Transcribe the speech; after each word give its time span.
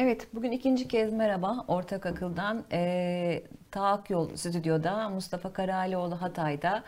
Evet, 0.00 0.28
bugün 0.34 0.52
ikinci 0.52 0.88
kez 0.88 1.12
merhaba 1.12 1.64
Ortak 1.68 2.06
Akıl'dan. 2.06 2.64
E, 2.72 3.42
Taak 3.70 4.10
Yol 4.10 4.36
Stüdyo'da 4.36 5.08
Mustafa 5.08 5.52
Karalioğlu 5.52 6.22
Hatay'da. 6.22 6.82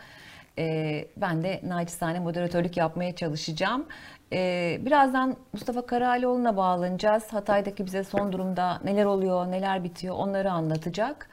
E, 0.57 1.07
ben 1.17 1.43
de 1.43 1.61
naçizane 1.63 2.19
moderatörlük 2.19 2.77
yapmaya 2.77 3.15
çalışacağım. 3.15 3.85
E, 4.33 4.77
birazdan 4.85 5.35
Mustafa 5.53 5.85
Karalioğlu'na 5.85 6.57
bağlanacağız. 6.57 7.33
Hatay'daki 7.33 7.85
bize 7.85 8.03
son 8.03 8.33
durumda 8.33 8.79
neler 8.83 9.05
oluyor, 9.05 9.51
neler 9.51 9.83
bitiyor 9.83 10.15
onları 10.15 10.51
anlatacak. 10.51 11.29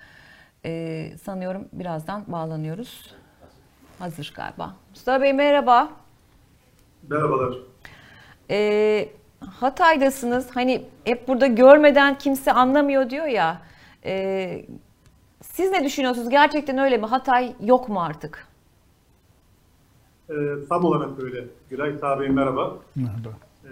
E, 0.65 1.13
sanıyorum 1.23 1.69
birazdan 1.73 2.25
bağlanıyoruz. 2.27 3.15
Hazır 3.99 4.33
galiba. 4.37 4.75
Mustafa 4.91 5.23
Bey 5.23 5.33
merhaba. 5.33 5.91
Merhabalar. 7.09 7.55
E, 8.51 9.09
Hatay'dasınız. 9.41 10.47
Hani 10.55 10.85
hep 11.05 11.29
burada 11.29 11.47
görmeden 11.47 12.19
kimse 12.19 12.53
anlamıyor 12.53 13.11
diyor 13.11 13.27
ya. 13.27 13.63
E, 14.05 14.65
siz 15.43 15.71
ne 15.71 15.85
düşünüyorsunuz? 15.85 16.29
Gerçekten 16.29 16.79
öyle 16.79 16.97
mi? 16.97 17.07
Hatay 17.07 17.55
yok 17.61 17.89
mu 17.89 18.03
artık? 18.03 18.49
Ee, 20.31 20.35
tam 20.69 20.85
olarak 20.85 21.23
öyle. 21.23 21.45
Güray 21.71 21.99
Tabi 21.99 22.29
merhaba. 22.29 22.77
Merhaba. 22.95 23.29
Ee, 23.65 23.71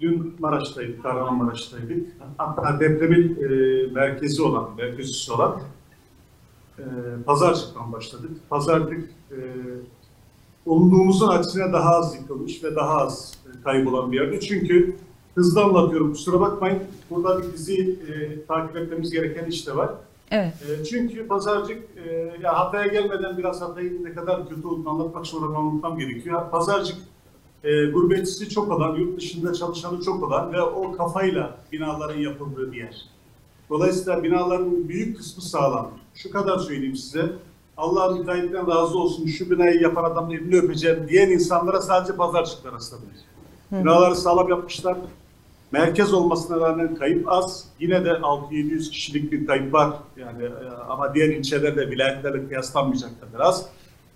dün 0.00 0.36
Maraş'taydık, 0.38 1.02
Kahramanmaraş'taydık. 1.02 2.06
Hatta 2.38 2.80
depremin 2.80 3.36
e, 3.42 3.48
merkezi 3.92 4.42
olan, 4.42 4.70
merkezisi 4.76 5.32
olan 5.32 5.60
e, 6.78 6.82
Pazarcık'tan 7.26 7.92
başladık. 7.92 8.30
Pazarcık 8.50 9.10
e, 9.30 9.36
umduğumuzun 10.66 11.28
aksine 11.28 11.72
daha 11.72 11.90
az 11.96 12.16
yıkılmış 12.16 12.64
ve 12.64 12.76
daha 12.76 12.96
az 12.96 13.34
e, 13.43 13.43
kaybolan 13.64 14.12
bir 14.12 14.20
yerde. 14.20 14.40
Çünkü 14.40 14.96
hızlı 15.34 15.64
anlatıyorum, 15.64 16.12
kusura 16.12 16.40
bakmayın. 16.40 16.78
Burada 17.10 17.42
bir 17.42 17.52
dizi 17.52 17.80
e, 17.80 18.46
takip 18.46 18.76
etmemiz 18.76 19.10
gereken 19.10 19.44
iş 19.44 19.66
de 19.66 19.76
var. 19.76 19.90
Evet. 20.30 20.54
E, 20.70 20.84
çünkü 20.84 21.28
pazarcık, 21.28 21.82
e, 22.06 22.32
ya 22.42 22.58
Hatay'a 22.58 22.86
gelmeden 22.86 23.38
biraz 23.38 23.60
Hatay'ın 23.60 24.04
ne 24.04 24.12
kadar 24.12 24.48
kötü 24.48 24.66
olduğunu 24.66 24.90
anlatmak 24.90 25.26
sonra 25.26 25.58
anlatmam 25.58 25.98
gerekiyor. 25.98 26.50
Pazarcık 26.50 26.96
e, 27.64 27.86
gurbetçisi 27.86 28.48
çok 28.48 28.70
olan, 28.70 28.94
yurt 28.94 29.16
dışında 29.16 29.52
çalışanı 29.52 30.00
çok 30.02 30.22
olan 30.22 30.52
ve 30.52 30.62
o 30.62 30.92
kafayla 30.92 31.56
binaların 31.72 32.20
yapıldığı 32.20 32.72
bir 32.72 32.78
yer. 32.78 33.04
Dolayısıyla 33.70 34.22
binaların 34.22 34.88
büyük 34.88 35.16
kısmı 35.16 35.42
sağlam. 35.42 35.90
Şu 36.14 36.30
kadar 36.30 36.58
söyleyeyim 36.58 36.96
size. 36.96 37.32
Allah 37.76 38.16
müteahhitten 38.16 38.66
razı 38.66 38.98
olsun 38.98 39.26
şu 39.26 39.50
binayı 39.50 39.80
yapan 39.80 40.04
adamın 40.04 40.30
elini 40.30 40.56
öpeceğim 40.56 41.08
diyen 41.08 41.30
insanlara 41.30 41.80
sadece 41.80 42.16
pazarcıklar 42.16 42.72
rastlanır. 42.72 43.04
Binaları 43.72 44.16
sağlam 44.16 44.48
yapmışlar. 44.48 44.96
Merkez 45.72 46.14
olmasına 46.14 46.60
rağmen 46.60 46.94
kayıp 46.94 47.28
az. 47.32 47.64
Yine 47.80 48.04
de 48.04 48.08
600-700 48.08 48.90
kişilik 48.90 49.32
bir 49.32 49.46
kayıp 49.46 49.72
var. 49.74 49.90
Yani 50.16 50.42
e, 50.42 50.68
ama 50.88 51.14
diğer 51.14 51.28
ilçelerde 51.28 51.90
vilayetlerle 51.90 52.48
kıyaslanmayacak 52.48 53.10
kadar 53.20 53.44
az. 53.44 53.66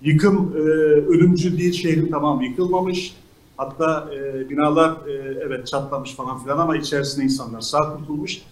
Yıkım 0.02 0.52
e, 0.56 0.60
ölümcül 1.08 1.58
değil, 1.58 1.72
şehrin 1.72 2.10
tamamı 2.10 2.44
yıkılmamış. 2.44 3.14
Hatta 3.56 4.08
e, 4.14 4.50
binalar 4.50 4.90
e, 4.90 5.12
evet 5.46 5.66
çatlamış 5.66 6.14
falan 6.14 6.42
filan 6.42 6.58
ama 6.58 6.76
içerisinde 6.76 7.24
insanlar 7.24 7.60
sağ 7.60 7.96
kurtulmuş. 7.96 8.42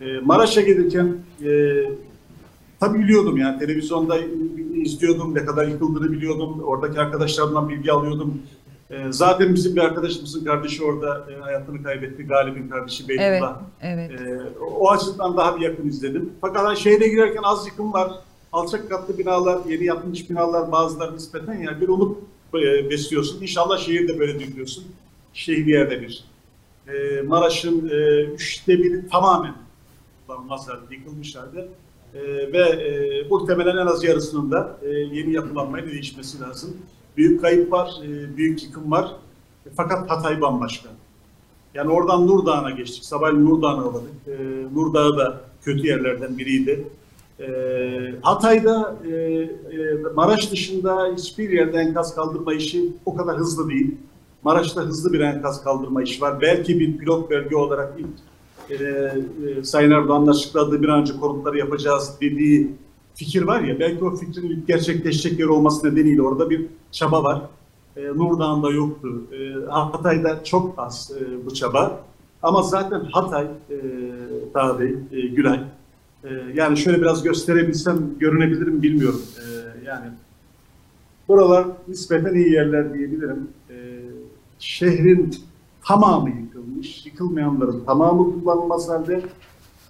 E, 0.00 0.04
Maraş'a 0.24 0.60
gelirken 0.60 1.16
e, 1.44 1.50
tabii 2.80 2.98
biliyordum 2.98 3.36
yani 3.36 3.58
televizyonda 3.58 4.18
izliyordum, 4.74 5.34
ne 5.34 5.44
kadar 5.44 5.66
yıkıldığını 5.66 6.12
biliyordum. 6.12 6.60
Oradaki 6.60 7.00
arkadaşlarımdan 7.00 7.68
bilgi 7.68 7.92
alıyordum. 7.92 8.42
E, 8.90 9.12
zaten 9.12 9.54
bizim 9.54 9.76
bir 9.76 9.80
arkadaşımızın 9.80 10.44
kardeşi 10.44 10.84
orada 10.84 11.26
e, 11.32 11.40
hayatını 11.40 11.82
kaybetti. 11.82 12.26
Galip'in 12.26 12.68
kardeşi 12.68 13.04
Evet. 13.08 13.18
Beylullah. 13.18 13.60
Evet. 13.82 14.10
Ee, 14.10 14.40
o 14.60 14.90
açıdan 14.90 15.36
daha 15.36 15.56
bir 15.56 15.60
yakın 15.60 15.88
izledim. 15.88 16.32
Fakat 16.40 16.64
hani 16.66 16.76
şehre 16.76 17.08
girerken 17.08 17.42
az 17.42 17.66
yıkım 17.66 17.92
var. 17.92 18.12
Alçak 18.52 18.90
katlı 18.90 19.18
binalar, 19.18 19.58
yeni 19.68 19.84
yapılmış 19.84 20.30
binalar 20.30 20.72
bazıları 20.72 21.14
nispeten 21.14 21.54
yani 21.54 21.80
bir 21.80 21.88
umut 21.88 22.18
e, 22.54 22.90
besliyorsun. 22.90 23.42
İnşallah 23.42 23.78
şehirde 23.78 24.18
böyle 24.18 24.40
duyuyorsun. 24.40 24.84
Şehir 25.32 25.66
yerde 25.66 26.02
bir. 26.02 26.24
Ee, 26.88 27.22
Maraş'ın 27.22 27.88
e, 27.88 28.22
üçte 28.24 28.78
biri 28.78 29.08
tamamen 29.08 29.54
kullanılmaz 30.26 30.68
halde 30.68 30.94
yıkılmış 30.94 31.36
halde. 31.36 31.68
Ee, 32.14 32.52
ve 32.52 32.58
e, 32.58 33.22
muhtemelen 33.30 33.76
en 33.76 33.86
az 33.86 34.04
yarısının 34.04 34.50
da 34.50 34.76
e, 34.82 34.88
yeni 34.88 35.32
yapılanmayla 35.32 35.90
değişmesi 35.90 36.40
lazım. 36.40 36.76
Büyük 37.20 37.40
kayıp 37.40 37.72
var, 37.72 37.90
e, 38.04 38.36
büyük 38.36 38.64
yıkım 38.64 38.90
var. 38.90 39.16
Fakat 39.76 40.10
Hatay 40.10 40.40
bambaşka. 40.40 40.88
Yani 41.74 41.92
oradan 41.92 42.26
Nur 42.26 42.46
Dağı'na 42.46 42.70
geçtik. 42.70 43.04
Sabahleyin 43.04 43.46
Nur 43.46 43.62
Dağı'na 43.62 43.84
uğradık. 43.84 44.10
Ee, 44.26 44.32
Nur 44.74 44.94
Dağı 44.94 45.18
da 45.18 45.40
kötü 45.62 45.86
yerlerden 45.86 46.38
biriydi. 46.38 46.88
Hatay'da 48.22 48.96
e, 49.06 49.10
e, 49.10 49.48
Maraş 50.14 50.52
dışında 50.52 51.14
hiçbir 51.16 51.50
yerde 51.50 51.78
enkaz 51.78 52.14
kaldırma 52.14 52.54
işi 52.54 52.92
o 53.06 53.16
kadar 53.16 53.36
hızlı 53.36 53.70
değil. 53.70 53.94
Maraş'ta 54.42 54.80
hızlı 54.80 55.12
bir 55.12 55.20
enkaz 55.20 55.64
kaldırma 55.64 56.02
işi 56.02 56.20
var. 56.20 56.40
Belki 56.40 56.80
bir 56.80 56.98
pilot 56.98 57.30
bölge 57.30 57.56
olarak 57.56 57.94
ilk 57.98 58.80
e, 58.80 58.84
e, 58.84 59.64
Sayın 59.64 59.90
Erdoğan'ın 59.90 60.26
açıkladığı 60.26 60.82
bir 60.82 60.88
an 60.88 61.00
önce 61.00 61.12
konutları 61.12 61.58
yapacağız 61.58 62.14
dediği 62.20 62.70
fikir 63.14 63.42
var 63.42 63.60
ya 63.60 63.80
belki 63.80 64.04
o 64.04 64.16
fikrin 64.16 64.64
gerçekleşecek 64.68 65.38
yer 65.38 65.46
olması 65.46 65.86
nedeniyle 65.86 66.22
orada 66.22 66.50
bir 66.50 66.66
çaba 66.90 67.24
var. 67.24 67.42
E, 67.96 68.04
Nur 68.04 68.38
Dağı'nda 68.38 68.70
yoktu. 68.70 69.22
E, 69.32 69.70
Hatay'da 69.70 70.44
çok 70.44 70.74
az 70.78 71.12
e, 71.20 71.46
bu 71.46 71.54
çaba. 71.54 72.00
Ama 72.42 72.62
zaten 72.62 73.00
Hatay, 73.12 73.44
e, 73.70 73.76
Tabi, 74.54 74.98
e, 75.12 75.20
Gülay, 75.20 75.60
e, 76.24 76.28
yani 76.54 76.76
şöyle 76.76 77.00
biraz 77.00 77.22
gösterebilsem 77.22 77.98
görünebilir 78.18 78.66
mi 78.66 78.82
bilmiyorum. 78.82 79.22
E, 79.38 79.44
yani 79.86 80.06
buralar 81.28 81.66
nispeten 81.88 82.34
iyi 82.34 82.52
yerler 82.52 82.94
diyebilirim. 82.94 83.48
E, 83.70 83.76
şehrin 84.58 85.36
tamamı 85.84 86.30
yıkılmış. 86.30 87.06
Yıkılmayanların 87.06 87.84
tamamı 87.84 88.32
kullanılmaz 88.32 88.88
halde. 88.88 89.22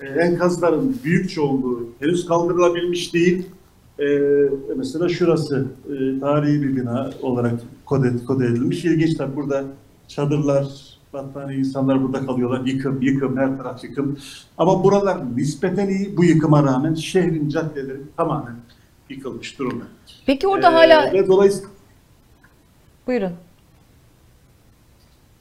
E, 0.00 0.06
enkazların 0.06 0.96
büyük 1.04 1.30
çoğunluğu 1.30 1.88
henüz 2.00 2.26
kaldırılabilmiş 2.26 3.14
değil. 3.14 3.46
Ee, 3.98 4.18
mesela 4.76 5.08
şurası 5.08 5.66
e, 5.86 6.20
tarihi 6.20 6.62
bir 6.62 6.76
bina 6.76 7.10
olarak 7.22 7.52
kod, 7.84 8.04
ed- 8.04 8.24
kod 8.24 8.40
edilmiş. 8.40 8.84
İlginç 8.84 9.16
tabii 9.16 9.36
burada 9.36 9.64
çadırlar, 10.08 10.66
battaniye 11.12 11.58
insanlar 11.58 12.02
burada 12.02 12.26
kalıyorlar. 12.26 12.64
Yıkım, 12.64 13.02
yıkım, 13.02 13.36
her 13.36 13.58
taraf 13.58 13.84
yıkım. 13.84 14.18
Ama 14.58 14.84
buralar 14.84 15.36
nispeten 15.36 15.88
iyi 15.88 16.16
bu 16.16 16.24
yıkıma 16.24 16.62
rağmen 16.62 16.94
şehrin 16.94 17.48
caddeleri 17.48 18.00
tamamen 18.16 18.56
yıkılmış 19.10 19.58
durumda. 19.58 19.84
Peki 20.26 20.48
orada 20.48 20.70
Ee, 20.70 20.74
hala 20.74 21.12
Ve 21.12 21.26
dolayısıyla 21.26 21.70
buyurun. 23.06 23.32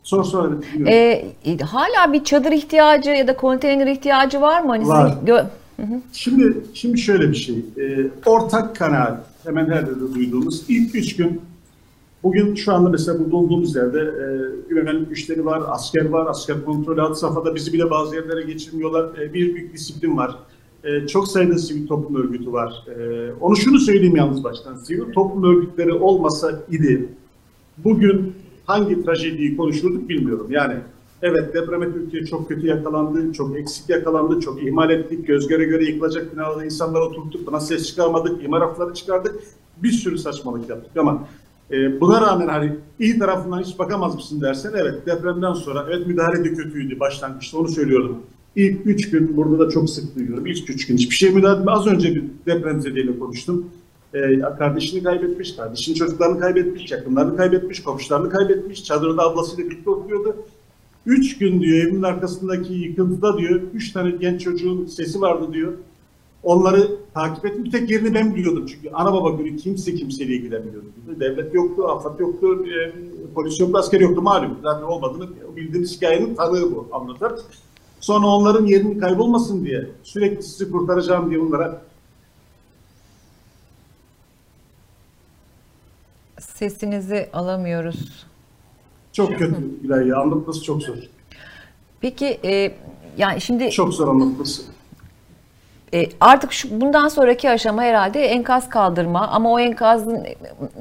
Sor 0.09 0.23
sor. 0.23 0.51
Ee, 0.87 1.25
hala 1.61 2.13
bir 2.13 2.23
çadır 2.23 2.51
ihtiyacı 2.51 3.09
ya 3.09 3.27
da 3.27 3.35
konteyner 3.35 3.87
ihtiyacı 3.87 4.41
var 4.41 4.61
mı? 4.61 4.69
Hani 4.69 4.87
Var. 4.87 5.17
gö- 5.25 5.45
Şimdi 6.13 6.57
şimdi 6.73 6.97
şöyle 6.97 7.29
bir 7.29 7.35
şey. 7.35 7.55
Ee, 7.77 8.07
ortak 8.25 8.75
kanaat 8.75 9.25
hemen 9.43 9.65
her 9.65 9.75
yerde 9.75 10.13
duyduğumuz 10.15 10.63
ilk 10.69 10.95
üç 10.95 11.15
gün 11.15 11.41
bugün 12.23 12.55
şu 12.55 12.73
anda 12.73 12.89
mesela 12.89 13.19
burada 13.19 13.35
olduğumuz 13.35 13.75
yerde 13.75 13.99
e, 13.99 14.25
güvenlik 14.69 15.09
güçleri 15.09 15.45
var, 15.45 15.61
asker 15.67 16.05
var, 16.09 16.27
asker 16.27 16.65
kontrolü 16.65 17.01
alt 17.01 17.17
safhada 17.17 17.55
bizi 17.55 17.73
bile 17.73 17.89
bazı 17.89 18.15
yerlere 18.15 18.41
geçirmiyorlar. 18.41 19.17
E, 19.21 19.33
bir 19.33 19.55
büyük 19.55 19.73
disiplin 19.73 20.17
var. 20.17 20.35
E, 20.83 21.07
çok 21.07 21.27
sayıda 21.27 21.57
sivil 21.57 21.87
toplum 21.87 22.15
örgütü 22.23 22.51
var. 22.53 22.85
E, 22.87 22.93
onu 23.41 23.55
şunu 23.55 23.79
söyleyeyim 23.79 24.15
yalnız 24.15 24.43
baştan. 24.43 24.75
Sivil 24.75 25.13
toplum 25.13 25.43
örgütleri 25.43 25.93
olmasa 25.93 26.51
idi 26.71 27.09
bugün 27.77 28.33
hangi 28.69 29.05
trajediyi 29.05 29.57
konuşurduk 29.57 30.09
bilmiyorum. 30.09 30.47
Yani 30.49 30.73
evet 31.21 31.53
depreme 31.53 31.93
Türkiye 31.93 32.25
çok 32.25 32.49
kötü 32.49 32.67
yakalandı, 32.67 33.33
çok 33.33 33.57
eksik 33.57 33.89
yakalandı, 33.89 34.39
çok 34.39 34.63
ihmal 34.63 34.89
ettik. 34.89 35.27
Göz 35.27 35.47
göre 35.47 35.65
göre 35.65 35.83
yıkılacak 35.83 36.33
binalarda 36.33 36.65
insanlar 36.65 37.01
oturttuk, 37.01 37.47
buna 37.47 37.59
ses 37.59 37.87
çıkarmadık, 37.87 38.43
imar 38.43 38.61
rafları 38.61 38.93
çıkardık. 38.93 39.35
Bir 39.83 39.91
sürü 39.91 40.17
saçmalık 40.17 40.69
yaptık 40.69 40.97
ama 40.97 41.27
e, 41.71 42.01
buna 42.01 42.21
rağmen 42.21 42.47
hani 42.47 42.75
iyi 42.99 43.19
tarafından 43.19 43.61
hiç 43.61 43.79
bakamaz 43.79 44.15
mısın 44.15 44.41
dersen 44.41 44.71
evet 44.75 45.05
depremden 45.05 45.53
sonra 45.53 45.85
evet 45.89 46.07
müdahale 46.07 46.43
de 46.43 46.53
kötüydü 46.53 46.99
başlangıçta 46.99 47.57
onu 47.57 47.67
söylüyordum. 47.67 48.17
İlk 48.55 48.85
üç 48.85 49.09
gün 49.09 49.37
burada 49.37 49.59
da 49.59 49.69
çok 49.69 49.89
sık 49.89 50.15
duyuyorum. 50.15 50.45
İlk 50.45 50.69
üç 50.69 50.87
gün 50.87 50.97
hiçbir 50.97 51.15
şey 51.15 51.29
müdahale 51.29 51.71
Az 51.71 51.87
önce 51.87 52.15
bir 52.15 52.23
depremzedeyle 52.45 53.19
konuştum. 53.19 53.65
Ee, 54.13 54.39
kardeşini 54.39 55.03
kaybetmiş, 55.03 55.55
kardeşinin 55.55 55.95
çocuklarını 55.95 56.39
kaybetmiş, 56.39 56.91
yakınlarını 56.91 57.37
kaybetmiş, 57.37 57.83
komşularını 57.83 58.29
kaybetmiş. 58.29 58.83
Çadırda 58.83 59.23
ablasıyla 59.23 59.69
birlikte 59.69 59.89
oturuyordu. 59.89 60.35
Üç 61.05 61.37
gün 61.37 61.61
diyor 61.61 61.87
evinin 61.87 62.03
arkasındaki 62.03 62.73
yıkıntıda 62.73 63.37
diyor, 63.37 63.61
üç 63.73 63.91
tane 63.91 64.11
genç 64.11 64.41
çocuğun 64.41 64.85
sesi 64.85 65.21
vardı 65.21 65.53
diyor. 65.53 65.73
Onları 66.43 66.87
takip 67.13 67.45
ettim. 67.45 67.65
Bir 67.65 67.71
tek 67.71 67.89
yerini 67.89 68.13
ben 68.13 68.35
biliyordum 68.35 68.65
çünkü 68.65 68.89
ana 68.89 69.13
baba 69.13 69.29
günü 69.29 69.57
kimse 69.57 69.95
kimseyle 69.95 70.33
ilgilenmiyordu. 70.33 70.85
Devlet 71.19 71.53
yoktu, 71.53 71.87
afet 71.87 72.19
yoktu, 72.19 72.65
e, 72.65 72.91
polis 73.33 73.59
yoktu, 73.59 73.77
asker 73.77 73.99
yoktu 73.99 74.21
malum. 74.21 74.57
Zaten 74.63 74.83
olmadığını 74.83 75.27
bildiğimiz 75.55 75.97
hikayenin 75.97 76.35
tanığı 76.35 76.75
bu 76.75 76.87
anlatır. 76.91 77.31
Sonra 77.99 78.27
onların 78.27 78.65
yerini 78.65 78.97
kaybolmasın 78.97 79.65
diye 79.65 79.87
sürekli 80.03 80.43
sizi 80.43 80.71
kurtaracağım 80.71 81.29
diye 81.29 81.39
onlara 81.39 81.81
Sesinizi 86.59 87.29
alamıyoruz. 87.33 88.25
çok 89.11 89.29
kötü 89.29 89.81
Gülay 89.81 90.07
ya. 90.07 90.17
Anlatması 90.17 90.63
çok 90.63 90.81
zor. 90.81 90.95
Peki 92.01 92.39
e, 92.45 92.71
yani 93.17 93.41
şimdi 93.41 93.71
Çok 93.71 93.93
zor 93.93 94.07
anlatması. 94.07 94.61
E, 95.93 96.05
artık 96.19 96.51
şu 96.53 96.81
bundan 96.81 97.07
sonraki 97.07 97.49
aşama 97.49 97.81
herhalde 97.81 98.25
enkaz 98.25 98.69
kaldırma 98.69 99.27
ama 99.27 99.51
o 99.51 99.59
enkazın 99.59 100.25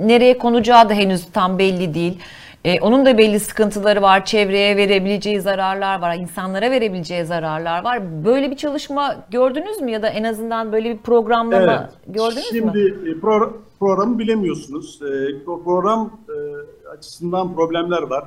nereye 0.00 0.38
konacağı 0.38 0.88
da 0.88 0.94
henüz 0.94 1.24
tam 1.32 1.58
belli 1.58 1.94
değil. 1.94 2.18
E, 2.68 2.80
onun 2.80 3.06
da 3.06 3.18
belli 3.18 3.40
sıkıntıları 3.40 4.02
var. 4.02 4.24
Çevreye 4.24 4.76
verebileceği 4.76 5.40
zararlar 5.40 6.00
var. 6.00 6.16
insanlara 6.16 6.70
verebileceği 6.70 7.24
zararlar 7.24 7.84
var. 7.84 8.24
Böyle 8.24 8.50
bir 8.50 8.56
çalışma 8.56 9.16
gördünüz 9.30 9.80
mü 9.80 9.90
ya 9.90 10.02
da 10.02 10.08
en 10.08 10.24
azından 10.24 10.72
böyle 10.72 10.90
bir 10.90 10.98
programlama 10.98 11.90
gördünüz 12.06 12.44
Şimdi 12.48 12.78
mü? 12.78 13.10
e, 13.10 13.12
pro- 13.12 13.52
programı 13.80 14.18
bilemiyorsunuz. 14.18 15.00
E, 15.02 15.44
program 15.44 16.10
e, 16.28 16.88
açısından 16.88 17.54
problemler 17.54 18.02
var. 18.02 18.24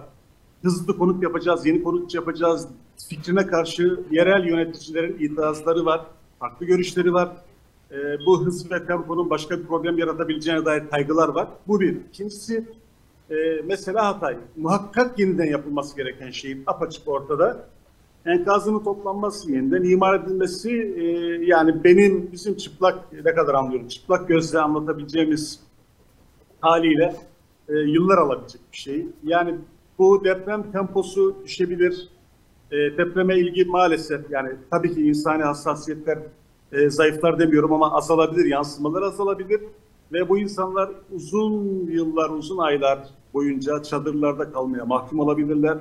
Hızlı 0.64 0.98
konut 0.98 1.24
yapacağız, 1.24 1.66
yeni 1.66 1.84
konut 1.84 2.16
yapacağız 2.16 2.68
fikrine 3.10 3.48
karşı 3.48 4.00
yerel 4.12 4.48
yöneticilerin 4.48 5.18
itirazları 5.20 5.86
var, 5.86 6.02
farklı 6.40 6.66
görüşleri 6.66 7.14
var. 7.14 7.30
E, 7.92 7.96
bu 8.26 8.46
hız 8.46 8.72
ve 8.72 8.86
temponun 8.86 9.30
başka 9.30 9.60
bir 9.60 9.66
problem 9.66 9.98
yaratabileceğine 9.98 10.66
dair 10.66 10.90
kaygılar 10.90 11.28
var. 11.30 11.48
Bu 11.68 11.80
bir. 11.80 11.98
İkincisi 12.10 12.66
e, 13.32 13.62
mesela 13.66 14.08
Hatay. 14.08 14.38
Muhakkak 14.56 15.20
yeniden 15.20 15.46
yapılması 15.46 15.98
gereken 15.98 16.32
şeyin 16.32 16.64
apaçık 16.68 17.08
ortada. 17.08 17.68
Enkazının 18.26 18.84
toplanması, 18.84 19.52
yeniden 19.52 19.84
imar 19.84 20.20
edilmesi 20.20 20.72
e, 20.72 21.04
yani 21.46 21.84
benim 21.84 22.32
bizim 22.32 22.58
çıplak 22.58 23.14
ne 23.26 23.36
kadar 23.36 23.54
anlıyorum 23.54 23.88
çıplak 23.88 24.28
gözle 24.28 24.60
anlatabileceğimiz 24.60 25.60
haliyle 26.60 27.16
e, 27.70 27.74
yıllar 27.74 28.18
alabilecek 28.18 28.62
bir 28.72 28.78
şey. 28.78 29.08
Yani 29.24 29.56
bu 30.00 30.24
deprem 30.24 30.72
temposu 30.72 31.36
düşebilir. 31.44 32.10
E, 32.72 32.76
depreme 32.76 33.40
ilgi 33.40 33.66
maalesef 33.66 34.32
yani 34.32 34.50
tabii 34.72 34.94
ki 34.96 35.02
insani 35.08 35.44
hassasiyetler 35.44 36.20
e, 36.72 36.90
zayıflar 36.90 37.40
demiyorum 37.40 37.74
ama 37.74 37.96
azalabilir, 37.98 38.46
yansımalar 38.46 39.02
azalabilir. 39.02 39.62
Ve 40.14 40.30
bu 40.30 40.38
insanlar 40.38 40.90
uzun 41.12 41.88
yıllar, 41.92 42.30
uzun 42.30 42.58
aylar 42.58 43.00
boyunca 43.34 43.84
çadırlarda 43.84 44.52
kalmaya 44.52 44.86
mahkum 44.86 45.20
olabilirler. 45.20 45.78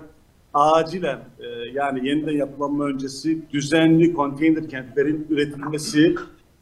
Acilen 0.54 1.18
e, 1.38 1.46
yani 1.74 2.08
yeniden 2.08 2.32
yapılanma 2.32 2.84
öncesi 2.84 3.50
düzenli 3.52 4.14
konteyner 4.14 4.68
kentlerin 4.68 5.26
üretilmesi 5.30 6.14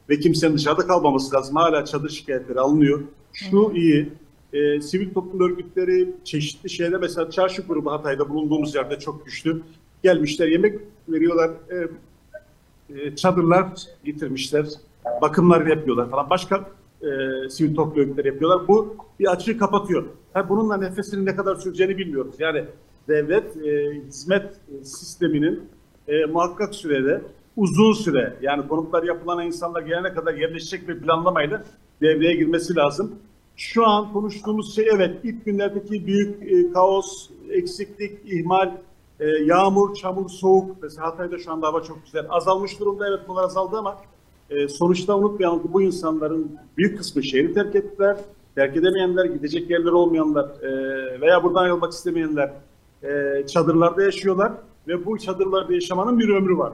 ve 0.09 0.19
kimsenin 0.19 0.55
dışarıda 0.55 0.87
kalmaması 0.87 1.37
lazım. 1.37 1.57
Hala 1.57 1.85
çadır 1.85 2.11
şikayetleri 2.11 2.61
alınıyor. 2.61 3.01
Şu 3.33 3.73
iyi, 3.75 4.13
e, 4.53 4.81
sivil 4.81 5.15
toplum 5.15 5.41
örgütleri 5.41 6.15
çeşitli 6.25 6.71
şeyler 6.71 7.01
mesela 7.01 7.31
çarşı 7.31 7.63
grubu 7.63 7.93
Hatay'da 7.93 8.29
bulunduğumuz 8.29 8.75
yerde 8.75 8.99
çok 8.99 9.27
güçlü. 9.27 9.63
Gelmişler 10.03 10.49
yemek 10.49 10.81
veriyorlar. 11.09 11.51
E, 11.51 11.89
e, 12.99 13.17
çadırlar 13.17 13.69
getirmişler. 14.05 14.67
Bakımlar 15.23 15.67
yapıyorlar 15.67 16.11
falan. 16.11 16.31
Başka 16.31 16.78
e, 17.03 17.49
sivil 17.49 17.75
toplum 17.75 18.09
yapıyorlar. 18.09 18.69
Bu 18.69 18.97
bir 19.21 19.33
açığı 19.33 19.59
kapatıyor. 19.59 20.05
Ha, 20.33 20.49
bununla 20.49 20.77
nefesinin 20.77 21.27
ne 21.27 21.37
kadar 21.37 21.57
süreceğini 21.57 21.99
bilmiyoruz. 21.99 22.35
Yani 22.39 22.65
devlet 23.09 23.57
e, 23.57 23.95
hizmet 24.07 24.53
sisteminin 24.83 25.63
e, 26.09 26.25
muhakkak 26.25 26.75
sürede 26.75 27.23
uzun 27.57 27.93
süre 27.93 28.37
yani 28.43 28.69
konutlar 28.69 29.03
yapılan 29.03 29.47
insanlar 29.47 29.83
gelene 29.83 30.15
kadar 30.15 30.35
yerleşecek 30.35 30.89
bir 30.89 31.01
planlamayla 31.01 31.65
devreye 32.01 32.35
girmesi 32.35 32.77
lazım. 32.77 33.15
Şu 33.57 33.87
an 33.87 34.13
konuştuğumuz 34.13 34.75
şey 34.75 34.89
evet 34.95 35.17
ilk 35.25 35.45
günlerdeki 35.45 36.07
büyük 36.07 36.53
e, 36.53 36.73
kaos, 36.73 37.31
eksiklik, 37.51 38.19
ihmal, 38.25 38.77
e, 39.21 39.27
yağmur, 39.27 39.95
çamur, 39.95 40.29
soğuk. 40.29 40.77
Mesela 40.83 41.07
Hatay'da 41.07 41.39
şu 41.39 41.53
anda 41.53 41.67
hava 41.67 41.83
çok 41.83 42.05
güzel. 42.05 42.27
Azalmış 42.29 42.81
durumda 42.81 43.09
evet 43.09 43.21
bunlar 43.29 43.45
azaldı 43.45 43.77
ama 43.79 43.97
e, 44.51 44.69
sonuçta 44.69 45.19
unutmayalım 45.19 45.63
ki 45.63 45.69
bu 45.73 45.83
insanların 45.83 46.59
büyük 46.77 46.99
kısmı 46.99 47.23
şehri 47.23 47.55
terk 47.55 47.75
ettiler. 47.75 48.17
Terk 48.55 48.77
edemeyenler, 48.77 49.25
gidecek 49.25 49.71
yerleri 49.71 49.95
olmayanlar 49.95 50.49
e, 50.63 50.71
veya 51.21 51.43
buradan 51.43 51.63
ayrılmak 51.63 51.93
istemeyenler 51.93 52.53
e, 53.03 53.47
çadırlarda 53.47 54.03
yaşıyorlar 54.03 54.53
ve 54.89 55.07
bu 55.07 55.19
çadırlarda 55.19 55.75
yaşamanın 55.75 56.19
bir 56.19 56.29
ömrü 56.29 56.59
var. 56.59 56.73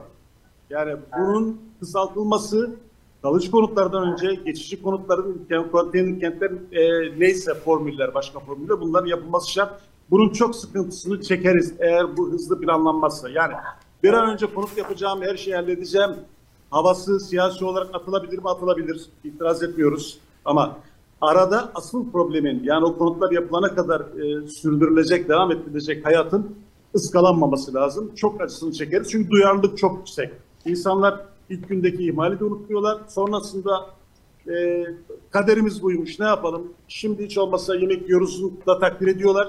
Yani 0.69 0.95
bunun 1.19 1.61
kısaltılması 1.79 2.75
kalıcı 3.21 3.51
konutlardan 3.51 4.11
önce 4.11 4.35
geçici 4.45 4.81
konutların, 4.81 5.47
konteyner 5.71 6.19
kentlerin 6.19 6.67
e, 6.71 7.11
neyse 7.19 7.53
formüller, 7.53 8.13
başka 8.13 8.39
formüller 8.39 8.81
bunların 8.81 9.07
yapılması 9.07 9.51
şart. 9.51 9.81
Bunun 10.11 10.29
çok 10.29 10.55
sıkıntısını 10.55 11.21
çekeriz 11.21 11.73
eğer 11.79 12.17
bu 12.17 12.31
hızlı 12.31 12.61
planlanmazsa. 12.61 13.29
Yani 13.29 13.53
bir 14.03 14.13
an 14.13 14.29
önce 14.29 14.53
konut 14.53 14.77
yapacağım, 14.77 15.21
her 15.21 15.37
şeyi 15.37 15.55
halledeceğim. 15.55 16.11
Havası 16.75 17.19
siyasi 17.19 17.65
olarak 17.65 17.95
atılabilir 17.95 18.37
mi? 18.37 18.49
Atılabilir. 18.49 19.05
İtiraz 19.23 19.63
etmiyoruz. 19.63 20.17
Ama 20.45 20.77
arada 21.21 21.71
asıl 21.75 22.11
problemin 22.11 22.63
yani 22.63 22.85
o 22.85 22.97
konutlar 22.97 23.31
yapılana 23.31 23.75
kadar 23.75 24.01
e, 24.01 24.47
sürdürülecek, 24.47 25.29
devam 25.29 25.51
ettirilecek 25.51 26.05
hayatın 26.05 26.55
ıskalanmaması 26.95 27.73
lazım. 27.73 28.15
Çok 28.15 28.41
acısını 28.41 28.71
çekeriz 28.71 29.11
çünkü 29.11 29.29
duyarlılık 29.29 29.77
çok 29.77 29.97
yüksek. 29.97 30.33
İnsanlar 30.65 31.25
ilk 31.49 31.69
gündeki 31.69 32.07
ihmali 32.07 32.39
de 32.39 32.43
unutmuyorlar. 32.43 32.97
Sonrasında 33.07 33.85
e, 34.47 34.85
kaderimiz 35.31 35.83
buymuş 35.83 36.19
ne 36.19 36.25
yapalım? 36.25 36.73
Şimdi 36.87 37.25
hiç 37.25 37.37
olmazsa 37.37 37.75
yemek 37.75 38.01
yiyoruz 38.01 38.43
da 38.67 38.79
takdir 38.79 39.07
ediyorlar. 39.07 39.47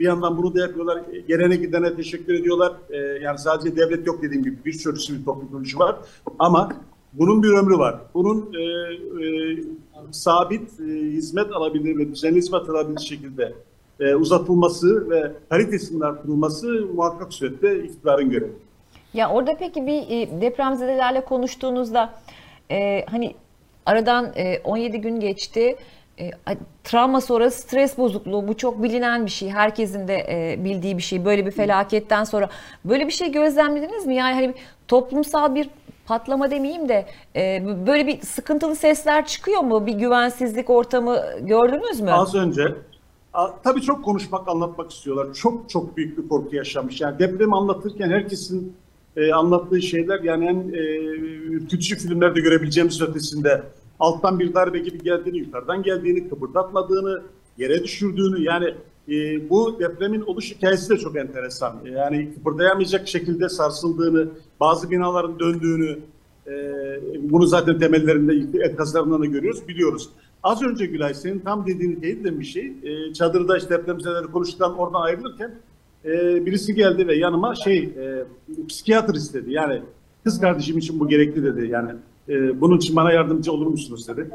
Bir 0.00 0.04
yandan 0.04 0.36
bunu 0.36 0.54
da 0.54 0.60
yapıyorlar. 0.60 0.96
E, 1.12 1.20
Gelene 1.20 1.56
gidene 1.56 1.96
teşekkür 1.96 2.34
ediyorlar. 2.34 2.72
E, 2.90 2.96
yani 2.96 3.38
sadece 3.38 3.76
devlet 3.76 4.06
yok 4.06 4.22
dediğim 4.22 4.44
gibi 4.44 4.56
bir 4.64 4.72
sürü 4.72 5.00
sivil 5.00 5.24
toplum 5.24 5.48
kuruluşu 5.48 5.78
var. 5.78 5.96
Ama 6.38 6.72
bunun 7.12 7.42
bir 7.42 7.48
ömrü 7.48 7.78
var. 7.78 8.00
Bunun 8.14 8.54
e, 8.54 8.62
e, 8.62 9.58
sabit 10.10 10.80
e, 10.80 10.84
hizmet 10.92 11.52
alabilir 11.52 11.98
ve 11.98 12.08
düzenli 12.08 12.36
hizmet 12.36 12.68
alabilir 12.68 13.00
şekilde 13.00 13.52
e, 14.00 14.14
uzatılması 14.14 15.10
ve 15.10 15.32
kalitesinin 15.48 16.00
artırılması 16.00 16.66
muhakkak 16.94 17.32
surette 17.32 17.84
iktidarın 17.84 18.30
görevi. 18.30 18.52
Ya 19.14 19.30
orada 19.30 19.56
peki 19.58 19.86
bir 19.86 20.02
e, 20.10 20.40
depremzedelerle 20.40 21.24
konuştuğunuzda 21.24 22.14
e, 22.70 23.04
hani 23.10 23.34
aradan 23.86 24.32
e, 24.36 24.60
17 24.64 25.00
gün 25.00 25.20
geçti. 25.20 25.76
E, 26.20 26.30
travma 26.84 27.20
sonrası 27.20 27.60
stres 27.60 27.98
bozukluğu 27.98 28.48
bu 28.48 28.56
çok 28.56 28.82
bilinen 28.82 29.26
bir 29.26 29.30
şey. 29.30 29.50
Herkesin 29.50 30.08
de 30.08 30.26
e, 30.28 30.64
bildiği 30.64 30.96
bir 30.96 31.02
şey. 31.02 31.24
Böyle 31.24 31.46
bir 31.46 31.50
felaketten 31.50 32.24
sonra 32.24 32.48
böyle 32.84 33.06
bir 33.06 33.12
şey 33.12 33.32
gözlemlediniz 33.32 34.06
mi? 34.06 34.14
Yani 34.14 34.34
hani 34.34 34.54
toplumsal 34.88 35.54
bir 35.54 35.70
patlama 36.06 36.50
demeyeyim 36.50 36.88
de 36.88 37.06
e, 37.36 37.64
böyle 37.86 38.06
bir 38.06 38.20
sıkıntılı 38.20 38.76
sesler 38.76 39.26
çıkıyor 39.26 39.60
mu? 39.60 39.86
Bir 39.86 39.92
güvensizlik 39.92 40.70
ortamı 40.70 41.22
gördünüz 41.40 42.00
mü? 42.00 42.12
Az 42.12 42.34
önce 42.34 42.74
tabii 43.64 43.82
çok 43.82 44.04
konuşmak, 44.04 44.48
anlatmak 44.48 44.90
istiyorlar. 44.90 45.34
Çok 45.34 45.70
çok 45.70 45.96
büyük 45.96 46.18
bir 46.18 46.28
korku 46.28 46.56
yaşamış. 46.56 47.00
Yani 47.00 47.18
depremi 47.18 47.56
anlatırken 47.56 48.10
herkesin 48.10 48.76
e, 49.16 49.32
anlattığı 49.32 49.82
şeyler 49.82 50.20
yani 50.20 50.46
en 50.46 50.72
e, 50.72 50.96
ürkütücü 51.26 51.96
filmlerde 51.96 52.40
görebileceğimiz 52.40 53.02
ötesinde 53.02 53.62
alttan 54.00 54.38
bir 54.38 54.54
darbe 54.54 54.78
gibi 54.78 54.98
geldiğini, 54.98 55.38
yukarıdan 55.38 55.82
geldiğini, 55.82 56.28
kıpırdatmadığını, 56.28 57.22
yere 57.58 57.84
düşürdüğünü 57.84 58.42
yani 58.42 58.74
e, 59.08 59.50
bu 59.50 59.78
depremin 59.80 60.20
oluş 60.20 60.54
hikayesi 60.54 60.90
de 60.90 60.96
çok 60.96 61.16
enteresan. 61.16 61.76
Yani 61.84 62.34
kıpırdayamayacak 62.34 63.08
şekilde 63.08 63.48
sarsıldığını, 63.48 64.28
bazı 64.60 64.90
binaların 64.90 65.38
döndüğünü, 65.38 65.98
e, 66.46 66.52
bunu 67.30 67.46
zaten 67.46 67.78
temellerinde 67.78 68.58
enkazlarından 68.64 69.20
da 69.20 69.26
görüyoruz, 69.26 69.68
biliyoruz. 69.68 70.08
Az 70.42 70.62
önce 70.62 70.86
Gülay 70.86 71.14
senin 71.14 71.38
tam 71.38 71.66
dediğin 71.66 72.00
teyit 72.00 72.24
de 72.24 72.40
bir 72.40 72.44
şey. 72.44 72.72
E, 72.82 73.12
çadırda 73.12 73.58
işte 73.58 73.70
depremzedeleri 73.70 74.26
konuştuktan 74.26 74.78
oradan 74.78 75.00
ayrılırken 75.00 75.54
e, 76.04 76.46
birisi 76.46 76.74
geldi 76.74 77.08
ve 77.08 77.16
yanıma 77.16 77.54
şey 77.54 77.78
e, 77.78 78.24
psikiyatr 78.68 79.14
istedi. 79.14 79.52
Yani 79.52 79.82
kız 80.24 80.40
kardeşim 80.40 80.78
için 80.78 81.00
bu 81.00 81.08
gerekli 81.08 81.44
dedi. 81.44 81.68
Yani 81.70 81.90
e, 82.28 82.60
bunun 82.60 82.76
için 82.76 82.96
bana 82.96 83.12
yardımcı 83.12 83.52
olur 83.52 83.66
musunuz 83.66 84.08
dedi. 84.08 84.30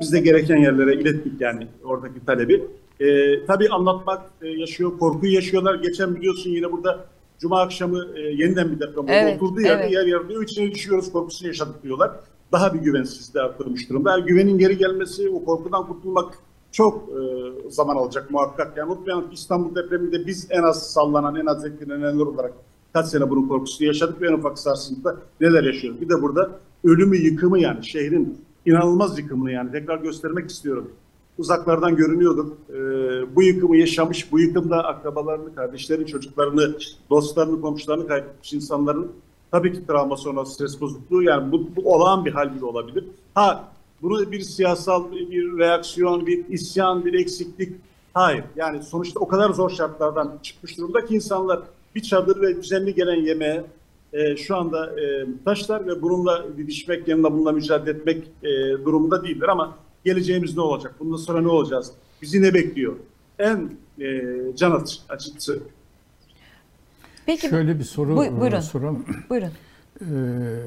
Biz 0.00 0.12
de 0.12 0.20
gereken 0.20 0.56
yerlere 0.56 0.94
ilettik 0.94 1.40
yani 1.40 1.66
oradaki 1.84 2.24
talebi. 2.26 2.64
E, 3.00 3.06
tabii 3.46 3.68
anlatmak 3.68 4.22
e, 4.42 4.48
yaşıyor, 4.48 4.98
korkuyu 4.98 5.32
yaşıyorlar. 5.32 5.74
Geçen 5.74 6.16
biliyorsun 6.16 6.50
yine 6.50 6.72
burada 6.72 7.06
Cuma 7.42 7.60
akşamı 7.60 8.06
e, 8.16 8.20
yeniden 8.20 8.72
bir 8.72 8.80
deprem 8.80 9.04
oldu. 9.04 9.10
Evet, 9.10 9.42
Oturduğu 9.42 9.60
yerde 9.60 9.82
evet. 9.82 10.08
yer 10.08 10.28
diyor, 10.28 10.42
içine 10.42 10.70
düşüyoruz, 10.70 11.12
korkusunu 11.12 11.48
yaşadık 11.48 11.82
diyorlar. 11.82 12.10
Daha 12.52 12.74
bir 12.74 12.78
güvensizliği 12.78 13.44
arttırmış 13.44 13.90
durumda. 13.90 14.10
Yani 14.10 14.24
güvenin 14.24 14.58
geri 14.58 14.78
gelmesi, 14.78 15.30
o 15.30 15.44
korkudan 15.44 15.86
kurtulmak 15.86 16.34
çok 16.72 17.08
e, 17.08 17.70
zaman 17.70 17.96
alacak 17.96 18.30
muhakkak. 18.30 18.76
Yani 18.76 18.90
unutmayalım 18.90 19.28
ki 19.28 19.34
İstanbul 19.34 19.74
depreminde 19.74 20.26
biz 20.26 20.46
en 20.50 20.62
az 20.62 20.92
sallanan, 20.92 21.36
en 21.36 21.46
az 21.46 21.64
etkilenen 21.64 22.16
olarak 22.18 22.52
kaç 22.92 23.06
sene 23.06 23.30
bunun 23.30 23.48
korkusunu 23.48 23.86
yaşadık 23.86 24.20
ve 24.20 24.28
en 24.28 24.32
ufak 24.32 24.58
sarsıntıda 24.58 25.16
neler 25.40 25.64
yaşıyoruz. 25.64 26.00
Bir 26.00 26.08
de 26.08 26.22
burada 26.22 26.50
ölümü, 26.84 27.16
yıkımı 27.16 27.58
yani 27.58 27.86
şehrin 27.86 28.38
inanılmaz 28.66 29.18
yıkımını 29.18 29.52
yani 29.52 29.72
tekrar 29.72 29.98
göstermek 29.98 30.50
istiyorum. 30.50 30.90
Uzaklardan 31.38 31.96
görünüyordur. 31.96 32.46
Ee, 32.70 33.36
bu 33.36 33.42
yıkımı 33.42 33.76
yaşamış, 33.76 34.32
bu 34.32 34.40
yıkımda 34.40 34.84
akrabalarını, 34.84 35.54
kardeşlerini, 35.54 36.06
çocuklarını, 36.06 36.74
dostlarını, 37.10 37.60
komşularını 37.60 38.06
kaybetmiş 38.06 38.52
insanların 38.52 39.12
tabii 39.50 39.72
ki 39.72 39.86
travma 39.86 40.16
sonrası 40.16 40.54
stres 40.54 40.80
bozukluğu 40.80 41.22
yani 41.22 41.52
bu, 41.52 41.68
bu 41.76 41.94
olağan 41.94 42.24
bir 42.24 42.32
hal 42.32 42.54
bile 42.54 42.64
olabilir. 42.64 43.04
Ha 43.34 43.72
bunu 44.02 44.32
bir 44.32 44.40
siyasal 44.40 45.12
bir 45.12 45.58
reaksiyon, 45.58 46.26
bir 46.26 46.48
isyan, 46.48 47.04
bir 47.04 47.14
eksiklik 47.14 47.72
hayır. 48.14 48.44
Yani 48.56 48.82
sonuçta 48.82 49.20
o 49.20 49.28
kadar 49.28 49.50
zor 49.50 49.70
şartlardan 49.70 50.38
çıkmış 50.42 50.78
durumda 50.78 51.04
ki 51.04 51.14
insanlar 51.14 51.60
bir 51.94 52.02
çadır 52.02 52.40
ve 52.40 52.62
düzenli 52.62 52.94
gelen 52.94 53.20
yemeğe 53.20 53.64
e, 54.12 54.36
şu 54.36 54.56
anda 54.56 55.00
e, 55.00 55.24
muhtaçlar 55.24 55.86
ve 55.86 56.02
bununla 56.02 56.56
didişmek, 56.56 57.08
yanında 57.08 57.32
bununla 57.32 57.52
mücadele 57.52 57.90
etmek 57.98 58.24
e, 58.42 58.48
durumunda 58.84 59.24
değiller 59.24 59.48
ama 59.48 59.76
geleceğimiz 60.04 60.56
ne 60.56 60.62
olacak? 60.62 60.94
Bundan 61.00 61.16
sonra 61.16 61.40
ne 61.40 61.48
olacağız? 61.48 61.92
Bizi 62.22 62.42
ne 62.42 62.54
bekliyor? 62.54 62.96
En 63.38 63.70
e, 64.00 64.06
can 64.56 64.84
acısı. 65.08 65.62
Peki, 67.26 67.48
Şöyle 67.48 67.78
bir 67.78 67.84
soru 67.84 68.10
Buy- 68.12 68.40
buyurun. 68.40 68.56
e, 68.56 68.62
soralım. 68.62 69.04
Buyurun. 69.30 69.50
Ee, 70.00 70.04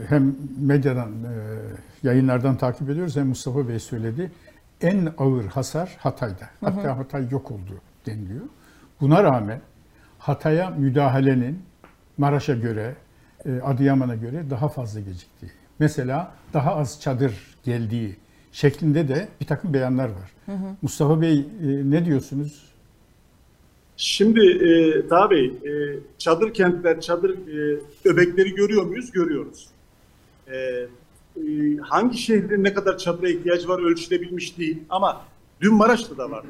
hem 0.10 0.36
medyadan, 0.60 1.10
e, 1.10 1.34
yayınlardan 2.04 2.58
takip 2.58 2.90
ediyoruz 2.90 3.16
hem 3.16 3.28
Mustafa 3.28 3.68
Bey 3.68 3.80
söyledi. 3.80 4.32
En 4.82 5.14
ağır 5.18 5.46
hasar 5.46 5.96
Hatay'da. 6.00 6.50
Hatta 6.62 6.98
Hatay 6.98 7.30
yok 7.32 7.52
oldu 7.52 7.72
deniliyor. 8.06 8.46
Buna 9.02 9.24
rağmen 9.24 9.62
Hatay'a 10.20 10.70
müdahalenin 10.70 11.60
Maraş'a 12.18 12.54
göre, 12.54 12.96
Adıyaman'a 13.52 14.16
göre 14.16 14.46
daha 14.50 14.70
fazla 14.70 15.00
geciktiği. 15.00 15.52
Mesela 15.80 16.34
daha 16.54 16.76
az 16.76 17.02
çadır 17.02 17.34
geldiği 17.64 18.16
şeklinde 18.52 19.08
de 19.08 19.28
bir 19.42 19.46
takım 19.46 19.74
beyanlar 19.74 20.10
var. 20.10 20.58
Mustafa 20.82 21.22
Bey 21.22 21.40
e, 21.40 21.46
ne 21.64 22.06
diyorsunuz? 22.06 22.66
Şimdi 23.98 24.48
e, 24.50 25.08
Taha 25.08 25.32
Bey, 25.32 25.46
e, 25.46 26.00
çadır 26.18 26.54
kentler, 26.54 27.02
çadır 27.02 27.30
e, 27.30 27.80
öbekleri 28.06 28.56
görüyor 28.56 28.84
muyuz? 28.84 29.12
Görüyoruz. 29.12 29.68
E, 30.48 30.56
e, 30.56 30.88
hangi 31.82 32.18
şehrin 32.18 32.64
ne 32.64 32.74
kadar 32.74 32.98
çadıra 32.98 33.30
ihtiyacı 33.30 33.68
var 33.68 33.80
ölçülebilmiş 33.80 34.58
değil 34.58 34.78
ama 34.90 35.22
dün 35.62 35.74
Maraş'ta 35.74 36.18
da 36.18 36.32
var 36.32 36.46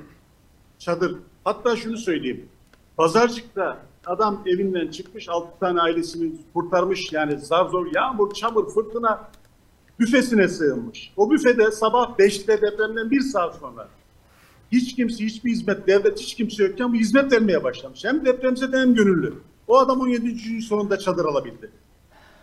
çadır. 0.79 1.15
Hatta 1.43 1.75
şunu 1.75 1.97
söyleyeyim. 1.97 2.45
Pazarcık'ta 2.97 3.81
adam 4.05 4.43
evinden 4.45 4.87
çıkmış, 4.87 5.29
altı 5.29 5.59
tane 5.59 5.81
ailesini 5.81 6.31
kurtarmış. 6.53 7.13
Yani 7.13 7.39
zar 7.39 7.65
zor 7.65 7.87
yağmur, 7.95 8.33
çamur, 8.33 8.73
fırtına 8.73 9.29
büfesine 9.99 10.47
sığınmış. 10.47 11.13
O 11.17 11.31
büfede 11.31 11.71
sabah 11.71 12.17
5'te 12.17 12.61
depremden 12.61 13.11
bir 13.11 13.21
saat 13.21 13.55
sonra 13.55 13.87
hiç 14.71 14.95
kimse, 14.95 15.25
hiçbir 15.25 15.51
hizmet, 15.51 15.87
devlet 15.87 16.19
hiç 16.19 16.35
kimse 16.35 16.63
yokken 16.63 16.93
bu 16.93 16.97
hizmet 16.97 17.31
vermeye 17.31 17.63
başlamış. 17.63 18.05
Hem 18.05 18.25
depremzede 18.25 18.77
hem 18.77 18.93
gönüllü. 18.93 19.33
O 19.67 19.77
adam 19.77 19.99
17. 19.99 20.43
gün 20.43 20.59
sonunda 20.59 20.99
çadır 20.99 21.25
alabildi. 21.25 21.71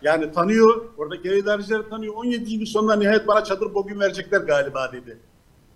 Yani 0.02 0.32
tanıyor, 0.32 0.84
oradaki 0.96 1.28
ev 1.28 1.36
idarecileri 1.36 1.88
tanıyor. 1.88 2.14
17. 2.14 2.58
gün 2.58 2.64
sonunda 2.64 2.96
nihayet 2.96 3.28
bana 3.28 3.44
çadır 3.44 3.74
bugün 3.74 4.00
verecekler 4.00 4.40
galiba 4.40 4.92
dedi. 4.92 5.18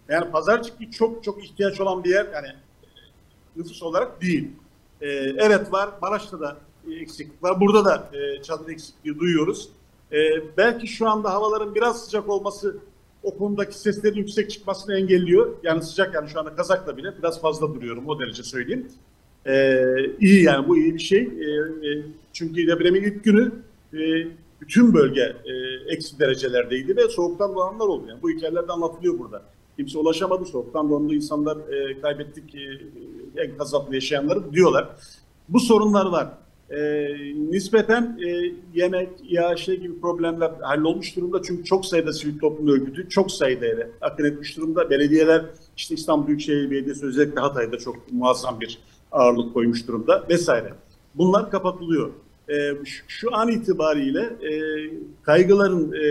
Yani 0.09 0.31
pazarcık 0.31 0.93
çok 0.93 1.25
çok 1.25 1.45
ihtiyaç 1.45 1.81
olan 1.81 2.05
bir 2.05 2.11
yer. 2.11 2.27
Yani 2.33 2.49
nüfus 3.57 3.83
olarak 3.83 4.23
değil. 4.23 4.51
Ee, 5.01 5.07
evet 5.39 5.73
var, 5.73 5.91
Maraş'ta 6.03 6.41
da 6.41 6.57
eksiklik 7.01 7.43
var. 7.43 7.61
Burada 7.61 7.85
da 7.85 8.11
e, 8.13 8.43
çadır 8.43 8.73
eksikliği 8.73 9.19
duyuyoruz. 9.19 9.69
Ee, 10.13 10.17
belki 10.57 10.87
şu 10.87 11.09
anda 11.09 11.35
havaların 11.35 11.75
biraz 11.75 12.05
sıcak 12.05 12.29
olması 12.29 12.77
o 13.23 13.39
konudaki 13.39 13.79
seslerin 13.79 14.17
yüksek 14.17 14.51
çıkmasını 14.51 14.97
engelliyor. 14.99 15.53
Yani 15.63 15.83
sıcak 15.83 16.15
yani 16.15 16.29
şu 16.29 16.41
anda 16.41 16.55
kazakla 16.57 16.97
bile 16.97 17.19
biraz 17.19 17.41
fazla 17.41 17.75
duruyorum 17.75 18.09
o 18.09 18.21
derece 18.21 18.43
söyleyeyim. 18.43 18.89
Ee, 19.47 19.85
iyi 20.21 20.43
yani 20.43 20.69
bu 20.69 20.79
iyi 20.79 20.95
bir 20.95 20.99
şey. 20.99 21.21
Ee, 21.21 21.89
e, 21.89 22.03
çünkü 22.33 22.67
depremin 22.67 23.03
ilk 23.03 23.25
günü 23.25 23.53
e, 23.95 23.99
bütün 24.61 24.95
bölge 24.95 25.37
e, 25.45 25.53
eksi 25.93 26.19
derecelerdeydi 26.19 26.97
ve 26.97 27.09
soğuktan 27.09 27.55
doğanlar 27.55 27.87
oldu. 27.87 28.05
Yani 28.09 28.23
bu 28.23 28.31
hikayelerde 28.31 28.73
anlatılıyor 28.73 29.19
burada. 29.19 29.43
Kimse 29.77 29.99
ulaşamadı 29.99 30.45
soğuktan 30.45 30.91
dondu 30.91 31.15
insanlar 31.15 31.57
e, 31.57 32.01
kaybettik 32.01 32.55
e, 32.55 33.43
enkaz 33.43 33.75
altında 33.75 33.95
yaşayanları 33.95 34.53
diyorlar. 34.53 34.89
Bu 35.49 35.61
sorunlar 35.61 36.07
var. 36.07 36.29
E, 36.71 36.79
nispeten 37.51 38.19
e, 38.27 38.53
yemek, 38.75 39.09
İHŞ 39.29 39.67
gibi 39.67 40.01
problemler 40.01 40.51
hallolmuş 40.61 41.17
durumda. 41.17 41.43
Çünkü 41.43 41.65
çok 41.65 41.87
sayıda 41.87 42.13
sivil 42.13 42.39
toplum 42.39 42.69
örgütü 42.69 43.09
çok 43.09 43.33
sayıda 43.33 43.67
yere 43.67 43.91
akın 44.01 44.25
etmiş 44.25 44.57
durumda. 44.57 44.91
Belediyeler 44.91 45.45
işte 45.77 45.95
İstanbul 45.95 46.27
Büyükşehir 46.27 46.71
Belediyesi 46.71 47.07
özellikle 47.07 47.41
Hatay'da 47.41 47.79
çok 47.79 48.13
muazzam 48.13 48.61
bir 48.61 48.79
ağırlık 49.13 49.55
koymuş 49.55 49.89
durumda 49.89 50.25
vesaire. 50.29 50.73
Bunlar 51.15 51.51
kapatılıyor. 51.51 52.11
E, 52.49 52.85
şu, 52.85 53.05
şu 53.09 53.37
an 53.37 53.49
itibariyle 53.49 54.21
e, 54.21 54.51
kaygıların 55.23 55.93
e, 55.93 56.07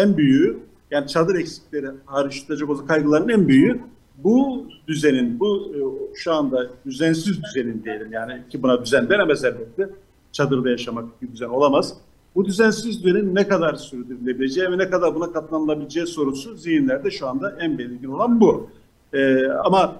en 0.00 0.16
büyüğü 0.16 0.58
yani 0.90 1.08
çadır 1.08 1.34
eksikleri 1.34 1.86
hariç 2.06 2.40
tutacak 2.40 2.70
olsa 2.70 2.86
kaygıların 2.86 3.28
en 3.28 3.48
büyüğü 3.48 3.80
bu 4.18 4.66
düzenin, 4.88 5.40
bu 5.40 5.72
e, 5.74 5.80
şu 6.14 6.32
anda 6.32 6.70
düzensiz 6.86 7.42
düzenin 7.42 7.84
diyelim 7.84 8.12
yani 8.12 8.42
ki 8.50 8.62
buna 8.62 8.84
düzen 8.84 9.08
denemez 9.08 9.44
elbette. 9.44 9.90
Çadırda 10.32 10.70
yaşamak 10.70 11.22
bir 11.22 11.32
düzen 11.32 11.48
olamaz. 11.48 11.94
Bu 12.34 12.44
düzensiz 12.44 13.04
düzenin 13.04 13.34
ne 13.34 13.48
kadar 13.48 13.74
sürdürülebileceği 13.74 14.70
ve 14.70 14.78
ne 14.78 14.90
kadar 14.90 15.14
buna 15.14 15.32
katlanılabileceği 15.32 16.06
sorusu 16.06 16.56
zihinlerde 16.56 17.10
şu 17.10 17.28
anda 17.28 17.56
en 17.60 17.78
belirgin 17.78 18.08
olan 18.08 18.40
bu. 18.40 18.70
Ee, 19.12 19.46
ama 19.46 19.96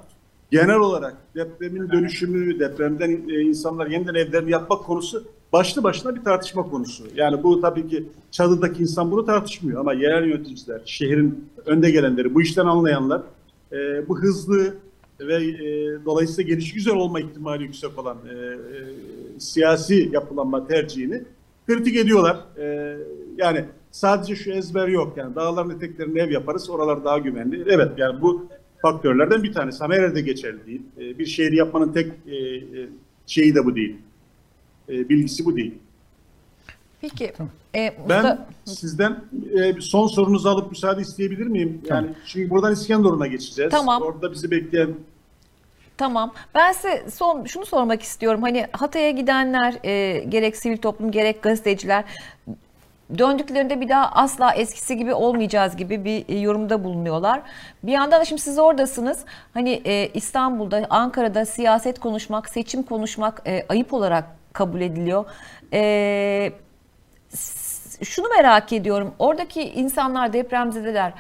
genel 0.54 0.78
olarak 0.78 1.16
depremin 1.34 1.90
dönüşümü, 1.90 2.58
depremden 2.58 3.11
e, 3.28 3.40
insanlar 3.40 3.87
yeniden 3.87 4.14
evlerini 4.14 4.50
yapmak 4.50 4.84
konusu 4.84 5.25
başlı 5.52 5.82
başına 5.82 6.16
bir 6.16 6.25
tartışma 6.25 6.62
konusu. 6.62 7.04
Yani 7.14 7.42
bu 7.42 7.61
tabii 7.61 7.88
ki 7.88 8.08
çadırdaki 8.30 8.82
insan 8.82 9.11
bunu 9.11 9.26
tartışmıyor 9.26 9.80
ama 9.80 9.92
yerel 9.92 10.28
yöneticiler, 10.28 10.80
şehrin 10.84 11.49
önde 11.66 11.90
gelenleri, 11.90 12.34
bu 12.34 12.42
işten 12.42 12.66
anlayanlar 12.66 13.23
e, 13.73 14.08
bu 14.08 14.18
hızlı 14.18 14.75
ve 15.20 15.34
e, 15.34 15.64
dolayısıyla 16.04 16.54
geliş 16.54 16.73
güzel 16.75 16.94
olma 16.94 17.20
ihtimali 17.20 17.62
yüksek 17.62 17.99
olan 17.99 18.16
e, 18.30 18.34
e, 18.34 18.58
siyasi 19.38 20.11
yapılanma 20.12 20.66
tercihini 20.66 21.23
kritik 21.66 21.96
ediyorlar. 21.96 22.37
E, 22.58 22.96
yani 23.37 23.64
sadece 23.90 24.37
şu 24.37 24.50
ezber 24.50 24.88
yok. 24.88 25.12
Yani 25.16 25.34
dağların 25.34 25.70
eteklerine 25.70 26.20
ev 26.20 26.30
yaparız, 26.30 26.70
oralar 26.70 27.04
daha 27.04 27.18
güvenli. 27.18 27.64
Evet 27.68 27.92
yani 27.96 28.23
bu 28.23 28.49
faktörlerden 28.85 29.43
bir 29.43 29.53
tanesi. 29.53 29.85
Ama 29.85 29.95
herhalde 29.95 30.21
geçerli 30.21 30.67
değil. 30.67 30.83
E, 30.99 31.19
bir 31.19 31.26
şehri 31.26 31.57
yapmanın 31.57 31.93
tek 31.93 32.07
e, 32.26 32.37
e, 32.37 32.88
şeyi 33.26 33.55
de 33.55 33.64
bu 33.64 33.76
değil. 33.76 33.97
E, 34.88 35.09
bilgisi 35.09 35.45
bu 35.45 35.57
değil. 35.57 35.75
Peki. 37.00 37.33
E, 37.75 37.95
Ben 38.09 38.47
sizden 38.64 39.25
e, 39.55 39.81
son 39.81 40.07
sorunuzu 40.07 40.49
alıp 40.49 40.71
müsaade 40.71 41.00
isteyebilir 41.00 41.47
miyim? 41.47 41.81
Yani 41.88 42.09
çünkü 42.26 42.50
buradan 42.50 42.73
İskenderun'a 42.73 43.26
geçeceğiz. 43.26 43.71
Tamam. 43.71 44.03
Orada 44.03 44.33
bizi 44.33 44.50
bekleyen 44.50 44.95
Tamam. 45.97 46.33
Ben 46.55 46.73
size 46.73 47.05
son 47.11 47.45
şunu 47.45 47.67
sormak 47.67 48.03
istiyorum. 48.03 48.43
Hani 48.43 48.67
Hatay'a 48.73 49.11
gidenler 49.11 49.75
e, 49.85 50.25
gerek 50.29 50.57
sivil 50.57 50.76
toplum 50.76 51.11
gerek 51.11 51.43
gazeteciler 51.43 52.05
döndüklerinde 53.18 53.80
bir 53.80 53.88
daha 53.88 54.08
asla 54.12 54.54
eskisi 54.54 54.96
gibi 54.96 55.14
olmayacağız 55.14 55.76
gibi 55.76 56.04
bir 56.04 56.25
e, 56.28 56.38
yorumda 56.38 56.84
bulunuyorlar. 56.84 57.42
Bir 57.82 57.92
yandan 57.92 58.20
da 58.20 58.25
şimdi 58.25 58.42
siz 58.42 58.58
oradasınız. 58.58 59.25
Hani 59.54 59.82
e, 59.84 60.08
İstanbul'da, 60.08 60.87
Ankara'da 60.90 61.46
siyaset 61.46 62.00
konuşmak, 62.00 62.49
seçim 62.49 62.82
konuşmak 62.82 63.42
e, 63.46 63.66
ayıp 63.68 63.92
olarak 63.92 64.25
kabul 64.52 64.80
ediliyor. 64.80 65.25
E, 65.73 66.52
şunu 68.02 68.28
merak 68.28 68.73
ediyorum. 68.73 69.14
Oradaki 69.18 69.62
insanlar 69.62 70.32
depremzedeler. 70.32 71.12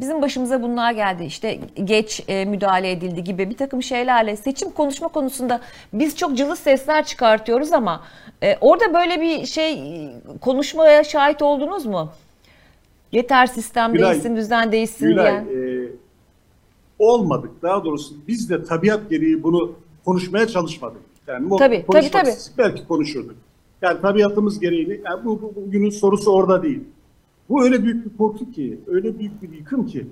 Bizim 0.00 0.22
başımıza 0.22 0.62
bunlar 0.62 0.92
geldi. 0.92 1.24
İşte 1.24 1.58
geç 1.84 2.24
e, 2.28 2.44
müdahale 2.44 2.90
edildi 2.90 3.24
gibi 3.24 3.50
bir 3.50 3.56
takım 3.56 3.82
şeylerle 3.82 4.36
seçim 4.36 4.70
konuşma 4.70 5.08
konusunda 5.08 5.60
biz 5.92 6.16
çok 6.16 6.36
cılız 6.36 6.58
sesler 6.58 7.04
çıkartıyoruz 7.04 7.72
ama 7.72 8.00
e, 8.42 8.56
orada 8.60 8.94
böyle 8.94 9.20
bir 9.20 9.46
şey 9.46 9.78
konuşmaya 10.40 11.04
şahit 11.04 11.42
oldunuz 11.42 11.86
mu? 11.86 12.12
Yeter 13.12 13.46
sistem 13.46 13.92
Gülay, 13.92 14.10
değişsin, 14.12 14.36
düzen 14.36 14.72
değişsin 14.72 15.06
Gülay, 15.06 15.44
diyen. 15.48 15.84
e, 15.84 15.88
olmadık. 16.98 17.62
Daha 17.62 17.84
doğrusu 17.84 18.14
biz 18.28 18.50
de 18.50 18.64
tabiat 18.64 19.10
gereği 19.10 19.42
bunu 19.42 19.72
konuşmaya 20.04 20.46
çalışmadık. 20.46 21.00
Yani 21.26 21.48
Tabii, 21.58 21.84
tabii, 21.92 22.10
tabii. 22.10 22.30
belki 22.58 22.86
konuşurduk. 22.86 23.36
Yani 23.82 24.00
tabiatımız 24.00 24.60
gereği, 24.60 25.02
yani 25.04 25.24
bu, 25.24 25.42
bu 25.42 25.54
bugünün 25.56 25.90
sorusu 25.90 26.32
orada 26.32 26.62
değil. 26.62 26.80
Bu 27.50 27.64
öyle 27.64 27.84
büyük 27.84 28.04
bir 28.04 28.16
korku 28.16 28.50
ki, 28.50 28.80
öyle 28.86 29.18
büyük 29.18 29.42
bir 29.42 29.52
yıkım 29.52 29.86
ki. 29.86 30.06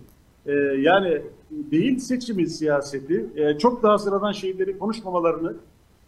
e, 0.46 0.52
yani 0.78 1.22
değil 1.50 1.98
seçimi 1.98 2.46
siyaseti, 2.46 3.26
e, 3.36 3.58
çok 3.58 3.82
daha 3.82 3.98
sıradan 3.98 4.32
şeyleri 4.32 4.78
konuşmamalarını 4.78 5.54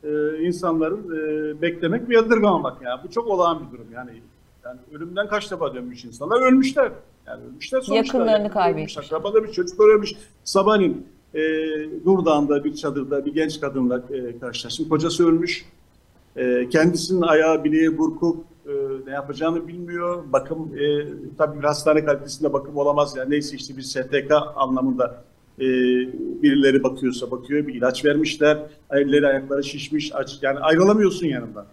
e, 0.05 0.39
insanların 0.43 1.05
e, 1.17 1.63
beklemek 1.63 2.09
ve 2.09 2.15
yadırgamamak. 2.15 2.83
Yani 2.83 3.01
bu 3.05 3.11
çok 3.11 3.29
olağan 3.29 3.61
bir 3.67 3.79
durum. 3.79 3.87
Yani 3.95 4.11
yani 4.65 4.79
ölümden 4.93 5.29
kaç 5.29 5.51
defa 5.51 5.75
dönmüş 5.75 6.05
insanlar 6.05 6.41
ölmüşler. 6.53 6.93
Yani 7.27 7.45
ölmüşler 7.45 7.81
sonuçta. 7.81 7.95
Yakınlarını 7.95 8.43
Yani 8.43 8.51
kaybetmiş. 8.51 8.99
Akrabaları 8.99 9.45
bir 9.45 9.53
çocuklar 9.53 9.89
ölmüş. 9.89 10.13
Sabahleyin 10.45 11.07
e, 11.35 11.41
Nurdağ'ında 12.05 12.65
bir 12.65 12.75
çadırda 12.75 13.27
bir 13.27 13.35
genç 13.35 13.61
kadınla 13.61 14.03
e, 14.11 14.39
karşılaştım. 14.39 14.89
Kocası 14.89 15.29
ölmüş. 15.29 15.65
E, 16.37 16.69
kendisinin 16.69 17.23
ayağı 17.23 17.65
bileği 17.65 17.99
burkuk 17.99 18.45
e, 18.67 18.73
ne 19.07 19.11
yapacağını 19.11 19.69
bilmiyor. 19.69 20.25
Bakım 20.33 20.73
e, 20.79 21.09
tabii 21.39 21.59
bir 21.59 21.65
hastane 21.65 22.05
kalitesinde 22.05 22.53
bakım 22.53 22.77
olamaz. 22.77 23.17
Yani 23.17 23.31
neyse 23.31 23.57
işte 23.57 23.77
bir 23.77 23.83
STK 23.83 24.33
anlamında 24.57 25.25
e, 25.59 25.65
birileri 26.43 26.83
bakıyorsa 26.83 27.31
bakıyor. 27.31 27.67
Bir 27.67 27.75
ilaç 27.75 28.05
vermişler. 28.05 28.59
Elleri 28.91 29.27
ayakları 29.27 29.65
şişmiş. 29.65 30.15
Aç, 30.15 30.39
yani 30.43 30.59
ayrılamıyorsun 30.59 31.27
yanından. 31.27 31.67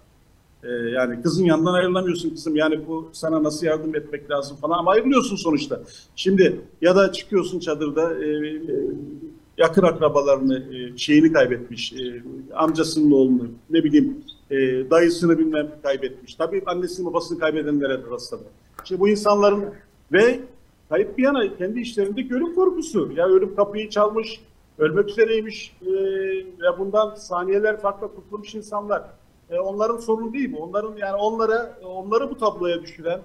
E, 0.63 0.69
yani 0.69 1.21
kızın 1.21 1.45
yanından 1.45 1.73
ayrılamıyorsun 1.73 2.29
kızım. 2.29 2.55
Yani 2.55 2.87
bu 2.87 3.09
sana 3.13 3.43
nasıl 3.43 3.65
yardım 3.65 3.95
etmek 3.95 4.31
lazım 4.31 4.57
falan 4.57 4.77
ama 4.77 4.91
ayrılıyorsun 4.91 5.35
sonuçta. 5.35 5.79
Şimdi 6.15 6.61
ya 6.81 6.95
da 6.95 7.11
çıkıyorsun 7.11 7.59
çadırda 7.59 8.23
e, 8.23 8.27
e, 8.27 8.61
yakın 9.57 9.83
akrabalarını, 9.83 10.75
e, 10.75 10.97
şeyini 10.97 11.33
kaybetmiş, 11.33 11.93
e, 11.93 12.23
amcasının 12.55 13.11
oğlunu, 13.11 13.49
ne 13.69 13.83
bileyim 13.83 14.17
e, 14.51 14.55
dayısını 14.89 15.39
bilmem 15.39 15.67
kaybetmiş. 15.83 16.35
Tabii 16.35 16.63
annesini 16.65 17.05
babasını 17.05 17.39
kaybedenlere 17.39 18.03
de 18.03 18.09
rastladı. 18.11 18.43
Şimdi 18.83 19.01
bu 19.01 19.09
insanların 19.09 19.65
ve 20.11 20.39
kayıp 20.89 21.17
bir 21.17 21.23
yana 21.23 21.57
kendi 21.57 21.79
işlerindeki 21.79 22.35
ölüm 22.35 22.55
korkusu. 22.55 23.11
Ya 23.15 23.27
ölüm 23.27 23.55
kapıyı 23.55 23.89
çalmış, 23.89 24.41
ölmek 24.77 25.09
üzereymiş 25.09 25.77
e, 25.81 25.91
ve 26.35 26.79
bundan 26.79 27.15
saniyeler 27.15 27.81
farklı 27.81 28.15
kurtulmuş 28.15 28.55
insanlar. 28.55 29.03
E, 29.49 29.59
onların 29.59 29.97
sorunu 29.97 30.33
değil 30.33 30.53
bu. 30.53 30.63
Onların 30.63 30.97
yani 30.97 31.15
onlara 31.15 31.79
onları 31.83 32.29
bu 32.29 32.37
tabloya 32.37 32.81
düşüren 32.81 33.21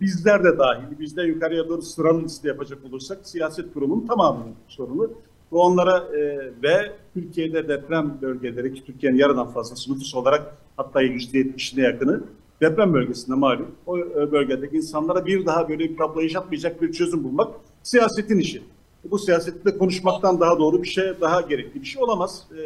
bizler 0.00 0.44
de 0.44 0.58
dahil, 0.58 0.98
biz 0.98 1.16
de 1.16 1.22
yukarıya 1.22 1.68
doğru 1.68 1.82
sıralı 1.82 2.22
liste 2.22 2.48
yapacak 2.48 2.84
olursak 2.84 3.18
siyaset 3.22 3.74
kurumunun 3.74 4.06
tamamının 4.06 4.54
sorunu. 4.68 5.10
Bu 5.50 5.62
onlara 5.62 5.98
e, 6.16 6.38
ve 6.62 6.92
Türkiye'de 7.14 7.68
deprem 7.68 8.18
bölgeleri 8.22 8.74
ki 8.74 8.84
Türkiye'nin 8.86 9.18
yarıdan 9.18 9.46
fazlası 9.46 9.92
nüfus 9.92 10.14
olarak 10.14 10.56
hatta 10.76 11.02
%70'ine 11.02 11.80
yakını 11.80 12.20
deprem 12.60 12.94
bölgesinde 12.94 13.36
malum. 13.36 13.68
O 13.86 13.98
e, 13.98 14.32
bölgedeki 14.32 14.76
insanlara 14.76 15.26
bir 15.26 15.46
daha 15.46 15.68
böyle 15.68 15.78
bir 15.78 15.96
tablo 15.96 16.20
yaşatmayacak 16.20 16.82
bir 16.82 16.92
çözüm 16.92 17.24
bulmak 17.24 17.54
siyasetin 17.82 18.38
işi. 18.38 18.62
Bu 19.10 19.18
siyasette 19.18 19.78
konuşmaktan 19.78 20.40
daha 20.40 20.58
doğru 20.58 20.82
bir 20.82 20.88
şey, 20.88 21.04
daha 21.20 21.40
gerekli 21.40 21.80
bir 21.80 21.86
şey 21.86 22.02
olamaz. 22.02 22.46
E, 22.52 22.62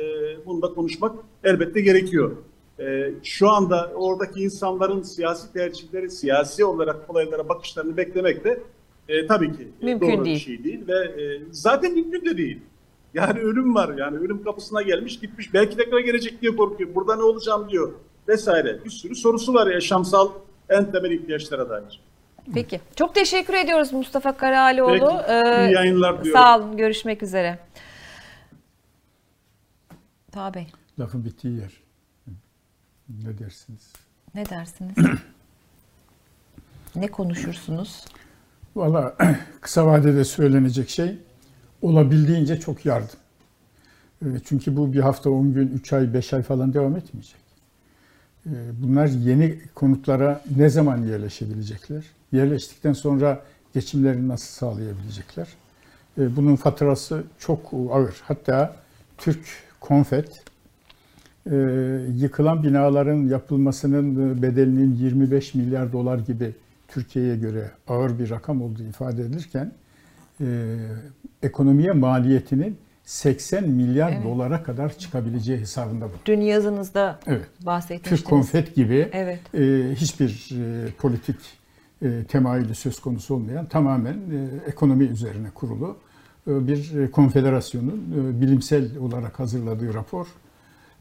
bunu 0.47 0.63
da 0.63 0.75
konuşmak 0.75 1.13
elbette 1.45 1.81
gerekiyor. 1.81 2.37
E, 2.81 3.11
şu 3.23 3.51
anda 3.51 3.93
oradaki 3.95 4.41
insanların 4.41 5.03
siyasi 5.03 5.53
tercihleri, 5.53 6.11
siyasi 6.11 6.65
olarak 6.65 7.11
olaylara 7.11 7.49
bakışlarını 7.49 7.97
beklemek 7.97 8.45
de 8.45 8.63
e, 9.09 9.27
tabii 9.27 9.53
ki 9.53 9.69
Mümkün 9.83 10.17
doğru 10.17 10.25
değil. 10.25 10.37
bir 10.37 10.41
şey 10.41 10.65
değil 10.65 10.81
ve 10.89 11.23
e, 11.23 11.41
zaten 11.51 11.95
mümkün 11.95 12.25
de 12.25 12.37
değil. 12.37 12.61
Yani 13.15 13.41
ölüm 13.41 13.75
var 13.75 13.95
yani 13.99 14.19
ölüm 14.19 14.45
kapısına 14.45 14.83
gelmiş 14.83 15.21
gitmiş 15.21 15.55
belki 15.55 15.77
tekrar 15.77 15.99
gelecek 15.99 16.43
diye 16.43 16.57
korkuyor. 16.57 16.95
Burada 16.95 17.17
ne 17.17 17.23
olacağım 17.23 17.71
diyor 17.71 17.93
vesaire. 18.29 18.85
Bir 18.85 18.91
sürü 18.91 19.15
sorusu 19.15 19.55
var 19.55 19.67
yaşamsal 19.67 20.31
en 20.69 20.93
temel 20.93 21.11
ihtiyaçlara 21.11 21.69
dair. 21.71 22.01
Peki. 22.55 22.81
Çok 22.97 23.15
teşekkür 23.15 23.55
ediyoruz 23.55 23.93
Mustafa 23.93 24.37
Karahalioğlu. 24.37 24.91
Peki, 25.27 25.33
Ee, 25.33 25.67
iyi 25.67 25.75
yayınlar 25.75 26.21
diliyorum. 26.21 26.43
Sağ 26.43 26.59
olun. 26.59 26.77
Görüşmek 26.77 27.23
üzere. 27.23 27.59
Taha 30.33 30.55
Bey 30.55 30.67
Lafın 30.99 31.25
bittiği 31.25 31.59
yer. 31.61 31.73
Ne 33.09 33.39
dersiniz? 33.39 33.93
ne 34.35 34.49
dersiniz? 34.51 34.95
ne 36.97 37.07
konuşursunuz? 37.07 38.05
Valla 38.77 39.17
kısa 39.61 39.87
vadede 39.87 40.25
söylenecek 40.25 40.89
şey 40.89 41.19
olabildiğince 41.85 42.61
çok 42.61 42.87
yardım. 42.87 43.19
Çünkü 44.45 44.77
bu 44.77 44.93
bir 44.93 45.01
hafta, 45.01 45.31
10 45.31 45.55
gün, 45.55 45.69
3 45.69 45.93
ay, 45.93 46.15
5 46.15 46.33
ay 46.35 46.43
falan 46.43 46.75
devam 46.75 46.97
etmeyecek. 46.97 47.37
E, 48.47 48.53
Bunlar 48.83 49.07
yeni 49.07 49.59
konutlara 49.75 50.43
ne 50.57 50.69
zaman 50.69 51.03
yerleşebilecekler? 51.03 52.05
Yerleştikten 52.33 52.93
sonra 52.93 53.43
geçimlerini 53.75 54.29
nasıl 54.29 54.47
sağlayabilecekler? 54.47 55.49
E, 56.19 56.37
Bunun 56.37 56.57
faturası 56.57 57.25
çok 57.39 57.71
ağır. 57.91 58.15
Hatta 58.23 58.77
Türk 59.19 59.41
Konfet 59.81 60.43
e, 61.51 61.57
yıkılan 62.15 62.63
binaların 62.63 63.27
yapılmasının 63.29 64.43
bedelinin 64.43 64.95
25 64.97 65.55
milyar 65.55 65.93
dolar 65.93 66.19
gibi 66.19 66.55
Türkiye'ye 66.89 67.37
göre 67.37 67.71
ağır 67.89 68.19
bir 68.19 68.31
rakam 68.31 68.63
olduğu 68.63 68.83
ifade 68.83 69.23
edilirken 69.23 69.73
e, 70.41 70.77
ekonomiye 71.45 71.93
maliyetinin 71.93 72.77
80 73.05 73.69
milyar 73.69 74.13
Evet. 74.13 74.25
dolara 74.25 74.63
kadar 74.63 74.99
çıkabileceği 74.99 75.59
hesabında 75.61 76.05
bu. 76.07 76.13
Dün 76.27 76.41
yazınızda 76.41 77.19
Evet. 77.27 77.47
bahsetmiştiniz. 77.67 78.21
Türk 78.21 78.31
Konfet 78.31 78.75
gibi 78.75 79.09
Evet. 79.13 79.55
e, 79.55 79.95
hiçbir 79.95 80.51
e, 80.53 80.91
politik 80.91 81.37
e, 82.03 82.25
temayülü 82.29 82.75
söz 82.75 83.01
konusu 83.01 83.35
olmayan 83.35 83.67
tamamen 83.67 84.13
e, 84.15 84.69
ekonomi 84.71 85.05
üzerine 85.05 85.51
kurulu 85.55 85.97
e, 86.49 86.67
bir 86.67 87.11
konfederasyonun 87.11 88.15
e, 88.37 88.41
bilimsel 88.41 88.97
olarak 88.99 89.41
hazırladığı 89.41 89.95
rapor 89.95 90.27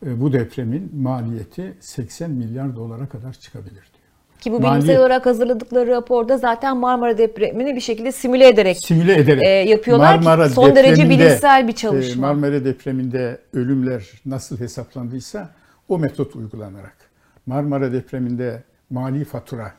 e, 0.06 0.22
bu 0.22 0.34
depremin 0.34 0.92
maliyeti 0.96 1.74
80 1.80 2.32
milyar 2.32 2.76
dolara 2.76 3.08
kadar 3.08 3.34
çıkabilir 3.34 3.72
diyor. 3.72 4.03
Ki 4.44 4.52
bu 4.52 4.56
Maliyet- 4.58 4.74
bilimsel 4.76 5.00
olarak 5.00 5.26
hazırladıkları 5.26 5.90
raporda 5.90 6.38
zaten 6.38 6.78
Marmara 6.78 7.18
depremini 7.18 7.76
bir 7.76 7.80
şekilde 7.82 8.12
simüle 8.12 8.48
ederek 8.48 8.78
Simüle 8.86 9.16
ederek 9.18 9.44
e, 9.44 9.50
yapıyorlar 9.50 10.22
ki 10.22 10.54
son 10.54 10.76
derece 10.76 11.10
bilimsel 11.10 11.68
bir 11.68 11.74
e, 11.74 11.76
çalışma. 11.76 12.28
Marmara 12.28 12.66
depreminde 12.66 13.38
ölümler 13.54 14.10
nasıl 14.26 14.60
hesaplandıysa 14.60 15.50
o 15.90 16.00
metot 16.00 16.36
uygulanarak. 16.36 16.96
Marmara 17.46 17.94
depreminde 17.94 18.64
mali 18.90 19.26
fatura, 19.26 19.74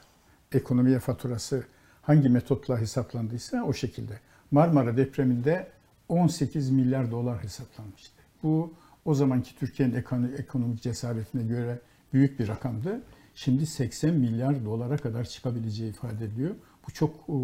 ekonomiye 0.52 0.98
faturası 0.98 1.64
hangi 2.02 2.28
metotla 2.28 2.80
hesaplandıysa 2.80 3.62
o 3.64 3.72
şekilde. 3.72 4.12
Marmara 4.50 4.96
depreminde 4.96 5.66
18 6.08 6.70
milyar 6.70 7.10
dolar 7.10 7.42
hesaplanmıştı. 7.42 8.22
Bu 8.42 8.72
o 9.04 9.14
zamanki 9.14 9.58
Türkiye'nin 9.58 9.94
ekono- 9.94 10.40
ekonomik 10.40 10.82
cesaretine 10.82 11.42
göre 11.42 11.78
büyük 12.12 12.38
bir 12.38 12.48
rakamdı. 12.48 13.00
Şimdi 13.34 13.66
80 13.66 14.14
milyar 14.14 14.64
dolara 14.64 14.96
kadar 14.96 15.24
çıkabileceği 15.24 15.90
ifade 15.90 16.24
ediliyor. 16.24 16.54
Bu 16.88 16.92
çok 16.92 17.14
e, 17.14 17.36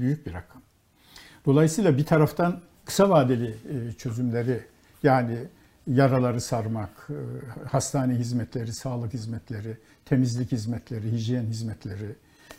büyük 0.00 0.26
bir 0.26 0.32
rakam. 0.32 0.62
Dolayısıyla 1.46 1.96
bir 1.96 2.04
taraftan 2.04 2.60
kısa 2.84 3.10
vadeli 3.10 3.48
e, 3.48 3.92
çözümleri 3.92 4.60
yani 5.02 5.38
yaraları 5.86 6.40
sarmak, 6.40 7.08
e, 7.10 7.16
hastane 7.68 8.14
hizmetleri, 8.14 8.72
sağlık 8.72 9.14
hizmetleri, 9.14 9.76
temizlik 10.04 10.52
hizmetleri, 10.52 11.12
hijyen 11.12 11.44
hizmetleri, 11.44 12.16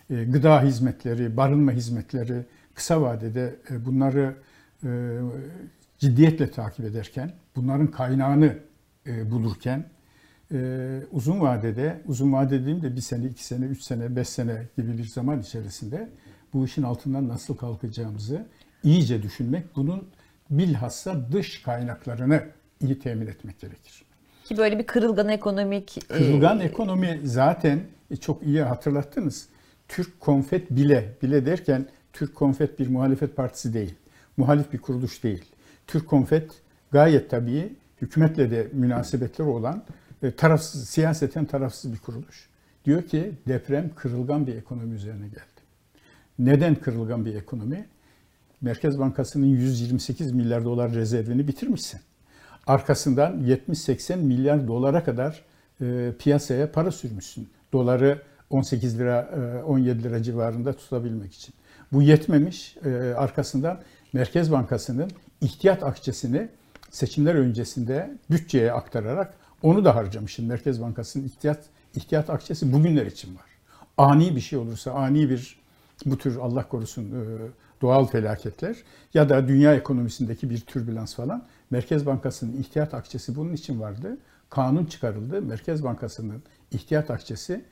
gıda 0.10 0.62
hizmetleri, 0.62 1.38
barınma 1.38 1.72
hizmetleri 1.72 2.46
kısa 2.74 3.02
vadede 3.02 3.56
bunları 3.86 4.36
ciddiyetle 6.00 6.52
takip 6.52 6.86
ederken, 6.86 7.32
bunların 7.56 7.88
kaynağını 7.88 8.58
bulurken 9.08 9.86
e, 10.54 11.00
uzun 11.12 11.42
vadede, 11.42 12.02
uzun 12.08 12.34
vade 12.34 12.62
dediğimde 12.62 12.96
bir 12.96 13.02
sene, 13.02 13.26
iki 13.26 13.46
sene, 13.46 13.66
üç 13.66 13.82
sene, 13.82 14.16
beş 14.16 14.30
sene 14.30 14.68
gibi 14.78 14.98
bir 14.98 15.06
zaman 15.06 15.40
içerisinde 15.40 16.10
bu 16.54 16.66
işin 16.66 16.84
altından 16.84 17.28
nasıl 17.28 17.58
kalkacağımızı 17.58 18.46
iyice 18.84 19.24
düşünmek, 19.24 19.76
bunun 19.76 20.08
bilhassa 20.50 21.32
dış 21.32 21.62
kaynaklarını 21.62 22.44
iyi 22.82 23.00
temin 23.00 23.28
etmek 23.28 23.60
gerekir. 23.60 24.04
Ki 24.46 24.58
böyle 24.58 24.80
bir 24.80 24.86
kırılgan 24.86 25.30
ekonomik 25.30 25.98
e, 25.98 26.00
Kırılgan 26.00 26.60
ekonomi 26.60 27.20
zaten 27.24 27.80
e, 28.12 28.16
çok 28.16 28.44
iyi 28.44 28.62
hatırlattınız. 28.62 29.48
Türk 29.88 30.20
Konfet 30.20 30.72
bile, 30.72 31.14
bile 31.22 31.46
derken 31.46 31.86
Türk 32.14 32.36
Konfet 32.36 32.80
bir 32.80 32.88
muhalefet 32.88 33.36
partisi 33.36 33.74
değil. 33.74 33.96
Muhalif 34.38 34.74
bir 34.74 34.78
kuruluş 34.78 35.24
değil. 35.24 35.46
Türk 35.88 36.08
Konfet 36.08 36.52
gayet 36.92 37.30
tabii 37.30 37.74
hükümetle 38.02 38.52
de 38.52 38.68
münasebetleri 38.74 39.48
olan 39.48 39.78
e, 39.78 40.03
tarafsız, 40.32 40.90
siyaseten 40.90 41.46
tarafsız 41.46 41.94
bir 41.94 41.98
kuruluş. 41.98 42.50
Diyor 42.86 43.04
ki 43.04 43.34
deprem 43.48 43.92
kırılgan 43.96 44.48
bir 44.48 44.56
ekonomi 44.56 44.96
üzerine 44.96 45.28
geldi. 45.28 45.64
Neden 46.40 46.76
kırılgan 46.76 47.26
bir 47.26 47.36
ekonomi? 47.36 47.86
Merkez 48.62 49.00
Bankası'nın 49.00 49.46
128 49.46 50.32
milyar 50.32 50.66
dolar 50.66 50.94
rezervini 50.94 51.48
bitirmişsin. 51.48 52.02
Arkasından 52.68 53.42
70-80 53.70 54.16
milyar 54.16 54.68
dolara 54.68 55.04
kadar 55.04 55.42
e, 55.82 56.12
piyasaya 56.20 56.72
para 56.72 56.92
sürmüşsün. 56.92 57.50
Doları 57.74 58.22
18 58.50 59.00
lira, 59.00 59.22
e, 59.22 59.64
17 59.64 60.04
lira 60.04 60.24
civarında 60.24 60.74
tutabilmek 60.74 61.34
için. 61.34 61.56
Bu 61.92 62.02
yetmemiş. 62.02 62.78
E, 62.86 62.90
arkasından 63.18 63.80
Merkez 64.14 64.52
Bankası'nın 64.52 65.12
ihtiyat 65.42 65.84
akçesini 65.84 66.50
seçimler 66.92 67.36
öncesinde 67.36 68.18
bütçeye 68.32 68.72
aktararak 68.72 69.34
Onu 69.64 69.86
da 69.86 69.96
harcamışım. 69.96 70.46
Merkez 70.46 70.82
Bankası'nın 70.82 71.26
ihtiyat, 71.26 71.66
ihtiyat 71.96 72.30
akçesi 72.30 72.74
bugünler 72.74 73.06
için 73.06 73.36
var. 73.36 73.46
Ani 73.98 74.36
bir 74.36 74.42
şey 74.42 74.60
olursa, 74.60 74.92
ani 74.92 75.30
bir 75.30 75.64
bu 76.06 76.18
tür 76.18 76.38
Allah 76.38 76.68
korusun 76.68 77.04
e, 77.04 77.22
doğal 77.82 78.06
felaketler 78.06 78.78
ya 79.14 79.30
da 79.30 79.48
dünya 79.48 79.76
ekonomisindeki 79.76 80.50
bir 80.50 80.60
türbülans 80.60 81.16
falan 81.16 81.46
Merkez 81.70 82.06
Bankası'nın 82.06 82.58
ihtiyat 82.58 82.94
akçesi 82.94 83.36
bunun 83.36 83.54
için 83.54 83.80
vardı. 83.80 84.18
Kanun 84.50 84.86
çıkarıldı. 84.86 85.42
Merkez 85.42 85.84
Bankası'nın 85.84 86.44
ihtiyat 86.72 87.12
akçesi 87.12 87.66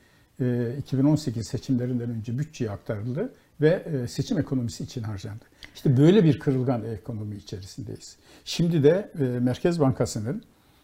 2018 0.78 1.40
e, 1.40 1.44
seçimlerinden 1.44 2.10
önce 2.10 2.38
bütçeye 2.38 2.70
aktarıldı 2.70 3.32
ve 3.60 3.68
e, 3.68 4.08
seçim 4.08 4.38
ekonomisi 4.38 4.84
için 4.84 5.02
harcandı. 5.02 5.44
İşte 5.74 5.96
böyle 5.96 6.24
bir 6.24 6.38
kırılgan 6.38 6.84
ekonomi 6.84 7.36
içerisindeyiz. 7.36 8.16
Şimdi 8.44 8.82
de 8.82 9.12
Merkez 9.40 9.80
Bankası'nın 9.80 10.42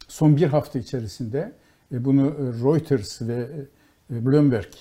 son 0.09 0.37
bir 0.37 0.47
hafta 0.47 0.79
içerisinde 0.79 1.53
bunu 1.91 2.35
Reuters 2.65 3.23
ve 3.23 3.49
Bloomberg 4.11 4.73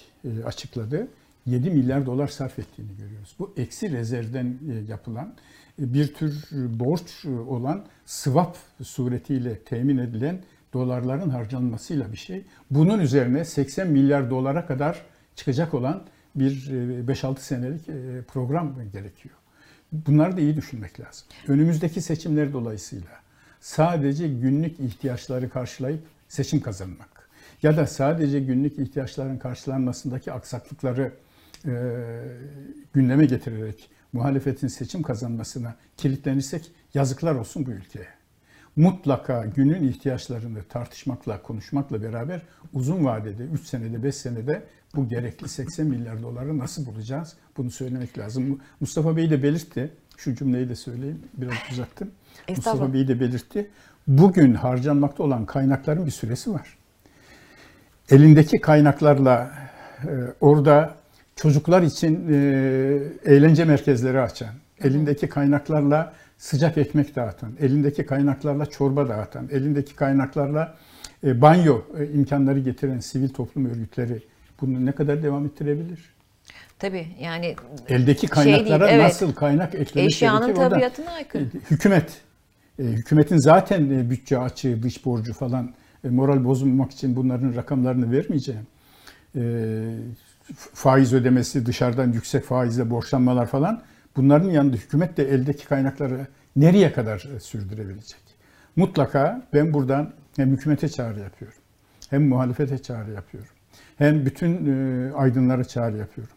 açıkladı 0.45 1.07
7 1.47 1.69
milyar 1.69 2.05
dolar 2.05 2.27
sarf 2.27 2.59
ettiğini 2.59 2.97
görüyoruz. 2.97 3.35
Bu 3.39 3.53
eksi 3.57 3.91
rezervden 3.91 4.57
e, 4.71 4.91
yapılan 4.91 5.33
e, 5.81 5.93
bir 5.93 6.13
tür 6.13 6.43
e, 6.51 6.79
borç 6.79 7.25
olan 7.25 7.85
swap 8.05 8.57
suretiyle 8.83 9.59
temin 9.59 9.97
edilen 9.97 10.41
dolarların 10.73 11.29
harcanmasıyla 11.29 12.11
bir 12.11 12.17
şey. 12.17 12.45
Bunun 12.71 12.99
üzerine 12.99 13.45
80 13.45 13.87
milyar 13.87 14.29
dolara 14.29 14.65
kadar 14.65 15.05
çıkacak 15.35 15.73
olan 15.73 16.03
bir 16.35 16.51
5-6 17.07 17.39
senelik 17.39 17.85
program 18.27 18.75
gerekiyor. 18.93 19.35
Bunları 19.91 20.37
da 20.37 20.41
iyi 20.41 20.55
düşünmek 20.55 20.99
lazım. 20.99 21.27
Önümüzdeki 21.47 22.01
seçimler 22.01 22.53
dolayısıyla 22.53 23.09
sadece 23.61 24.27
günlük 24.27 24.79
ihtiyaçları 24.79 25.49
karşılayıp 25.49 26.01
seçim 26.27 26.61
kazanmak 26.61 27.17
ya 27.63 27.77
da 27.77 27.87
sadece 27.87 28.39
günlük 28.39 28.79
ihtiyaçların 28.79 29.37
karşılanmasındaki 29.37 30.31
aksaklıkları 30.31 31.13
e, 31.65 31.71
gündeme 32.93 33.25
getirerek 33.25 33.89
muhalefetin 34.13 34.67
seçim 34.67 35.01
kazanmasına 35.01 35.75
kilitlenirsek 35.97 36.71
yazıklar 36.93 37.35
olsun 37.35 37.65
bu 37.65 37.71
ülkeye. 37.71 38.07
Mutlaka 38.75 39.45
günün 39.45 39.87
ihtiyaçlarını 39.87 40.63
tartışmakla, 40.63 41.41
konuşmakla 41.41 42.03
beraber 42.03 42.41
uzun 42.73 43.05
vadede, 43.05 43.43
3 43.43 43.67
senede, 43.67 44.03
5 44.03 44.15
senede 44.15 44.63
bu 44.95 45.07
gerekli 45.09 45.49
80 45.49 45.87
milyar 45.87 46.21
doları 46.21 46.57
nasıl 46.57 46.85
bulacağız? 46.85 47.33
Bunu 47.57 47.71
söylemek 47.71 48.17
lazım. 48.17 48.59
Mustafa 48.79 49.17
Bey 49.17 49.29
de 49.29 49.43
belirtti. 49.43 49.93
Şu 50.17 50.35
cümleyi 50.35 50.69
de 50.69 50.75
söyleyeyim. 50.75 51.21
Biraz 51.37 51.57
uzattım. 51.71 52.11
Mustafa 52.50 52.93
Bey 52.93 53.08
de 53.08 53.19
belirtti. 53.19 53.69
Bugün 54.08 54.54
harcanmakta 54.54 55.23
olan 55.23 55.45
kaynakların 55.45 56.06
bir 56.06 56.12
süresi 56.12 56.54
var. 56.54 56.78
Elindeki 58.10 58.62
kaynaklarla 58.62 59.52
e, 60.04 60.12
orada 60.41 60.95
çocuklar 61.36 61.82
için 61.82 62.28
e, 62.34 63.34
eğlence 63.34 63.65
merkezleri 63.65 64.21
açan, 64.21 64.50
elindeki 64.84 65.30
kaynaklarla 65.30 66.13
sıcak 66.38 66.78
ekmek 66.78 67.15
dağıtan, 67.15 67.52
elindeki 67.60 68.06
kaynaklarla 68.06 68.65
çorba 68.65 69.10
dağıtan, 69.10 69.50
elindeki 69.52 69.95
kaynaklarla 69.95 70.76
e, 71.23 71.41
banyo 71.41 71.82
e, 72.00 72.08
imkanları 72.08 72.60
getiren 72.60 73.00
sivil 73.00 73.30
toplum 73.30 73.65
örgütleri 73.65 74.23
bunu 74.62 74.86
ne 74.86 74.91
kadar 74.91 75.23
devam 75.23 75.45
ettirebilir? 75.45 76.00
Tabii 76.80 77.08
yani 77.19 77.56
eldeki 77.88 78.19
şey 78.19 78.30
kaynaklara 78.30 78.67
şey 78.67 78.80
değil, 78.80 78.91
evet. 78.91 79.04
nasıl 79.04 79.34
kaynak 79.34 79.76
eklemek 79.76 80.10
Eşyanın 80.10 80.41
gerekir? 80.41 80.62
Eşyanın 80.62 80.69
tabiatına 80.69 81.12
aykırı. 81.12 81.43
Hükümet, 81.71 82.21
hükümetin 82.83 83.37
zaten 83.37 83.89
e, 83.89 84.09
bütçe 84.09 84.39
açığı, 84.39 84.83
dış 84.83 85.05
borcu 85.05 85.33
falan 85.33 85.73
e, 86.03 86.09
moral 86.09 86.43
bozulmamak 86.43 86.91
için 86.91 87.15
bunların 87.15 87.55
rakamlarını 87.55 88.11
vermeyeceğim. 88.11 88.67
E, 89.35 89.41
faiz 90.73 91.13
ödemesi, 91.13 91.65
dışarıdan 91.65 92.11
yüksek 92.11 92.43
faizle 92.43 92.89
borçlanmalar 92.89 93.45
falan 93.45 93.81
bunların 94.15 94.49
yanında 94.49 94.75
hükümet 94.75 95.17
de 95.17 95.29
eldeki 95.29 95.67
kaynakları 95.67 96.27
nereye 96.55 96.93
kadar 96.93 97.29
e, 97.35 97.39
sürdürebilecek? 97.39 98.19
Mutlaka 98.75 99.47
ben 99.53 99.73
buradan 99.73 100.13
hem 100.35 100.51
hükümete 100.51 100.89
çağrı 100.89 101.19
yapıyorum, 101.19 101.57
hem 102.09 102.27
muhalefete 102.27 102.77
çağrı 102.77 103.11
yapıyorum, 103.11 103.51
hem 103.97 104.25
bütün 104.25 104.65
e, 104.65 105.11
aydınlara 105.13 105.63
çağrı 105.63 105.97
yapıyorum. 105.97 106.33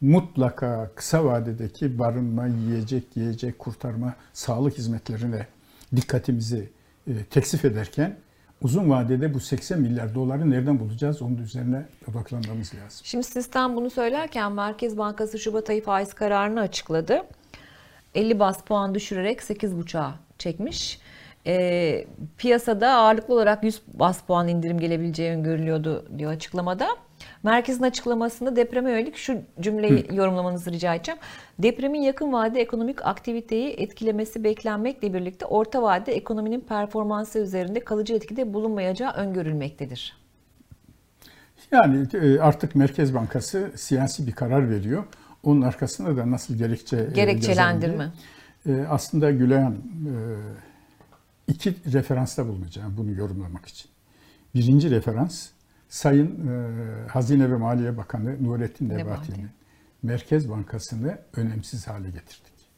Mutlaka 0.00 0.90
kısa 0.94 1.24
vadedeki 1.24 1.98
barınma, 1.98 2.46
yiyecek, 2.46 3.16
yiyecek, 3.16 3.58
kurtarma, 3.58 4.14
sağlık 4.32 4.78
hizmetlerine 4.78 5.46
dikkatimizi 5.96 6.68
e, 7.06 7.24
teksif 7.30 7.64
ederken 7.64 8.16
uzun 8.62 8.90
vadede 8.90 9.34
bu 9.34 9.40
80 9.40 9.80
milyar 9.80 10.14
doları 10.14 10.50
nereden 10.50 10.80
bulacağız? 10.80 11.22
Onun 11.22 11.36
üzerine 11.36 11.86
odaklanmamız 12.10 12.74
lazım. 12.74 13.00
Şimdi 13.04 13.24
sistem 13.24 13.76
bunu 13.76 13.90
söylerken 13.90 14.52
Merkez 14.52 14.98
Bankası 14.98 15.38
Şubat 15.38 15.70
ayı 15.70 15.84
faiz 15.84 16.14
kararını 16.14 16.60
açıkladı. 16.60 17.22
50 18.14 18.38
bas 18.38 18.62
puan 18.62 18.94
düşürerek 18.94 19.40
8,5'a 19.40 20.14
çekmiş. 20.38 20.98
E, 21.46 22.06
piyasada 22.38 22.92
ağırlıklı 22.92 23.34
olarak 23.34 23.64
100 23.64 23.82
bas 23.94 24.22
puan 24.22 24.48
indirim 24.48 24.78
gelebileceği 24.78 25.30
öngörülüyordu 25.30 26.18
diyor 26.18 26.32
açıklamada. 26.32 26.88
Merkezin 27.44 27.82
açıklamasında 27.82 28.56
depreme 28.56 28.90
yönelik 28.90 29.16
şu 29.16 29.38
cümleyi 29.60 30.08
Hı. 30.08 30.14
yorumlamanızı 30.14 30.72
rica 30.72 30.94
edeceğim. 30.94 31.20
Depremin 31.58 32.02
yakın 32.02 32.32
vade 32.32 32.60
ekonomik 32.60 33.06
aktiviteyi 33.06 33.70
etkilemesi 33.70 34.44
beklenmekle 34.44 35.14
birlikte 35.14 35.46
orta 35.46 35.82
vade 35.82 36.12
ekonominin 36.12 36.60
performansı 36.60 37.38
üzerinde 37.38 37.80
kalıcı 37.80 38.14
etkide 38.14 38.54
bulunmayacağı 38.54 39.12
öngörülmektedir. 39.12 40.16
Yani 41.72 42.06
e, 42.14 42.38
artık 42.38 42.74
Merkez 42.74 43.14
Bankası 43.14 43.72
siyasi 43.76 44.26
bir 44.26 44.32
karar 44.32 44.70
veriyor. 44.70 45.04
Onun 45.42 45.62
arkasında 45.62 46.16
da 46.16 46.30
nasıl 46.30 46.54
gerekçe 46.54 46.96
e, 46.96 47.14
gerekçelendirme. 47.14 48.12
E, 48.66 48.84
aslında 48.88 49.30
Gülen 49.30 49.76
iki 51.48 51.74
referansta 51.92 52.48
bulunacağım 52.48 52.94
bunu 52.98 53.10
yorumlamak 53.10 53.66
için. 53.66 53.90
Birinci 54.54 54.90
referans 54.90 55.48
Sayın 55.94 56.48
e, 56.48 57.08
Hazine 57.08 57.50
ve 57.50 57.56
Maliye 57.56 57.96
Bakanı 57.96 58.44
Nurettin 58.44 58.88
Nebati'nin 58.88 59.50
Merkez 60.02 60.50
Bankası'nı 60.50 61.18
önemsiz 61.36 61.88
hale 61.88 62.06
getirdik. 62.06 62.68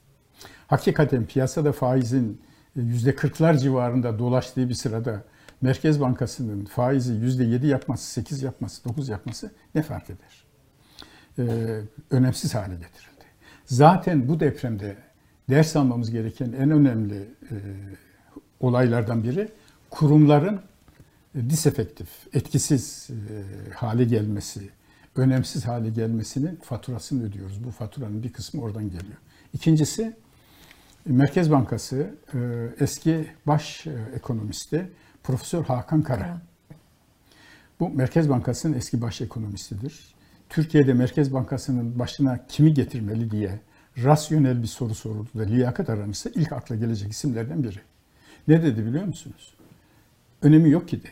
Hakikaten 0.66 1.26
piyasada 1.26 1.72
faizin 1.72 2.42
yüzde 2.74 3.10
40'lar 3.10 3.58
civarında 3.58 4.18
dolaştığı 4.18 4.68
bir 4.68 4.74
sırada 4.74 5.24
Merkez 5.60 6.00
Bankası'nın 6.00 6.64
faizi 6.64 7.12
yüzde 7.12 7.44
7 7.44 7.66
yapması, 7.66 8.10
8 8.10 8.42
yapması, 8.42 8.84
9 8.84 9.08
yapması 9.08 9.50
ne 9.74 9.82
fark 9.82 10.10
eder? 10.10 10.44
Ee, 11.38 11.80
önemsiz 12.10 12.54
hale 12.54 12.74
getirildi. 12.74 13.24
Zaten 13.64 14.28
bu 14.28 14.40
depremde 14.40 14.96
ders 15.50 15.76
almamız 15.76 16.10
gereken 16.10 16.52
en 16.52 16.70
önemli 16.70 17.16
e, 17.50 17.54
olaylardan 18.60 19.24
biri 19.24 19.48
kurumların 19.90 20.60
disefektif, 21.36 22.08
etkisiz 22.32 23.08
e, 23.10 23.72
hale 23.74 24.04
gelmesi, 24.04 24.70
önemsiz 25.16 25.66
hale 25.66 25.90
gelmesinin 25.90 26.56
faturasını 26.56 27.24
ödüyoruz. 27.24 27.64
Bu 27.64 27.70
faturanın 27.70 28.22
bir 28.22 28.32
kısmı 28.32 28.62
oradan 28.62 28.84
geliyor. 28.84 29.16
İkincisi, 29.52 30.16
Merkez 31.06 31.50
Bankası 31.50 32.14
e, 32.34 32.38
eski 32.80 33.26
baş 33.46 33.86
e, 33.86 33.90
ekonomisti 34.14 34.90
Profesör 35.22 35.64
Hakan 35.64 36.02
Kara. 36.02 36.40
Bu 37.80 37.88
Merkez 37.88 38.28
Bankası'nın 38.28 38.76
eski 38.76 39.02
baş 39.02 39.20
ekonomistidir. 39.20 40.14
Türkiye'de 40.48 40.92
Merkez 40.92 41.32
Bankası'nın 41.32 41.98
başına 41.98 42.46
kimi 42.48 42.74
getirmeli 42.74 43.30
diye 43.30 43.60
rasyonel 44.04 44.62
bir 44.62 44.68
soru 44.68 44.94
soruldu 44.94 45.30
da 45.38 45.42
liyakat 45.42 45.90
aranırsa 45.90 46.30
ilk 46.34 46.52
akla 46.52 46.76
gelecek 46.76 47.10
isimlerden 47.10 47.64
biri. 47.64 47.80
Ne 48.48 48.62
dedi 48.62 48.86
biliyor 48.86 49.04
musunuz? 49.04 49.54
Önemi 50.42 50.70
yok 50.70 50.88
ki 50.88 51.00
dedi. 51.00 51.10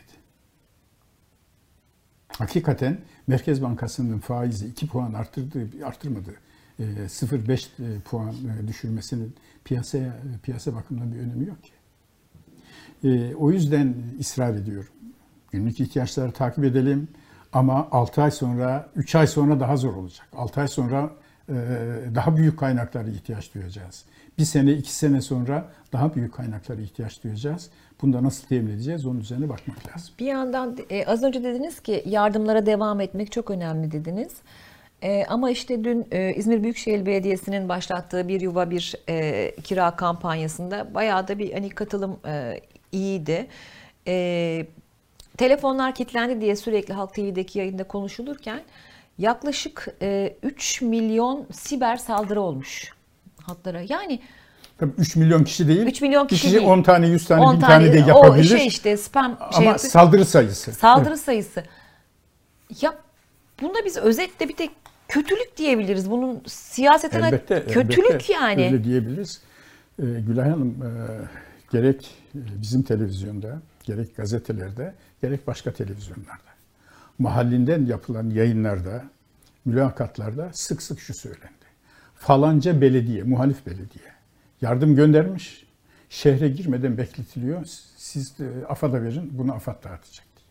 Hakikaten 2.37 2.97
Merkez 3.27 3.61
Bankası'nın 3.61 4.19
faizi 4.19 4.67
2 4.67 4.87
puan 4.87 5.13
arttırdığı, 5.13 5.85
arttırmadı. 5.85 6.35
0.5 6.79 7.51
e, 7.51 7.95
e, 7.95 7.99
puan 7.99 8.33
e, 8.33 8.67
düşürmesinin 8.67 9.35
piyasaya 9.63 10.13
piyasa 10.43 10.75
bakımından 10.75 11.13
bir 11.13 11.19
önemi 11.19 11.45
yok 11.45 11.57
ki. 11.63 11.71
O 13.37 13.51
yüzden 13.51 13.95
ısrar 14.19 14.53
ediyorum. 14.53 14.89
Günlük 15.51 15.79
ihtiyaçları 15.79 16.31
takip 16.31 16.63
edelim 16.63 17.07
ama 17.53 17.87
6 17.91 18.21
ay 18.23 18.31
sonra, 18.31 18.89
3 18.95 19.15
ay 19.15 19.27
sonra 19.27 19.59
daha 19.59 19.77
zor 19.77 19.93
olacak. 19.93 20.27
6 20.33 20.61
ay 20.61 20.67
sonra 20.67 21.11
daha 22.15 22.37
büyük 22.37 22.59
kaynaklara 22.59 23.07
ihtiyaç 23.07 23.53
duyacağız. 23.53 24.05
Bir 24.37 24.45
sene, 24.45 24.71
iki 24.71 24.93
sene 24.93 25.21
sonra 25.21 25.65
daha 25.93 26.15
büyük 26.15 26.33
kaynaklara 26.33 26.81
ihtiyaç 26.81 27.23
duyacağız. 27.23 27.69
Bunu 28.01 28.13
da 28.13 28.23
nasıl 28.23 28.47
temin 28.47 28.71
edeceğiz 28.71 29.05
onun 29.05 29.19
üzerine 29.19 29.49
bakmak 29.49 29.77
lazım. 29.87 30.13
Bir 30.19 30.25
yandan 30.25 30.77
e, 30.89 31.05
az 31.05 31.23
önce 31.23 31.43
dediniz 31.43 31.79
ki 31.79 32.03
yardımlara 32.05 32.65
devam 32.65 33.01
etmek 33.01 33.31
çok 33.31 33.51
önemli 33.51 33.91
dediniz. 33.91 34.33
E, 35.01 35.25
ama 35.25 35.49
işte 35.49 35.83
dün 35.83 36.07
e, 36.11 36.33
İzmir 36.33 36.63
Büyükşehir 36.63 37.05
Belediyesi'nin 37.05 37.69
başlattığı 37.69 38.27
bir 38.27 38.41
yuva 38.41 38.69
bir 38.69 38.95
kira 39.63 39.95
kampanyasında 39.95 40.93
bayağı 40.93 41.27
da 41.27 41.39
bir 41.39 41.53
hani 41.53 41.69
katılım 41.69 42.19
iyiydi. 42.91 43.47
Telefonlar 45.37 45.95
kilitlendi 45.95 46.41
diye 46.41 46.55
sürekli 46.55 46.93
Halk 46.93 47.13
TV'deki 47.13 47.59
yayında 47.59 47.83
konuşulurken 47.83 48.61
yaklaşık 49.17 49.87
e, 50.01 50.37
3 50.43 50.81
milyon 50.81 51.47
siber 51.51 51.95
saldırı 51.95 52.41
olmuş 52.41 52.91
hatlara. 53.41 53.81
Yani 53.81 54.21
Tabii 54.77 54.91
3 54.97 55.15
milyon 55.15 55.43
kişi 55.43 55.67
değil. 55.67 55.87
3 55.87 56.01
milyon 56.01 56.27
kişi 56.27 56.41
kişi 56.41 56.55
değil. 56.55 56.67
10 56.67 56.83
tane 56.83 57.07
100 57.07 57.27
tane 57.27 57.41
10 57.41 57.55
1000 57.55 57.61
tane 57.61 57.93
de 57.93 58.03
o 58.03 58.07
yapabilir. 58.07 58.57
şey 58.57 58.67
işte 58.67 58.97
spam 58.97 59.37
şey 59.37 59.47
ama 59.51 59.65
yapıyor. 59.65 59.91
saldırı 59.91 60.25
sayısı. 60.25 60.71
Saldırı 60.71 61.17
sayısı. 61.17 61.63
Ya 62.81 62.95
bunda 63.61 63.85
biz 63.85 63.97
özetle 63.97 64.49
bir 64.49 64.55
tek 64.55 64.71
kötülük 65.07 65.57
diyebiliriz. 65.57 66.11
Bunun 66.11 66.41
siyasetine 66.47 67.27
Elbette, 67.27 67.65
kötülük 67.65 68.09
elbette 68.09 68.33
yani. 68.33 68.65
Öyle 68.65 68.83
diyebiliriz. 68.83 69.41
Ee, 69.99 70.03
Gülay 70.03 70.49
Hanım 70.49 70.69
e, 70.69 70.89
gerek 71.71 72.09
e, 72.35 72.39
bizim 72.61 72.83
televizyonda, 72.83 73.61
gerek 73.83 74.15
gazetelerde, 74.15 74.93
gerek 75.21 75.47
başka 75.47 75.73
televizyonlarda, 75.73 76.54
mahallinden 77.19 77.85
yapılan 77.85 78.29
yayınlarda, 78.29 79.03
mülakatlarda 79.65 80.49
sık 80.53 80.81
sık 80.81 80.99
şu 80.99 81.13
söylendi. 81.13 81.65
Falanca 82.15 82.81
belediye, 82.81 83.23
muhalif 83.23 83.65
belediye 83.65 84.15
yardım 84.61 84.95
göndermiş, 84.95 85.65
şehre 86.09 86.49
girmeden 86.49 86.97
bekletiliyor. 86.97 87.65
Siz 87.97 88.39
de 88.39 88.49
AFAD'a 88.69 89.03
verin, 89.03 89.29
bunu 89.37 89.53
AFAD 89.53 89.83
dağıtacak 89.83 90.25
diye. 90.35 90.45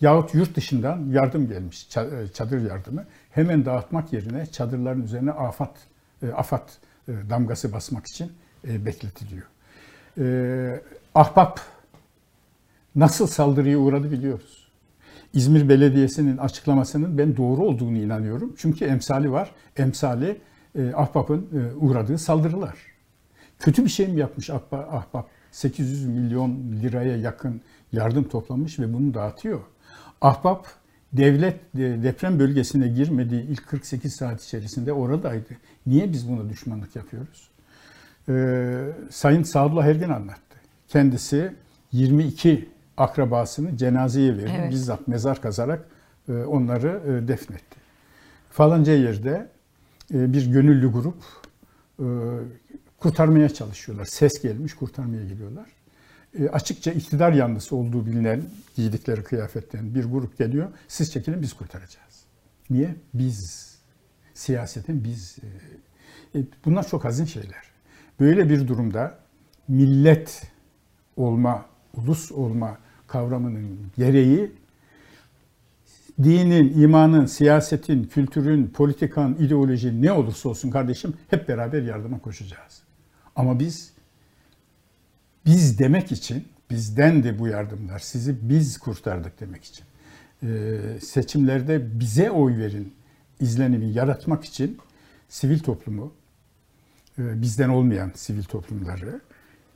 Yahut 0.00 0.34
yurt 0.34 0.56
dışından 0.56 1.10
yardım 1.10 1.48
gelmiş, 1.48 1.96
e, 1.96 2.28
çadır 2.34 2.70
yardımı. 2.70 3.04
Hemen 3.30 3.64
dağıtmak 3.64 4.12
yerine 4.12 4.46
çadırların 4.46 5.02
üzerine 5.02 5.30
afat, 5.30 5.76
e, 6.22 6.28
afat 6.28 6.78
e, 7.08 7.12
damgası 7.30 7.72
basmak 7.72 8.06
için 8.06 8.32
e, 8.68 8.86
bekletiliyor. 8.86 9.46
E, 10.18 10.80
Ahbap 11.14 11.60
nasıl 12.96 13.26
saldırıya 13.26 13.78
uğradı 13.78 14.10
biliyoruz. 14.10 14.65
İzmir 15.32 15.68
Belediyesi'nin 15.68 16.36
açıklamasının 16.36 17.18
ben 17.18 17.36
doğru 17.36 17.62
olduğunu 17.62 17.98
inanıyorum. 17.98 18.54
Çünkü 18.58 18.84
emsali 18.84 19.32
var. 19.32 19.50
Emsali 19.76 20.40
e, 20.78 20.92
Ahbap'ın 20.94 21.46
e, 21.52 21.74
uğradığı 21.74 22.18
saldırılar. 22.18 22.78
Kötü 23.58 23.84
bir 23.84 23.90
şey 23.90 24.08
mi 24.08 24.20
yapmış 24.20 24.50
Ahbap? 24.50 24.94
Ahbap 24.94 25.28
800 25.50 26.06
milyon 26.06 26.72
liraya 26.82 27.16
yakın 27.16 27.60
yardım 27.92 28.24
toplamış 28.24 28.78
ve 28.78 28.94
bunu 28.94 29.14
dağıtıyor. 29.14 29.60
Ahbap 30.20 30.66
devlet 31.12 31.54
e, 31.74 31.78
deprem 31.78 32.38
bölgesine 32.38 32.88
girmediği 32.88 33.42
ilk 33.42 33.66
48 33.66 34.16
saat 34.16 34.44
içerisinde 34.44 34.92
oradaydı. 34.92 35.48
Niye 35.86 36.12
biz 36.12 36.28
buna 36.28 36.48
düşmanlık 36.48 36.96
yapıyoruz? 36.96 37.50
Ee, 38.28 38.92
Sayın 39.10 39.42
Sadullah 39.42 39.86
Ergin 39.86 40.08
anlattı. 40.08 40.56
Kendisi 40.88 41.52
22 41.92 42.68
akrabasını 42.96 43.76
cenazeye 43.76 44.36
verdi. 44.36 44.52
Evet. 44.58 44.72
Bizzat 44.72 45.08
mezar 45.08 45.42
kazarak 45.42 45.84
e, 46.28 46.32
onları 46.32 47.02
e, 47.06 47.28
defnetti. 47.28 47.76
Falanca 48.50 48.92
yerde 48.92 49.48
e, 50.14 50.32
bir 50.32 50.46
gönüllü 50.46 50.92
grup 50.92 51.22
kurtarmaya 52.98 53.48
çalışıyorlar. 53.48 54.04
Ses 54.04 54.42
gelmiş 54.42 54.74
kurtarmaya 54.74 55.24
geliyorlar. 55.24 55.66
E, 56.38 56.48
açıkça 56.48 56.92
iktidar 56.92 57.32
yanlısı 57.32 57.76
olduğu 57.76 58.06
bilinen 58.06 58.42
giydikleri 58.76 59.24
kıyafetten 59.24 59.94
bir 59.94 60.04
grup 60.04 60.38
geliyor. 60.38 60.68
Siz 60.88 61.12
çekilin 61.12 61.42
biz 61.42 61.52
kurtaracağız. 61.52 62.24
Niye? 62.70 62.94
Biz. 63.14 63.76
Siyasetin 64.34 65.04
biz. 65.04 65.36
Bunlar 66.64 66.88
çok 66.88 67.04
hazin 67.04 67.24
şeyler. 67.24 67.62
Böyle 68.20 68.48
bir 68.48 68.68
durumda 68.68 69.18
millet 69.68 70.42
olma, 71.16 71.66
ulus 71.94 72.32
olma 72.32 72.78
kavramının 73.06 73.78
gereği 73.96 74.50
dinin, 76.22 76.82
imanın, 76.82 77.26
siyasetin, 77.26 78.04
kültürün, 78.04 78.66
politikan, 78.66 79.34
ideoloji 79.34 80.02
ne 80.02 80.12
olursa 80.12 80.48
olsun 80.48 80.70
kardeşim 80.70 81.14
hep 81.30 81.48
beraber 81.48 81.82
yardıma 81.82 82.18
koşacağız. 82.18 82.82
Ama 83.36 83.60
biz 83.60 83.92
biz 85.46 85.78
demek 85.78 86.12
için 86.12 86.44
bizden 86.70 87.24
de 87.24 87.38
bu 87.38 87.46
yardımlar 87.46 87.98
sizi 87.98 88.36
biz 88.42 88.78
kurtardık 88.78 89.40
demek 89.40 89.64
için. 89.64 89.84
Ee, 90.42 90.78
seçimlerde 91.00 92.00
bize 92.00 92.30
oy 92.30 92.58
verin 92.58 92.94
izlenimi 93.40 93.92
yaratmak 93.92 94.44
için 94.44 94.78
sivil 95.28 95.58
toplumu 95.58 96.12
e, 97.18 97.42
bizden 97.42 97.68
olmayan 97.68 98.12
sivil 98.14 98.42
toplumları 98.42 99.20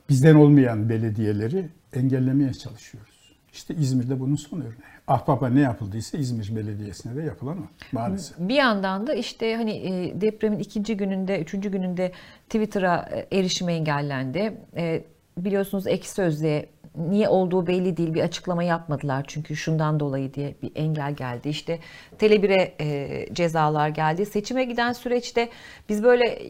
bizden 0.09 0.35
olmayan 0.35 0.89
belediyeleri 0.89 1.69
engellemeye 1.93 2.53
çalışıyoruz. 2.53 3.10
İşte 3.53 3.75
İzmir'de 3.75 4.19
bunun 4.19 4.35
son 4.35 4.59
örneği. 4.59 4.91
Ahbap'a 5.07 5.49
ne 5.49 5.59
yapıldıysa 5.59 6.17
İzmir 6.17 6.55
Belediyesi'ne 6.55 7.15
de 7.15 7.21
yapılan 7.21 7.57
o 7.57 7.65
maalesef. 7.91 8.37
Bir 8.39 8.55
yandan 8.55 9.07
da 9.07 9.13
işte 9.13 9.55
hani 9.55 9.71
e, 9.71 10.21
depremin 10.21 10.59
ikinci 10.59 10.97
gününde, 10.97 11.39
üçüncü 11.39 11.71
gününde 11.71 12.11
Twitter'a 12.49 13.09
e, 13.11 13.37
erişim 13.37 13.69
engellendi. 13.69 14.57
E, 14.75 15.03
biliyorsunuz 15.37 15.87
ek 15.87 16.07
sözlüğe 16.07 16.69
niye 16.95 17.29
olduğu 17.29 17.67
belli 17.67 17.97
değil 17.97 18.13
bir 18.13 18.21
açıklama 18.21 18.63
yapmadılar 18.63 19.25
çünkü 19.27 19.55
şundan 19.55 19.99
dolayı 19.99 20.33
diye 20.33 20.55
bir 20.61 20.71
engel 20.75 21.13
geldi. 21.13 21.49
İşte 21.49 21.79
Tele1'e 22.19 22.75
e, 22.79 23.33
cezalar 23.33 23.89
geldi. 23.89 24.25
Seçime 24.25 24.63
giden 24.63 24.93
süreçte 24.93 25.49
biz 25.89 26.03
böyle 26.03 26.41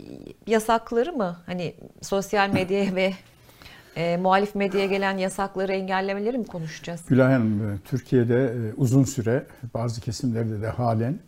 yasakları 0.48 1.14
mı 1.14 1.38
hani 1.46 1.74
sosyal 2.02 2.50
medyaya 2.50 2.96
ve 2.96 3.14
e, 3.96 4.18
muhalif 4.18 4.56
medyaya 4.56 4.86
gelen 4.86 5.18
yasakları 5.18 5.72
engellemeleri 5.74 6.38
mi 6.38 6.46
konuşacağız? 6.46 7.02
Gülay 7.08 7.34
Hanım, 7.34 7.70
e, 7.70 7.78
Türkiye'de 7.86 8.44
e, 8.44 8.74
uzun 8.78 9.04
süre 9.04 9.46
bazı 9.74 10.02
kesimlerde 10.02 10.62
de 10.62 10.68
halen 10.68 11.20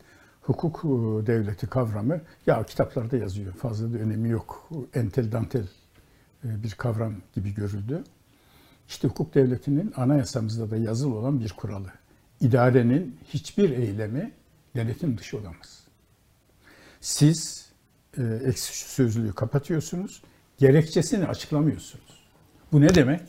hukuk 0.42 0.82
e, 0.86 1.28
devleti 1.28 1.68
kavramı 1.68 2.22
ya 2.48 2.64
kitaplarda 2.64 3.18
yazıyor 3.18 3.54
fazla 3.54 3.94
da 3.94 3.98
önemi 3.98 4.30
yok. 4.30 4.70
Entel 4.94 5.32
dantel 5.32 5.68
bir 6.44 6.72
kavram 6.72 7.14
gibi 7.36 7.54
görüldü. 7.54 8.04
İşte 8.88 9.08
hukuk 9.08 9.36
devletinin 9.36 9.94
anayasamızda 9.96 10.72
da 10.72 10.78
yazılı 10.78 11.16
olan 11.16 11.40
bir 11.40 11.50
kuralı. 11.50 11.92
İdarenin 12.42 13.18
hiçbir 13.28 13.70
eylemi 13.70 14.32
denetim 14.76 15.18
dışı 15.18 15.38
olamaz. 15.38 15.84
Siz 17.02 17.70
e, 18.18 18.24
eksi 18.24 18.90
sözlüğü 18.90 19.34
kapatıyorsunuz, 19.34 20.24
gerekçesini 20.58 21.28
açıklamıyorsunuz. 21.28 22.13
Bu 22.74 22.82
ne 22.82 22.96
demek? 22.96 23.22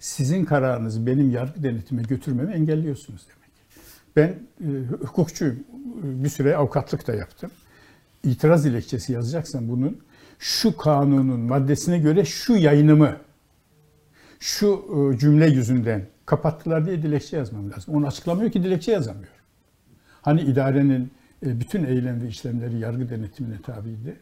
Sizin 0.00 0.44
kararınızı 0.44 1.06
benim 1.06 1.30
yargı 1.30 1.62
denetime 1.62 2.02
götürmemi 2.02 2.52
engelliyorsunuz 2.52 3.26
demek. 3.28 3.50
Ben 4.16 4.28
e, 4.60 4.86
hukukçuyum. 5.06 5.64
Bir 6.02 6.28
süre 6.28 6.56
avukatlık 6.56 7.06
da 7.06 7.14
yaptım. 7.14 7.50
İtiraz 8.24 8.64
dilekçesi 8.64 9.12
yazacaksan 9.12 9.68
bunun 9.68 9.98
şu 10.38 10.76
kanunun 10.76 11.40
maddesine 11.40 11.98
göre 11.98 12.24
şu 12.24 12.52
yayınımı 12.52 13.16
şu 14.40 14.84
e, 15.14 15.18
cümle 15.18 15.46
yüzünden 15.46 16.06
kapattılar 16.26 16.86
diye 16.86 17.02
dilekçe 17.02 17.36
yazmam 17.36 17.70
lazım. 17.70 17.94
Onu 17.94 18.06
açıklamıyor 18.06 18.50
ki 18.50 18.62
dilekçe 18.62 18.92
yazamıyor. 18.92 19.32
Hani 20.22 20.40
idarenin 20.40 21.10
e, 21.46 21.60
bütün 21.60 21.84
eylem 21.84 22.22
ve 22.22 22.28
işlemleri 22.28 22.78
yargı 22.78 23.10
denetimine 23.10 23.62
tabiydi. 23.62 24.16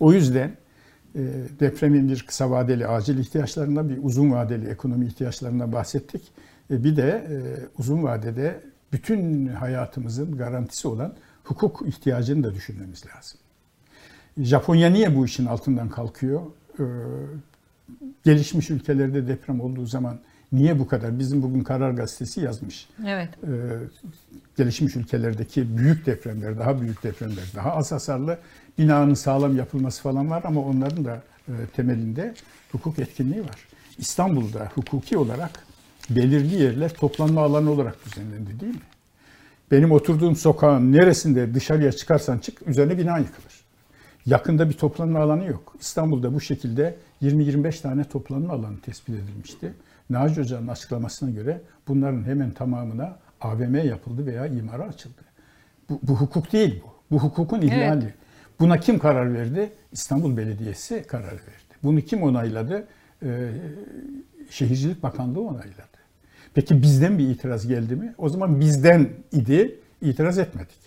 O 0.00 0.12
yüzden 0.12 0.56
depremin 1.60 2.08
bir 2.08 2.22
kısa 2.26 2.50
vadeli 2.50 2.86
acil 2.86 3.18
ihtiyaçlarından 3.18 3.88
bir 3.88 3.98
uzun 4.02 4.32
vadeli 4.32 4.68
ekonomi 4.68 5.06
ihtiyaçlarından 5.06 5.72
bahsettik. 5.72 6.22
E, 6.70 6.84
bir 6.84 6.96
de 6.96 7.26
uzun 7.78 8.02
vadede 8.02 8.60
bütün 8.92 9.46
hayatımızın 9.46 10.36
garantisi 10.36 10.88
olan 10.88 11.14
hukuk 11.44 11.82
ihtiyacını 11.86 12.44
da 12.44 12.54
düşünmemiz 12.54 13.04
lazım. 13.06 13.38
Japonya 14.38 14.90
niye 14.90 15.16
bu 15.16 15.26
işin 15.26 15.46
altından 15.46 15.88
kalkıyor? 15.88 16.40
Gelişmiş 18.24 18.70
ülkelerde 18.70 19.28
deprem 19.28 19.60
olduğu 19.60 19.86
zaman 19.86 20.18
niye 20.52 20.78
bu 20.78 20.88
kadar? 20.88 21.18
Bizim 21.18 21.42
bugün 21.42 21.60
Karar 21.60 21.90
Gazetesi 21.90 22.40
yazmış. 22.40 22.88
Evet. 23.06 23.28
Gelişmiş 24.56 24.96
ülkelerdeki 24.96 25.78
büyük 25.78 26.06
depremler, 26.06 26.58
daha 26.58 26.80
büyük 26.80 27.02
depremler, 27.02 27.44
daha 27.54 27.72
az 27.72 27.92
hasarlı 27.92 28.38
binanın 28.78 29.14
sağlam 29.14 29.56
yapılması 29.56 30.02
falan 30.02 30.30
var 30.30 30.42
ama 30.46 30.60
onların 30.60 31.04
da 31.04 31.22
temelinde 31.76 32.34
hukuk 32.72 32.98
etkinliği 32.98 33.40
var. 33.42 33.68
İstanbul'da 33.98 34.68
hukuki 34.74 35.18
olarak 35.18 35.50
belirli 36.10 36.54
yerler 36.54 36.94
toplanma 36.94 37.42
alanı 37.42 37.70
olarak 37.70 37.96
düzenlendi 38.06 38.60
değil 38.60 38.74
mi? 38.74 38.80
Benim 39.70 39.92
oturduğum 39.92 40.36
sokağın 40.36 40.92
neresinde 40.92 41.54
dışarıya 41.54 41.92
çıkarsan 41.92 42.38
çık 42.38 42.68
üzerine 42.68 42.98
bina 42.98 43.18
yıkılır. 43.18 43.62
Yakında 44.26 44.68
bir 44.68 44.74
toplanma 44.74 45.20
alanı 45.20 45.44
yok. 45.44 45.74
İstanbul'da 45.80 46.34
bu 46.34 46.40
şekilde 46.40 46.96
20-25 47.22 47.82
tane 47.82 48.04
toplanma 48.04 48.52
alanı 48.52 48.80
tespit 48.80 49.14
edilmişti. 49.14 49.72
Naci 50.12 50.40
Hoca'nın 50.40 50.68
açıklamasına 50.68 51.30
göre 51.30 51.60
bunların 51.88 52.24
hemen 52.24 52.50
tamamına 52.50 53.16
AVM 53.40 53.74
yapıldı 53.74 54.26
veya 54.26 54.46
imara 54.46 54.82
açıldı. 54.82 55.22
Bu, 55.90 56.00
bu 56.02 56.16
hukuk 56.16 56.52
değil 56.52 56.82
bu. 56.84 56.92
Bu 57.10 57.22
hukukun 57.22 57.60
ihlali. 57.60 58.04
Evet. 58.04 58.14
Buna 58.60 58.80
kim 58.80 58.98
karar 58.98 59.34
verdi? 59.34 59.72
İstanbul 59.92 60.36
Belediyesi 60.36 61.02
karar 61.02 61.32
verdi. 61.32 61.72
Bunu 61.82 62.00
kim 62.00 62.22
onayladı? 62.22 62.86
Ee, 63.22 63.50
Şehircilik 64.50 65.02
Bakanlığı 65.02 65.40
onayladı. 65.40 66.02
Peki 66.54 66.82
bizden 66.82 67.18
bir 67.18 67.28
itiraz 67.28 67.66
geldi 67.66 67.96
mi? 67.96 68.14
O 68.18 68.28
zaman 68.28 68.60
bizden 68.60 69.08
idi, 69.32 69.78
itiraz 70.02 70.38
etmedik. 70.38 70.80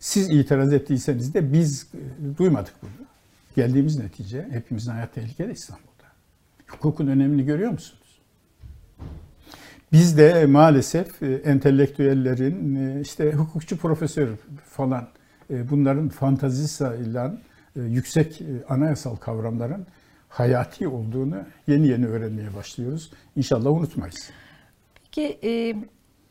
Siz 0.00 0.30
itiraz 0.30 0.72
ettiyseniz 0.72 1.34
de 1.34 1.52
biz 1.52 1.86
e, 1.94 2.38
duymadık 2.38 2.74
bunu. 2.82 3.06
Geldiğimiz 3.56 3.98
netice 3.98 4.48
hepimizin 4.50 4.90
hayat 4.90 5.14
tehlikede 5.14 5.52
İstanbul'da. 5.52 6.04
Hukukun 6.66 7.06
önemini 7.06 7.44
görüyor 7.44 7.70
musunuz? 7.70 8.03
Biz 9.94 10.18
de 10.18 10.46
maalesef 10.46 11.22
e, 11.22 11.26
entelektüellerin, 11.34 12.74
e, 12.74 13.00
işte 13.00 13.32
hukukçu 13.32 13.78
profesör 13.78 14.28
falan 14.64 15.08
bunların 15.50 16.08
fantazisiyle 16.08 17.32
yüksek 17.76 18.42
anayasal 18.68 19.16
kavramların 19.16 19.86
hayati 20.28 20.88
olduğunu 20.88 21.36
yeni 21.66 21.88
yeni 21.88 22.06
öğrenmeye 22.06 22.54
başlıyoruz. 22.54 23.10
İnşallah 23.36 23.70
unutmayız. 23.70 24.30
Peki 25.04 25.38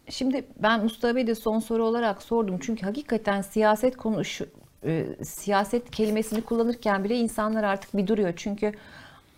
Şimdi 0.10 0.46
ben 0.64 0.84
Mustafa 0.84 1.16
Bey'e 1.16 1.28
de 1.28 1.36
son 1.36 1.60
soru 1.60 1.86
olarak 1.86 2.24
sordum. 2.24 2.60
Çünkü 2.62 2.86
hakikaten 2.86 3.42
siyaset 3.42 3.98
konuş 3.98 4.42
e, 4.86 5.06
siyaset 5.24 5.92
kelimesini 5.92 6.42
kullanırken 6.42 7.04
bile 7.04 7.16
insanlar 7.16 7.64
artık 7.64 7.98
bir 7.98 8.08
duruyor. 8.08 8.34
Çünkü 8.36 8.72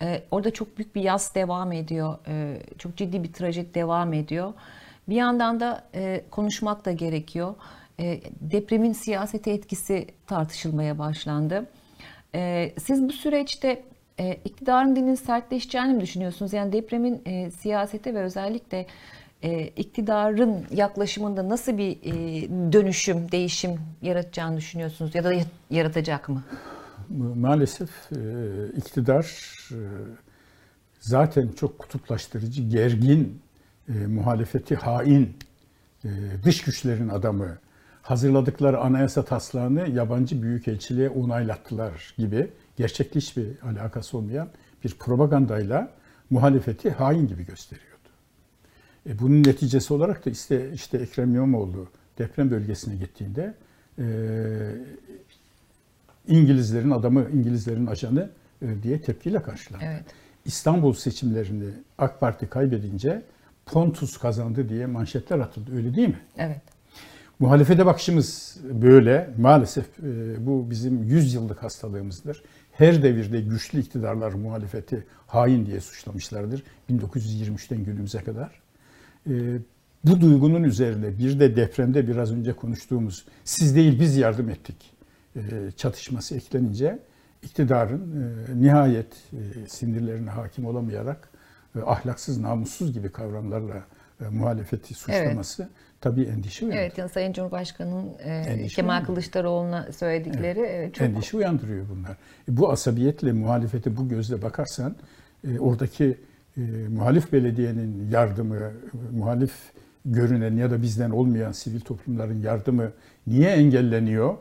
e, 0.01 0.23
orada 0.31 0.51
çok 0.51 0.77
büyük 0.77 0.95
bir 0.95 1.01
yaz 1.01 1.35
devam 1.35 1.71
ediyor. 1.71 2.17
E, 2.27 2.61
çok 2.77 2.97
ciddi 2.97 3.23
bir 3.23 3.33
trajedi 3.33 3.73
devam 3.73 4.13
ediyor. 4.13 4.53
Bir 5.09 5.15
yandan 5.15 5.59
da 5.59 5.83
e, 5.95 6.21
konuşmak 6.31 6.85
da 6.85 6.91
gerekiyor. 6.91 7.55
E, 7.99 8.21
depremin 8.41 8.93
siyasete 8.93 9.51
etkisi 9.51 10.07
tartışılmaya 10.27 10.99
başlandı. 10.99 11.65
E, 12.35 12.71
siz 12.79 13.03
bu 13.03 13.11
süreçte 13.13 13.83
e, 14.19 14.37
iktidarın 14.45 14.95
dilinin 14.95 15.15
sertleşeceğini 15.15 15.93
mi 15.93 16.01
düşünüyorsunuz? 16.01 16.53
Yani 16.53 16.71
depremin 16.71 17.21
e, 17.25 17.51
siyasete 17.51 18.13
ve 18.13 18.19
özellikle 18.19 18.85
e, 19.43 19.67
iktidarın 19.67 20.65
yaklaşımında 20.71 21.49
nasıl 21.49 21.77
bir 21.77 21.91
e, 21.91 22.13
dönüşüm, 22.73 23.31
değişim 23.31 23.79
yaratacağını 24.01 24.57
düşünüyorsunuz 24.57 25.15
ya 25.15 25.23
da 25.23 25.33
yaratacak 25.69 26.29
mı? 26.29 26.43
Maalesef 27.35 27.89
e, 28.11 28.17
iktidar 28.77 29.25
e, 29.71 29.77
zaten 30.99 31.47
çok 31.47 31.79
kutuplaştırıcı, 31.79 32.63
gergin, 32.63 33.41
e, 33.89 33.93
muhalefeti 33.93 34.75
hain, 34.75 35.37
e, 36.05 36.09
dış 36.43 36.61
güçlerin 36.63 37.09
adamı, 37.09 37.57
hazırladıkları 38.01 38.79
anayasa 38.79 39.25
taslağını 39.25 39.89
yabancı 39.89 40.41
büyükelçiliğe 40.41 41.09
onaylattılar 41.09 42.13
gibi 42.17 42.51
gerçekli 42.77 43.17
hiçbir 43.17 43.47
alakası 43.63 44.17
olmayan 44.17 44.49
bir 44.83 44.95
propagandayla 44.99 45.91
muhalefeti 46.29 46.89
hain 46.91 47.27
gibi 47.27 47.45
gösteriyor. 47.45 47.95
E, 49.09 49.19
bunun 49.19 49.43
neticesi 49.43 49.93
olarak 49.93 50.25
da 50.25 50.29
işte 50.29 50.71
işte 50.73 50.97
Ekrem 50.97 51.35
İmamoğlu 51.35 51.87
deprem 52.17 52.51
bölgesine 52.51 52.95
gittiğinde 52.95 53.53
e, 53.99 54.05
İngilizlerin 56.27 56.91
adamı, 56.91 57.29
İngilizlerin 57.33 57.85
ajanı 57.85 58.29
e, 58.61 58.83
diye 58.83 59.01
tepkiyle 59.01 59.41
karşılandı. 59.41 59.85
Evet. 59.87 60.05
İstanbul 60.45 60.93
seçimlerini 60.93 61.69
AK 61.97 62.19
Parti 62.19 62.47
kaybedince 62.49 63.21
Pontus 63.65 64.17
kazandı 64.17 64.69
diye 64.69 64.85
manşetler 64.85 65.39
atıldı. 65.39 65.75
Öyle 65.75 65.95
değil 65.95 66.07
mi? 66.07 66.19
Evet. 66.37 66.61
Muhalefete 67.39 67.85
bakışımız 67.85 68.57
böyle. 68.71 69.29
Maalesef 69.37 69.85
e, 69.99 70.45
bu 70.45 70.69
bizim 70.69 71.03
100 71.03 71.33
yıllık 71.33 71.63
hastalığımızdır. 71.63 72.43
Her 72.71 73.03
devirde 73.03 73.41
güçlü 73.41 73.79
iktidarlar 73.79 74.33
muhalefeti 74.33 75.05
hain 75.27 75.65
diye 75.65 75.81
suçlamışlardır. 75.81 76.63
1923'ten 76.89 77.83
günümüze 77.83 78.23
kadar. 78.23 78.61
Ee, 79.29 79.57
bu 80.03 80.21
duygunun 80.21 80.63
üzerine 80.63 81.17
bir 81.17 81.39
de 81.39 81.55
depremde 81.55 82.07
biraz 82.07 82.31
önce 82.31 82.53
konuştuğumuz 82.53 83.25
siz 83.43 83.75
değil 83.75 83.99
biz 83.99 84.17
yardım 84.17 84.49
ettik 84.49 84.75
e, 84.75 84.94
çatışması 85.77 86.35
eklenince 86.35 86.99
iktidarın 87.43 88.01
e, 88.21 88.61
nihayet 88.61 89.13
e, 89.33 89.67
sinirlerine 89.67 90.29
hakim 90.29 90.65
olamayarak 90.65 91.29
ahlaksız, 91.85 92.37
namussuz 92.37 92.93
gibi 92.93 93.09
kavramlarla 93.09 93.83
muhalefeti 94.31 94.93
suçlaması 94.93 95.63
evet. 95.63 95.71
tabii 96.01 96.23
endişe 96.23 96.65
uyandırıyor. 96.65 96.87
Evet, 96.87 96.97
yani 96.97 97.09
Sayın 97.09 97.33
Cumhurbaşkanı'nın 97.33 98.09
e, 98.23 98.67
Kemal 98.67 99.05
Kılıçdaroğlu'na 99.05 99.91
söyledikleri 99.91 100.59
evet. 100.59 100.95
çok... 100.95 101.07
Endişe 101.07 101.37
uyandırıyor 101.37 101.85
bunlar. 101.89 102.17
Bu 102.47 102.71
asabiyetle 102.71 103.31
muhalefete 103.31 103.97
bu 103.97 104.09
gözle 104.09 104.41
bakarsan 104.41 104.95
oradaki 105.59 106.17
e, 106.57 106.61
muhalif 106.89 107.33
belediyenin 107.33 108.11
yardımı, 108.11 108.71
muhalif 109.11 109.53
görünen 110.05 110.55
ya 110.57 110.71
da 110.71 110.81
bizden 110.81 111.09
olmayan 111.09 111.51
sivil 111.51 111.79
toplumların 111.79 112.41
yardımı 112.41 112.91
niye 113.27 113.49
engelleniyor? 113.49 114.37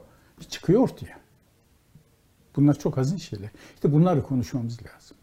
Çıkıyor 0.49 0.83
ortaya. 0.83 1.18
Bunlar 2.57 2.79
çok 2.79 2.97
hazin 2.97 3.16
şeyler. 3.16 3.51
İşte 3.75 3.92
bunları 3.92 4.23
konuşmamız 4.23 4.79
lazım. 4.83 5.16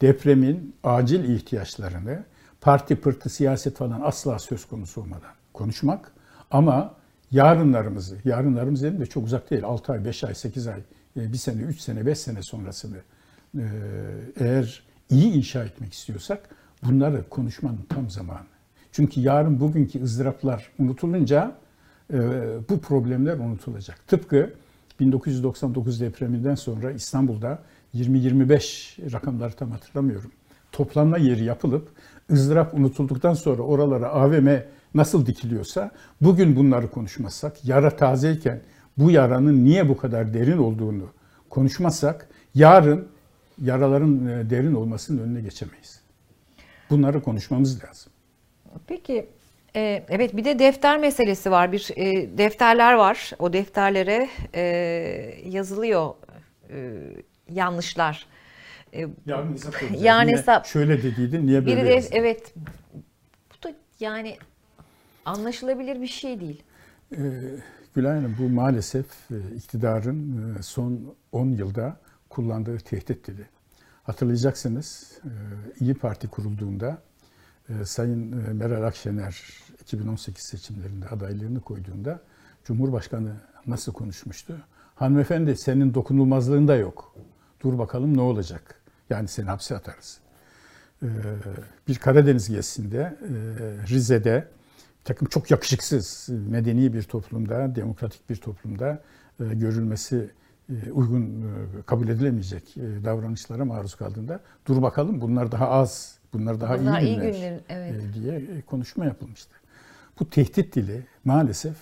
Depremin 0.00 0.74
acil 0.84 1.34
ihtiyaçlarını 1.34 2.24
parti 2.60 2.96
pırtı 2.96 3.28
siyaset 3.30 3.76
falan 3.76 4.00
asla 4.04 4.38
söz 4.38 4.64
konusu 4.64 5.00
olmadan 5.00 5.32
konuşmak 5.52 6.12
ama 6.50 6.94
yarınlarımızı, 7.30 8.16
yarınlarımız 8.24 8.82
dedim 8.82 9.00
de 9.00 9.06
çok 9.06 9.24
uzak 9.24 9.50
değil, 9.50 9.64
6 9.64 9.92
ay, 9.92 10.04
5 10.04 10.24
ay, 10.24 10.34
8 10.34 10.66
ay, 10.66 10.80
1 11.16 11.36
sene, 11.38 11.62
3 11.62 11.80
sene, 11.80 12.06
5 12.06 12.18
sene 12.18 12.42
sonrasını 12.42 12.96
e, 13.58 13.64
eğer 14.36 14.82
iyi 15.10 15.32
inşa 15.32 15.64
etmek 15.64 15.92
istiyorsak 15.92 16.48
bunları 16.82 17.28
konuşmanın 17.28 17.86
tam 17.88 18.10
zamanı. 18.10 18.46
Çünkü 18.92 19.20
yarın 19.20 19.60
bugünkü 19.60 20.02
ızdıraplar 20.02 20.70
unutulunca 20.78 21.44
e, 21.46 21.61
bu 22.68 22.80
problemler 22.80 23.38
unutulacak. 23.38 24.08
Tıpkı 24.08 24.50
1999 25.00 26.00
depreminden 26.00 26.54
sonra 26.54 26.90
İstanbul'da 26.90 27.58
20-25 27.94 29.12
rakamları 29.12 29.52
tam 29.52 29.70
hatırlamıyorum. 29.70 30.30
Toplanma 30.72 31.18
yeri 31.18 31.44
yapılıp 31.44 31.88
ızdırap 32.30 32.74
unutulduktan 32.74 33.34
sonra 33.34 33.62
oralara 33.62 34.08
AVM 34.08 34.48
nasıl 34.94 35.26
dikiliyorsa 35.26 35.90
bugün 36.20 36.56
bunları 36.56 36.90
konuşmazsak, 36.90 37.64
yara 37.64 37.96
tazeyken 37.96 38.60
bu 38.98 39.10
yaranın 39.10 39.64
niye 39.64 39.88
bu 39.88 39.96
kadar 39.96 40.34
derin 40.34 40.58
olduğunu 40.58 41.06
konuşmazsak 41.50 42.28
yarın 42.54 43.08
yaraların 43.60 44.26
e, 44.26 44.50
derin 44.50 44.74
olmasının 44.74 45.22
önüne 45.22 45.40
geçemeyiz. 45.40 46.00
Bunları 46.90 47.22
konuşmamız 47.22 47.84
lazım. 47.84 48.12
Peki 48.86 49.26
e, 49.76 50.04
evet 50.08 50.36
bir 50.36 50.44
de 50.44 50.58
defter 50.58 50.98
meselesi 50.98 51.50
var. 51.50 51.72
Bir 51.72 51.90
e, 51.96 52.38
defterler 52.38 52.94
var. 52.94 53.30
O 53.38 53.52
defterlere 53.52 54.28
e, 54.54 54.62
yazılıyor 55.44 56.14
e, 56.70 56.98
yanlışlar. 57.50 58.26
E, 58.94 59.06
Yarın 59.26 59.52
hesap 59.52 59.74
yani 59.98 60.32
hesap. 60.32 60.66
Şöyle 60.66 61.02
dediydin 61.02 61.46
niye 61.46 61.66
böyle 61.66 61.76
biri 61.76 61.86
de, 61.86 62.08
Evet. 62.12 62.54
Bu 63.50 63.68
da 63.68 63.72
yani 64.00 64.36
anlaşılabilir 65.24 66.00
bir 66.00 66.06
şey 66.06 66.40
değil. 66.40 66.62
Ee, 67.12 67.18
Gülay 67.94 68.16
Hanım 68.16 68.36
bu 68.38 68.48
maalesef 68.48 69.06
e, 69.30 69.36
iktidarın 69.56 70.54
e, 70.58 70.62
son 70.62 71.14
10 71.32 71.46
yılda 71.46 71.96
kullandığı 72.28 72.78
tehdit 72.78 73.26
dili. 73.26 73.46
Hatırlayacaksınız 74.02 75.18
İyi 75.80 75.94
Parti 75.94 76.28
kurulduğunda 76.28 77.02
Sayın 77.84 78.32
e, 78.32 78.52
Meral 78.52 78.82
Akşener 78.82 79.42
2018 79.80 80.44
seçimlerinde 80.44 81.08
adaylığını 81.08 81.60
koyduğunda 81.60 82.20
Cumhurbaşkanı 82.64 83.32
nasıl 83.66 83.92
konuşmuştu? 83.92 84.56
Hanımefendi 84.94 85.56
senin 85.56 85.94
dokunulmazlığın 85.94 86.68
da 86.68 86.76
yok. 86.76 87.14
Dur 87.60 87.78
bakalım 87.78 88.16
ne 88.16 88.20
olacak? 88.20 88.74
Yani 89.10 89.28
seni 89.28 89.46
hapse 89.46 89.76
atarız. 89.76 90.20
Bir 91.88 91.94
Karadeniz 91.94 92.48
gezisinde 92.48 93.18
Rize'de 93.88 94.48
takım 95.04 95.28
çok 95.28 95.50
yakışıksız, 95.50 96.28
medeni 96.28 96.92
bir 96.92 97.02
toplumda, 97.02 97.74
demokratik 97.74 98.30
bir 98.30 98.36
toplumda 98.36 99.02
görülmesi 99.38 100.16
e, 100.16 100.41
uygun 100.92 101.22
e, 101.22 101.82
kabul 101.86 102.08
edilemeyecek 102.08 102.76
e, 102.76 103.04
davranışlara 103.04 103.64
maruz 103.64 103.94
kaldığında 103.94 104.40
dur 104.66 104.82
bakalım 104.82 105.20
bunlar 105.20 105.52
daha 105.52 105.68
az, 105.68 106.18
bunlar 106.32 106.60
daha 106.60 106.78
bunlar 106.80 107.00
iyi 107.00 107.16
günler, 107.16 107.32
iyi 107.32 107.32
günler 107.32 107.60
evet. 107.68 108.02
diye 108.14 108.60
konuşma 108.66 109.04
yapılmıştı. 109.04 109.50
Bu 110.20 110.30
tehdit 110.30 110.74
dili 110.74 111.06
maalesef 111.24 111.76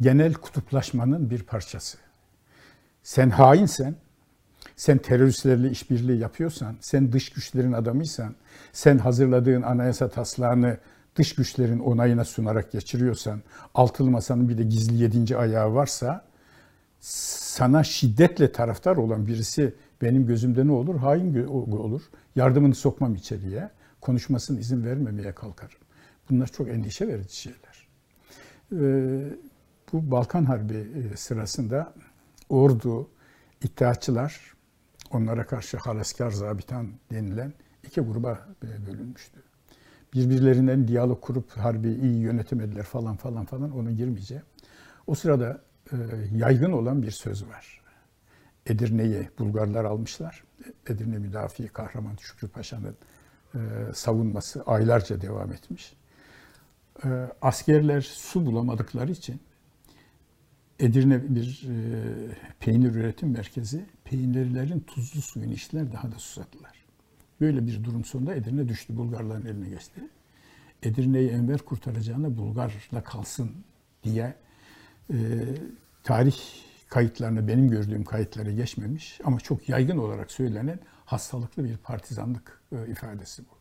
genel 0.00 0.34
kutuplaşmanın 0.34 1.30
bir 1.30 1.42
parçası. 1.42 1.98
Sen 3.02 3.30
hainsen, 3.30 3.94
sen 4.76 4.98
teröristlerle 4.98 5.70
işbirliği 5.70 6.18
yapıyorsan, 6.18 6.76
sen 6.80 7.12
dış 7.12 7.30
güçlerin 7.30 7.72
adamıysan, 7.72 8.34
sen 8.72 8.98
hazırladığın 8.98 9.62
anayasa 9.62 10.08
taslağını 10.08 10.76
dış 11.16 11.34
güçlerin 11.34 11.78
onayına 11.78 12.24
sunarak 12.24 12.72
geçiriyorsan, 12.72 13.42
altılı 13.74 14.10
masanın 14.10 14.48
bir 14.48 14.58
de 14.58 14.62
gizli 14.62 15.02
yedinci 15.02 15.36
ayağı 15.36 15.74
varsa 15.74 16.29
sana 17.00 17.84
şiddetle 17.84 18.52
taraftar 18.52 18.96
olan 18.96 19.26
birisi 19.26 19.74
benim 20.02 20.26
gözümde 20.26 20.66
ne 20.66 20.72
olur? 20.72 20.96
Hain 20.96 21.46
olur. 21.46 22.02
Yardımını 22.36 22.74
sokmam 22.74 23.14
içeriye. 23.14 23.70
Konuşmasına 24.00 24.60
izin 24.60 24.84
vermemeye 24.84 25.34
kalkarım. 25.34 25.78
Bunlar 26.30 26.46
çok 26.46 26.68
endişe 26.68 27.08
verici 27.08 27.36
şeyler. 27.36 27.88
Ee, 28.72 29.32
bu 29.92 30.10
Balkan 30.10 30.44
Harbi 30.44 30.74
e, 30.74 31.16
sırasında 31.16 31.94
ordu, 32.48 33.08
İttihatçılar, 33.62 34.54
onlara 35.10 35.46
karşı 35.46 35.76
halaskar 35.76 36.30
zabitan 36.30 36.88
denilen 37.12 37.52
iki 37.84 38.00
gruba 38.00 38.48
e, 38.64 38.86
bölünmüştü. 38.86 39.40
Birbirlerinden 40.14 40.88
diyalog 40.88 41.20
kurup 41.20 41.50
harbi 41.50 41.88
iyi 41.88 42.18
yönetemediler 42.18 42.82
falan 42.82 43.16
falan 43.16 43.44
falan 43.44 43.70
ona 43.70 43.90
girmeyeceğim. 43.90 44.44
O 45.06 45.14
sırada 45.14 45.62
yaygın 46.34 46.72
olan 46.72 47.02
bir 47.02 47.10
söz 47.10 47.48
var. 47.48 47.80
Edirne'yi 48.66 49.28
Bulgarlar 49.38 49.84
almışlar. 49.84 50.44
Edirne 50.86 51.18
müdafi 51.18 51.68
kahraman 51.68 52.16
Şükrü 52.16 52.48
Paşa'nın 52.48 52.96
e, 53.54 53.58
savunması 53.94 54.62
aylarca 54.62 55.20
devam 55.20 55.52
etmiş. 55.52 55.96
E, 57.04 57.08
askerler 57.42 58.00
su 58.00 58.46
bulamadıkları 58.46 59.12
için 59.12 59.40
Edirne 60.78 61.34
bir 61.34 61.68
e, 61.68 61.74
peynir 62.60 62.94
üretim 62.94 63.30
merkezi. 63.30 63.84
Peynirlerin 64.04 64.80
tuzlu 64.80 65.22
suyunu 65.22 65.52
içtiler 65.52 65.92
daha 65.92 66.12
da 66.12 66.18
susadılar. 66.18 66.84
Böyle 67.40 67.66
bir 67.66 67.84
durum 67.84 68.04
sonunda 68.04 68.34
Edirne 68.34 68.68
düştü. 68.68 68.96
Bulgarların 68.96 69.46
eline 69.46 69.68
geçti. 69.68 70.00
Edirne'yi 70.82 71.30
Enver 71.30 71.58
kurtaracağına 71.58 72.36
Bulgar'la 72.36 73.02
kalsın 73.04 73.50
diye 74.04 74.34
e, 75.10 75.16
tarih 76.04 76.36
kayıtlarına 76.88 77.48
benim 77.48 77.70
gördüğüm 77.70 78.04
kayıtlara 78.04 78.50
geçmemiş 78.50 79.20
ama 79.24 79.40
çok 79.40 79.68
yaygın 79.68 79.98
olarak 79.98 80.30
söylenen 80.30 80.78
hastalıklı 81.04 81.64
bir 81.64 81.76
partizanlık 81.76 82.60
e, 82.72 82.90
ifadesi 82.90 83.42
bu. 83.42 83.60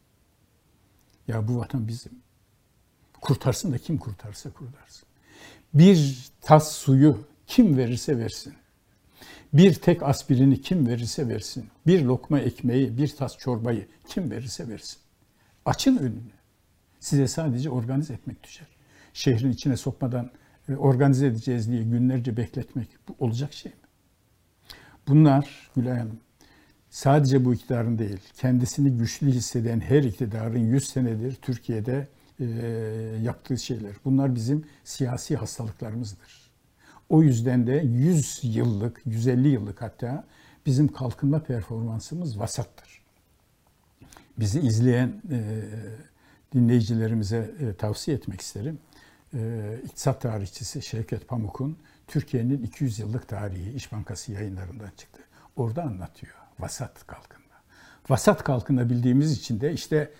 Ya 1.31 1.47
bu 1.47 1.57
vatan 1.57 1.87
bizim. 1.87 2.11
Kurtarsın 3.21 3.73
da 3.73 3.77
kim 3.77 3.97
kurtarsa 3.97 4.49
kurtarsın. 4.49 5.07
Bir 5.73 6.29
tas 6.41 6.71
suyu 6.71 7.27
kim 7.47 7.77
verirse 7.77 8.17
versin. 8.17 8.53
Bir 9.53 9.73
tek 9.73 10.03
aspirini 10.03 10.61
kim 10.61 10.87
verirse 10.87 11.27
versin. 11.27 11.69
Bir 11.87 12.01
lokma 12.01 12.39
ekmeği, 12.39 12.97
bir 12.97 13.15
tas 13.15 13.37
çorbayı 13.37 13.87
kim 14.07 14.31
verirse 14.31 14.67
versin. 14.67 14.97
Açın 15.65 15.97
önünü. 15.97 16.31
Size 16.99 17.27
sadece 17.27 17.69
organize 17.69 18.13
etmek 18.13 18.43
düşer. 18.43 18.67
Şehrin 19.13 19.51
içine 19.51 19.77
sokmadan 19.77 20.31
organize 20.77 21.27
edeceğiz 21.27 21.71
diye 21.71 21.83
günlerce 21.83 22.37
bekletmek 22.37 22.87
bu 23.07 23.15
olacak 23.19 23.53
şey 23.53 23.71
mi? 23.71 23.77
Bunlar 25.07 25.71
Gülay 25.75 25.97
Hanım 25.97 26.19
sadece 26.89 27.45
bu 27.45 27.53
iktidarın 27.53 27.97
değil, 27.97 28.19
kendisini 28.37 28.97
güçlü 28.97 29.27
hisseden 29.27 29.79
her 29.79 30.03
iktidarın 30.03 30.59
100 30.59 30.89
senedir 30.89 31.35
Türkiye'de 31.35 32.07
yaptığı 33.21 33.57
şeyler. 33.57 33.91
Bunlar 34.05 34.35
bizim 34.35 34.65
siyasi 34.83 35.35
hastalıklarımızdır. 35.35 36.51
O 37.09 37.23
yüzden 37.23 37.67
de 37.67 37.83
100 37.85 38.39
yıllık, 38.43 39.01
150 39.05 39.47
yıllık 39.47 39.81
hatta 39.81 40.23
bizim 40.65 40.87
kalkınma 40.87 41.43
performansımız 41.43 42.39
vasattır. 42.39 43.01
Bizi 44.39 44.59
izleyen 44.59 45.21
e, 45.31 45.61
dinleyicilerimize 46.53 47.51
e, 47.59 47.73
tavsiye 47.73 48.17
etmek 48.17 48.41
isterim. 48.41 48.79
E, 49.33 49.79
İktisat 49.85 50.21
tarihçisi 50.21 50.81
Şevket 50.81 51.27
Pamuk'un 51.27 51.77
Türkiye'nin 52.07 52.63
200 52.63 52.99
yıllık 52.99 53.27
tarihi 53.27 53.71
İş 53.71 53.91
Bankası 53.91 54.31
yayınlarından 54.31 54.91
çıktı. 54.97 55.21
Orada 55.55 55.83
anlatıyor 55.83 56.33
vasat 56.59 57.07
kalkınma. 57.07 57.55
Vasat 58.09 58.43
kalkınma 58.43 58.89
bildiğimiz 58.89 59.31
için 59.31 59.61
de 59.61 59.73
işte 59.73 60.11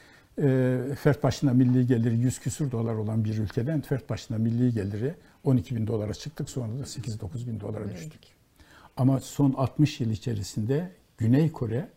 e, 0.42 0.80
fert 1.04 1.24
başına 1.24 1.54
milli 1.54 1.88
geliri 1.88 2.18
100 2.18 2.40
küsur 2.40 2.72
dolar 2.72 2.94
olan 2.94 3.26
bir 3.26 3.38
ülkeden 3.38 3.82
fert 3.82 4.10
başına 4.10 4.38
milli 4.38 4.74
geliri 4.74 5.16
12 5.44 5.76
bin 5.76 5.88
dolara 5.88 6.14
çıktık 6.14 6.50
sonra 6.50 6.80
da 6.80 6.84
8-9 6.84 7.48
bin 7.48 7.60
dolara 7.60 7.92
düştük. 7.92 8.22
Ama 8.98 9.20
son 9.20 9.54
60 9.54 10.00
yıl 10.00 10.12
içerisinde 10.12 10.92
Güney 11.18 11.52
Kore 11.52 11.90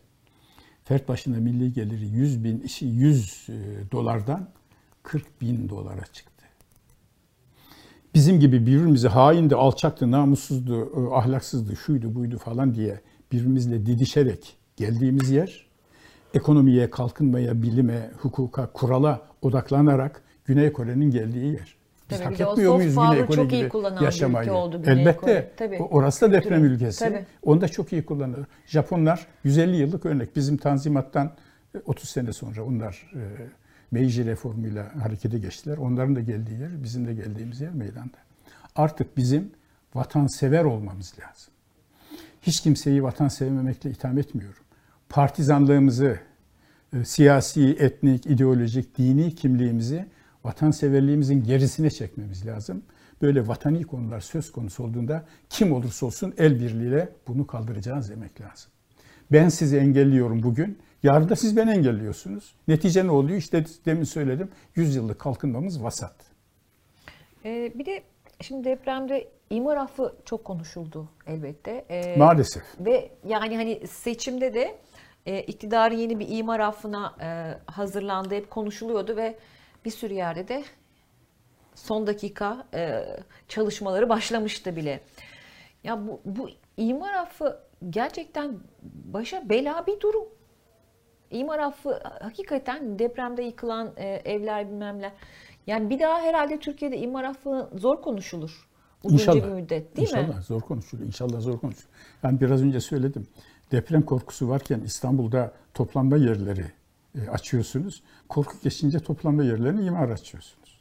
fert 0.83 1.07
başına 1.07 1.37
milli 1.37 1.73
geliri 1.73 2.05
100 2.05 2.43
bin 2.43 2.69
100 2.81 3.47
e, 3.49 3.53
dolardan 3.91 4.49
40 5.03 5.41
bin 5.41 5.69
dolara 5.69 6.05
çıktı. 6.05 6.32
Bizim 8.13 8.39
gibi 8.39 8.61
birbirimize 8.61 9.07
haindi, 9.07 9.55
alçaktı, 9.55 10.11
namussuzdu, 10.11 10.91
e, 11.11 11.15
ahlaksızdı, 11.15 11.75
şuydu, 11.75 12.15
buydu 12.15 12.37
falan 12.37 12.75
diye 12.75 12.99
birbirimizle 13.31 13.85
didişerek 13.85 14.57
geldiğimiz 14.77 15.29
yer 15.29 15.65
ekonomiye, 16.33 16.89
kalkınmaya, 16.89 17.61
bilime, 17.61 18.11
hukuka, 18.17 18.67
kurala 18.73 19.21
odaklanarak 19.41 20.21
Güney 20.45 20.73
Kore'nin 20.73 21.11
geldiği 21.11 21.45
yer. 21.45 21.75
Biz 22.09 22.17
Tabii 22.17 22.35
hak 22.35 22.41
etmiyor 22.41 22.75
muyuz 22.75 22.95
Güney 22.95 23.25
Kore 23.25 23.35
çok 23.35 23.53
iyi 23.53 23.63
gibi 23.69 24.03
yaşamayı? 24.03 24.53
oldu 24.53 24.81
Güney 24.83 25.01
Elbette. 25.01 25.19
Kore. 25.19 25.51
Tabii. 25.57 25.77
Orası 25.81 26.21
da 26.21 26.31
deprem 26.31 26.61
Kültürü. 26.61 26.75
ülkesi. 26.75 26.99
Tabii. 26.99 27.25
Onu 27.43 27.61
da 27.61 27.67
çok 27.67 27.93
iyi 27.93 28.05
kullanır. 28.05 28.39
Japonlar 28.65 29.27
150 29.43 29.75
yıllık 29.75 30.05
örnek. 30.05 30.35
Bizim 30.35 30.57
Tanzimat'tan 30.57 31.31
e, 31.75 31.79
30 31.85 32.09
sene 32.09 32.33
sonra 32.33 32.63
onlar 32.63 33.11
Meiji 33.93 34.25
reformuyla 34.25 35.03
harekete 35.03 35.39
geçtiler. 35.39 35.77
Onların 35.77 36.15
da 36.15 36.21
geldiği 36.21 36.59
yer, 36.59 36.83
bizim 36.83 37.07
de 37.07 37.13
geldiğimiz 37.13 37.61
yer 37.61 37.73
meydanda. 37.73 38.17
Artık 38.75 39.17
bizim 39.17 39.51
vatansever 39.95 40.63
olmamız 40.63 41.13
lazım. 41.19 41.53
Hiç 42.41 42.61
kimseyi 42.61 43.03
vatan 43.03 43.27
sevmemekle 43.27 43.89
itham 43.89 44.17
etmiyorum. 44.17 44.63
Partizanlığımızı, 45.09 46.19
e, 46.93 47.05
siyasi, 47.05 47.77
etnik, 47.79 48.25
ideolojik, 48.25 48.97
dini 48.97 49.35
kimliğimizi 49.35 50.05
vatanseverliğimizin 50.43 51.43
gerisine 51.43 51.89
çekmemiz 51.89 52.45
lazım. 52.45 52.81
Böyle 53.21 53.47
vatani 53.47 53.83
konular 53.83 54.19
söz 54.19 54.51
konusu 54.51 54.83
olduğunda 54.83 55.25
kim 55.49 55.71
olursa 55.71 56.05
olsun 56.05 56.33
el 56.37 56.59
birliğiyle 56.59 57.09
bunu 57.27 57.47
kaldıracağız 57.47 58.09
demek 58.09 58.41
lazım. 58.41 58.71
Ben 59.33 59.49
sizi 59.49 59.77
engelliyorum 59.77 60.43
bugün. 60.43 60.79
Yarın 61.03 61.29
da 61.29 61.35
siz 61.35 61.57
beni 61.57 61.71
engelliyorsunuz. 61.71 62.55
Netice 62.67 63.07
ne 63.07 63.11
oluyor? 63.11 63.37
İşte 63.37 63.65
demin 63.85 64.03
söyledim. 64.03 64.51
100 64.75 64.95
yıllık 64.95 65.19
kalkınmamız 65.19 65.83
vasat. 65.83 66.15
Ee, 67.45 67.71
bir 67.75 67.85
de 67.85 68.03
şimdi 68.41 68.63
depremde 68.63 69.29
imar 69.49 69.77
affı 69.77 70.15
çok 70.25 70.45
konuşuldu 70.45 71.09
elbette. 71.27 71.85
Ee, 71.89 72.17
Maalesef. 72.17 72.63
Ve 72.79 73.11
yani 73.25 73.57
hani 73.57 73.87
seçimde 73.87 74.53
de 74.53 74.75
e, 75.25 75.41
iktidarın 75.41 75.95
yeni 75.95 76.19
bir 76.19 76.27
imar 76.29 76.59
affına 76.59 77.15
e, 77.21 77.57
hazırlandığı 77.71 78.35
hep 78.35 78.49
konuşuluyordu 78.49 79.15
ve 79.15 79.37
bir 79.85 79.91
sürü 79.91 80.13
yerde 80.13 80.47
de 80.47 80.63
son 81.75 82.07
dakika 82.07 82.67
e, 82.73 83.05
çalışmaları 83.47 84.09
başlamıştı 84.09 84.75
bile. 84.75 84.99
Ya 85.83 86.07
bu, 86.07 86.21
bu 86.25 86.49
imar 86.77 87.13
affı 87.13 87.59
gerçekten 87.89 88.59
başa 89.13 89.49
bela 89.49 89.87
bir 89.87 89.99
durum. 89.99 90.25
İmar 91.31 91.59
affı 91.59 91.99
hakikaten 92.21 92.99
depremde 92.99 93.43
yıkılan 93.43 93.91
e, 93.97 94.07
evler 94.07 94.69
bilmemler. 94.69 95.11
Yani 95.67 95.89
bir 95.89 95.99
daha 95.99 96.21
herhalde 96.21 96.59
Türkiye'de 96.59 96.97
imar 96.97 97.23
affı 97.23 97.69
zor 97.75 98.01
konuşulur. 98.01 98.69
Uzunca 99.03 99.23
İnşallah. 99.23 99.47
bir 99.47 99.51
müddet 99.61 99.97
değil 99.97 100.07
İnşallah 100.07 100.37
mi? 100.37 100.43
zor 100.43 100.61
konuşuluyor. 100.61 101.07
İnşallah 101.07 101.41
zor 101.41 101.59
konuşuluyor. 101.59 101.89
Ben 102.23 102.39
biraz 102.39 102.63
önce 102.63 102.79
söyledim. 102.79 103.27
Deprem 103.71 104.01
korkusu 104.01 104.49
varken 104.49 104.79
İstanbul'da 104.79 105.51
toplanma 105.73 106.17
yerleri 106.17 106.65
e, 107.15 107.29
açıyorsunuz. 107.29 108.03
Korku 108.29 108.53
geçince 108.63 108.99
toplanma 108.99 109.43
yerlerini 109.43 109.85
imar 109.85 110.09
açıyorsunuz. 110.09 110.79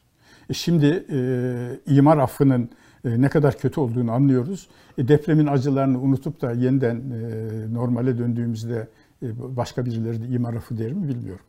E 0.50 0.54
şimdi 0.54 1.06
e, 1.10 1.92
imar 1.94 2.18
affının 2.18 2.70
ne 3.04 3.28
kadar 3.28 3.58
kötü 3.58 3.80
olduğunu 3.80 4.12
anlıyoruz. 4.12 4.68
E, 4.98 5.08
depremin 5.08 5.46
acılarını 5.46 6.00
unutup 6.00 6.40
da 6.40 6.52
yeniden 6.52 6.96
e, 6.96 7.74
normale 7.74 8.18
döndüğümüzde 8.18 8.88
e, 9.22 9.56
başka 9.56 9.86
birileri 9.86 10.22
de 10.22 10.26
imar 10.26 10.54
affı 10.54 10.78
der 10.78 10.92
mi 10.92 11.08
bilmiyorum. 11.08 11.44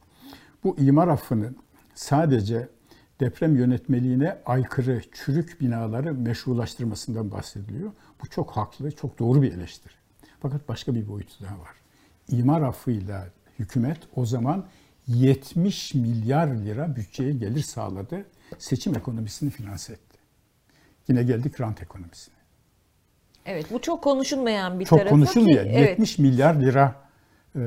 Bu 0.63 0.77
imar 0.79 1.07
affının 1.07 1.57
sadece 1.95 2.67
deprem 3.19 3.55
yönetmeliğine 3.55 4.37
aykırı 4.45 5.01
çürük 5.11 5.61
binaları 5.61 6.13
meşrulaştırmasından 6.13 7.31
bahsediliyor. 7.31 7.91
Bu 8.23 8.29
çok 8.29 8.51
haklı, 8.51 8.91
çok 8.91 9.19
doğru 9.19 9.41
bir 9.41 9.53
eleştiri. 9.53 9.93
Fakat 10.41 10.69
başka 10.69 10.95
bir 10.95 11.07
boyutu 11.07 11.43
daha 11.43 11.59
var. 11.59 11.73
İmar 12.29 12.61
affıyla 12.61 13.27
hükümet 13.59 13.97
o 14.15 14.25
zaman 14.25 14.65
70 15.07 15.93
milyar 15.93 16.47
lira 16.47 16.95
bütçeye 16.95 17.33
gelir 17.33 17.61
sağladı. 17.61 18.25
Seçim 18.59 18.97
ekonomisini 18.97 19.49
finanse 19.49 19.93
etti. 19.93 20.12
Yine 21.07 21.23
geldik 21.23 21.61
rant 21.61 21.81
ekonomisine. 21.81 22.35
Evet 23.45 23.65
bu 23.71 23.81
çok 23.81 24.03
konuşulmayan 24.03 24.79
bir 24.79 24.85
Çok 24.85 24.99
tarafı 24.99 25.15
konuşulmuyor. 25.15 25.63
ki 25.63 25.69
evet, 25.73 25.89
70 25.89 26.17
milyar 26.19 26.55
lira. 26.55 26.95
e, 27.55 27.61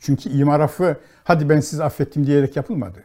çünkü 0.00 0.28
imar 0.30 0.60
affı 0.60 0.96
hadi 1.24 1.48
ben 1.48 1.60
sizi 1.60 1.84
affettim 1.84 2.26
diyerek 2.26 2.56
yapılmadı. 2.56 3.04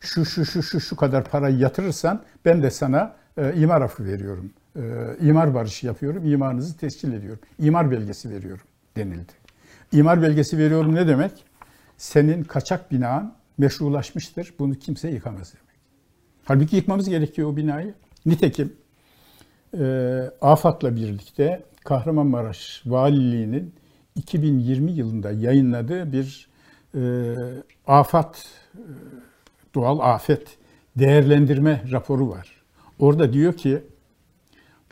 Şu 0.00 0.24
şu 0.24 0.44
şu 0.46 0.62
şu 0.62 0.80
şu 0.80 0.96
kadar 0.96 1.24
parayı 1.24 1.58
yatırırsan 1.58 2.22
ben 2.44 2.62
de 2.62 2.70
sana 2.70 3.16
e, 3.36 3.54
imar 3.54 3.80
affı 3.80 4.04
veriyorum. 4.04 4.52
E, 4.76 4.80
imar 5.20 5.54
barışı 5.54 5.86
yapıyorum, 5.86 6.24
imarınızı 6.32 6.76
tescil 6.76 7.12
ediyorum. 7.12 7.40
İmar 7.58 7.90
belgesi 7.90 8.30
veriyorum 8.30 8.64
denildi. 8.96 9.32
İmar 9.92 10.22
belgesi 10.22 10.58
veriyorum 10.58 10.94
ne 10.94 11.08
demek? 11.08 11.44
Senin 11.96 12.44
kaçak 12.44 12.90
binan 12.92 13.34
meşrulaşmıştır. 13.58 14.54
Bunu 14.58 14.74
kimse 14.74 15.08
yıkamaz 15.08 15.52
demek. 15.54 15.76
Halbuki 16.44 16.76
yıkmamız 16.76 17.08
gerekiyor 17.08 17.48
o 17.48 17.56
binayı. 17.56 17.94
Nitekim 18.26 18.72
e, 19.78 20.30
AFAD'la 20.40 20.96
birlikte 20.96 21.62
Kahramanmaraş 21.84 22.82
Valiliği'nin 22.86 23.74
2020 24.14 24.92
yılında 24.92 25.30
yayınladığı 25.30 26.12
bir 26.12 26.48
e, 26.94 27.34
AFAD, 27.86 28.34
e, 28.34 28.78
doğal 29.74 29.98
afet 29.98 30.56
değerlendirme 30.96 31.82
raporu 31.90 32.28
var. 32.30 32.62
Orada 32.98 33.32
diyor 33.32 33.52
ki 33.52 33.82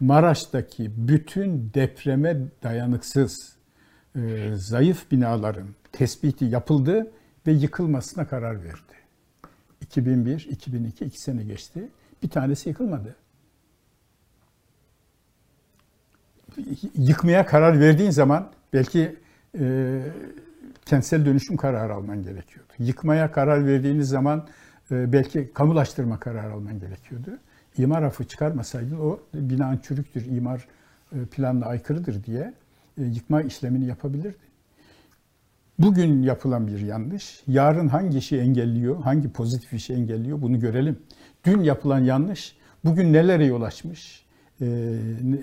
Maraş'taki 0.01 0.91
bütün 0.97 1.71
depreme 1.75 2.39
dayanıksız 2.63 3.57
e, 4.17 4.21
zayıf 4.55 5.11
binaların 5.11 5.69
tespiti 5.93 6.45
yapıldı 6.45 7.11
ve 7.47 7.53
yıkılmasına 7.53 8.29
karar 8.29 8.65
verdi. 8.65 9.01
2001, 9.81 10.49
2002, 10.51 11.05
iki 11.05 11.21
sene 11.21 11.45
geçti. 11.45 11.89
Bir 12.23 12.29
tanesi 12.29 12.69
yıkılmadı. 12.69 13.17
Yıkmaya 16.95 17.47
karar 17.47 17.81
verdiğin 17.81 18.11
zaman 18.11 18.51
belki 18.73 19.17
e, 19.59 20.01
kentsel 20.87 21.27
dönüşüm 21.27 21.57
kararı 21.57 21.95
alman 21.95 22.23
gerekiyordu. 22.23 22.73
Yıkmaya 22.79 23.33
karar 23.33 23.67
verdiğiniz 23.67 24.09
zaman 24.09 24.47
e, 24.91 25.13
belki 25.13 25.51
kamulaştırma 25.55 26.21
kararı 26.21 26.53
alman 26.53 26.79
gerekiyordu. 26.79 27.39
İmar 27.79 28.03
affı 28.03 28.25
çıkarmasaydın 28.25 28.97
o 29.01 29.21
binanın 29.35 29.79
çürüktür, 29.79 30.27
imar 30.27 30.67
e, 31.13 31.25
planına 31.25 31.67
aykırıdır 31.67 32.25
diye 32.25 32.55
e, 32.99 33.03
yıkma 33.05 33.43
işlemini 33.43 33.87
yapabilirdi. 33.87 34.51
Bugün 35.79 36.23
yapılan 36.23 36.67
bir 36.67 36.79
yanlış, 36.79 37.43
yarın 37.47 37.89
hangi 37.89 38.19
işi 38.19 38.39
engelliyor, 38.39 39.03
hangi 39.03 39.33
pozitif 39.33 39.73
işi 39.73 39.93
engelliyor 39.93 40.43
bunu 40.43 40.61
görelim. 40.61 40.99
Dün 41.45 41.63
yapılan 41.63 41.99
yanlış, 41.99 42.57
bugün 42.85 43.13
nelere 43.13 43.45
yol 43.45 43.63
açmış, 43.63 44.25
e, 44.61 44.67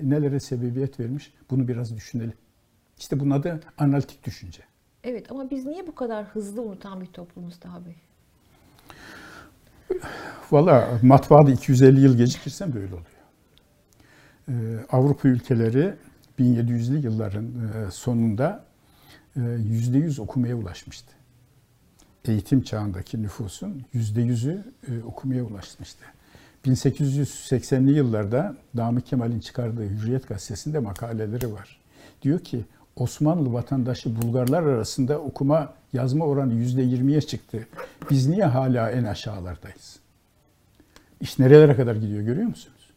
nelere 0.03 0.39
sebebiyet 0.39 0.99
vermiş 0.99 1.33
bunu 1.49 1.67
biraz 1.67 1.95
düşünelim. 1.95 2.33
İşte 2.97 3.19
bunun 3.19 3.31
adı 3.31 3.59
analitik 3.77 4.25
düşünce. 4.25 4.63
Evet 5.03 5.31
ama 5.31 5.49
biz 5.49 5.65
niye 5.65 5.87
bu 5.87 5.95
kadar 5.95 6.25
hızlı 6.25 6.61
unutan 6.61 7.01
bir 7.01 7.05
toplumuz 7.05 7.59
Taha 7.59 7.81
Bey? 7.85 7.95
Valla 10.51 10.99
matbaada 11.01 11.51
250 11.51 12.01
yıl 12.01 12.17
gecikirsem 12.17 12.73
böyle 12.73 12.93
oluyor. 12.93 13.07
Ee, 14.49 14.53
Avrupa 14.91 15.27
ülkeleri 15.27 15.93
1700'lü 16.39 17.03
yılların 17.03 17.45
e, 17.45 17.91
sonunda 17.91 18.65
%100 19.37 20.19
e, 20.19 20.21
okumaya 20.21 20.55
ulaşmıştı. 20.55 21.13
Eğitim 22.25 22.61
çağındaki 22.61 23.21
nüfusun 23.23 23.85
%100'ü 23.95 24.63
e, 24.87 25.03
okumaya 25.03 25.43
ulaşmıştı. 25.43 26.05
1880'li 26.65 27.91
yıllarda 27.91 28.55
Namık 28.73 29.07
Kemal'in 29.07 29.39
çıkardığı 29.39 29.89
Hürriyet 29.89 30.27
gazetesinde 30.27 30.79
makaleleri 30.79 31.53
var. 31.53 31.79
Diyor 32.21 32.39
ki 32.39 32.65
Osmanlı 32.95 33.53
vatandaşı 33.53 34.21
Bulgarlar 34.21 34.63
arasında 34.63 35.19
okuma 35.19 35.73
yazma 35.93 36.25
oranı 36.25 36.53
%20'ye 36.53 37.21
çıktı. 37.21 37.67
Biz 38.09 38.27
niye 38.27 38.45
hala 38.45 38.91
en 38.91 39.03
aşağılardayız? 39.03 39.99
İş 41.21 41.39
nerelere 41.39 41.75
kadar 41.75 41.95
gidiyor 41.95 42.21
görüyor 42.21 42.47
musunuz? 42.47 42.89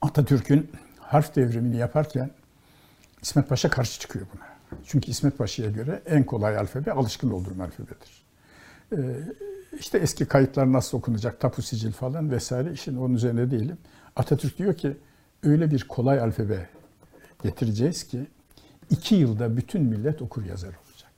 Atatürk'ün 0.00 0.70
harf 0.98 1.36
devrimini 1.36 1.76
yaparken 1.76 2.30
İsmet 3.22 3.48
Paşa 3.48 3.70
karşı 3.70 4.00
çıkıyor 4.00 4.26
buna. 4.34 4.78
Çünkü 4.86 5.10
İsmet 5.10 5.38
Paşa'ya 5.38 5.70
göre 5.70 6.02
en 6.06 6.24
kolay 6.24 6.56
alfabe 6.56 6.92
alışkın 6.92 7.30
olduğum 7.30 7.62
alfabedir. 7.62 8.24
Ee, 8.92 8.96
işte 9.80 9.98
eski 9.98 10.26
kayıtlar 10.26 10.72
nasıl 10.72 10.98
okunacak, 10.98 11.40
tapu 11.40 11.62
sicil 11.62 11.92
falan 11.92 12.30
vesaire 12.30 12.72
işin 12.72 12.96
onun 12.96 13.14
üzerine 13.14 13.50
değilim. 13.50 13.78
Atatürk 14.16 14.58
diyor 14.58 14.74
ki 14.74 14.96
öyle 15.42 15.70
bir 15.70 15.88
kolay 15.88 16.20
alfabe 16.20 16.68
getireceğiz 17.42 18.04
ki 18.04 18.26
iki 18.90 19.14
yılda 19.14 19.56
bütün 19.56 19.82
millet 19.82 20.22
okur 20.22 20.44
yazar 20.44 20.68
olacak. 20.68 21.12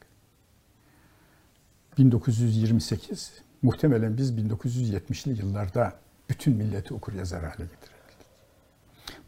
1928 1.98 3.32
muhtemelen 3.62 4.16
biz 4.16 4.32
1970'li 4.32 5.40
yıllarda 5.40 5.92
bütün 6.28 6.56
milleti 6.56 6.94
okur 6.94 7.12
yazar 7.12 7.42
hale 7.42 7.52
getirebildik. 7.56 8.26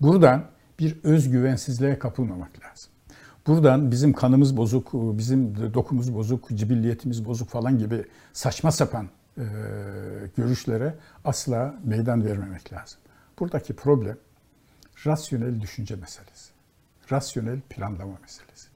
Buradan 0.00 0.44
bir 0.78 0.96
özgüvensizliğe 1.02 1.98
kapılmamak 1.98 2.50
lazım. 2.64 2.90
Buradan 3.46 3.90
bizim 3.90 4.12
kanımız 4.12 4.56
bozuk, 4.56 4.90
bizim 4.92 5.74
dokumuz 5.74 6.14
bozuk, 6.14 6.48
cibilliyetimiz 6.54 7.24
bozuk 7.24 7.48
falan 7.48 7.78
gibi 7.78 8.04
saçma 8.32 8.72
sapan 8.72 9.08
e, 9.39 9.45
görüşlere 10.36 10.95
asla 11.24 11.74
meydan 11.84 12.24
vermemek 12.24 12.72
lazım. 12.72 13.01
Buradaki 13.39 13.76
problem 13.76 14.16
rasyonel 15.07 15.61
düşünce 15.61 15.97
meselesi. 15.97 16.51
Rasyonel 17.12 17.61
planlama 17.61 18.18
meselesi. 18.22 18.68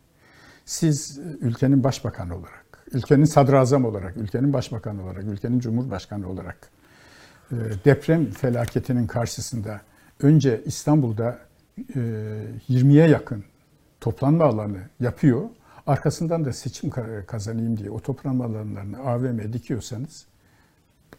Siz 0.64 1.18
e, 1.18 1.22
ülkenin 1.22 1.84
başbakanı 1.84 2.36
olarak, 2.36 2.84
ülkenin 2.92 3.24
sadrazam 3.24 3.84
olarak, 3.84 4.16
ülkenin 4.16 4.52
başbakanı 4.52 5.04
olarak, 5.04 5.24
ülkenin 5.24 5.60
cumhurbaşkanı 5.60 6.28
olarak 6.28 6.70
e, 7.52 7.56
deprem 7.84 8.30
felaketinin 8.30 9.06
karşısında 9.06 9.80
önce 10.20 10.62
İstanbul'da 10.64 11.38
20'ye 12.68 13.08
yakın 13.08 13.44
toplanma 14.00 14.44
alanı 14.44 14.80
yapıyor. 15.00 15.42
Arkasından 15.86 16.44
da 16.44 16.52
seçim 16.52 16.90
kazanayım 17.26 17.76
diye 17.76 17.90
o 17.90 18.00
toplanma 18.00 18.44
alanlarını 18.44 18.98
AVM 18.98 19.52
dikiyorsanız 19.52 20.26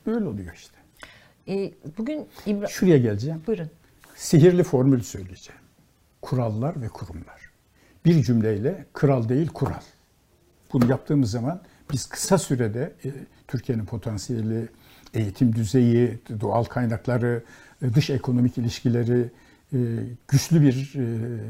böyle 0.05 0.25
oluyor 0.25 0.53
işte. 0.53 0.77
E, 1.47 1.73
bugün 1.97 2.27
İbra... 2.45 2.67
Şuraya 2.67 2.97
geleceğim. 2.97 3.41
Buyurun. 3.47 3.69
Sihirli 4.15 4.63
formül 4.63 5.01
söyleyeceğim. 5.01 5.61
Kurallar 6.21 6.81
ve 6.81 6.87
kurumlar. 6.87 7.49
Bir 8.05 8.23
cümleyle 8.23 8.85
kral 8.93 9.29
değil 9.29 9.47
kural. 9.47 9.81
Bunu 10.73 10.89
yaptığımız 10.89 11.31
zaman 11.31 11.61
biz 11.91 12.05
kısa 12.05 12.37
sürede 12.37 12.93
e, 13.05 13.11
Türkiye'nin 13.47 13.85
potansiyeli, 13.85 14.69
eğitim 15.13 15.55
düzeyi, 15.55 16.19
doğal 16.41 16.63
kaynakları, 16.63 17.43
e, 17.81 17.93
dış 17.93 18.09
ekonomik 18.09 18.57
ilişkileri, 18.57 19.31
güçlü 20.27 20.61
bir 20.61 20.93
e, 20.95 20.99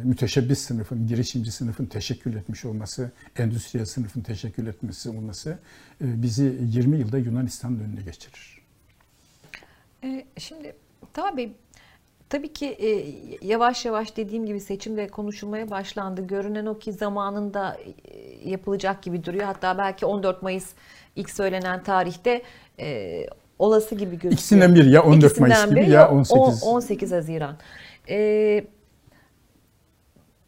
müteşebbis 0.03 0.59
sınıfın, 0.59 1.07
girişimci 1.07 1.51
sınıfın 1.51 1.85
teşekkül 1.85 2.35
etmiş 2.35 2.65
olması, 2.65 3.11
endüstriyel 3.37 3.85
sınıfın 3.85 4.21
teşekkül 4.21 4.67
etmesi 4.67 5.09
olması 5.09 5.49
e, 6.01 6.21
bizi 6.21 6.57
20 6.61 6.97
yılda 6.97 7.17
Yunanistan'ın 7.17 7.79
önüne 7.79 8.01
geçirir. 8.01 8.63
Şimdi 10.37 10.75
tabii 11.13 11.53
tabii 12.29 12.53
ki 12.53 12.77
yavaş 13.41 13.85
yavaş 13.85 14.17
dediğim 14.17 14.45
gibi 14.45 14.59
seçimde 14.59 15.07
konuşulmaya 15.07 15.69
başlandı. 15.69 16.27
Görünen 16.27 16.65
o 16.65 16.79
ki 16.79 16.93
zamanında 16.93 17.77
yapılacak 18.45 19.03
gibi 19.03 19.23
duruyor. 19.23 19.45
Hatta 19.45 19.77
belki 19.77 20.05
14 20.05 20.41
Mayıs 20.41 20.69
ilk 21.15 21.29
söylenen 21.29 21.83
tarihte 21.83 22.41
olası 23.59 23.95
gibi 23.95 24.11
gözüküyor. 24.11 24.33
İkisinden 24.33 24.75
biri 24.75 24.89
ya 24.89 25.03
14 25.03 25.23
İkisinden 25.23 25.69
Mayıs 25.69 25.85
gibi 25.85 25.93
ya 25.93 26.11
18. 26.11 26.63
18 26.63 27.11
Haziran. 27.11 27.57
E, 28.09 28.65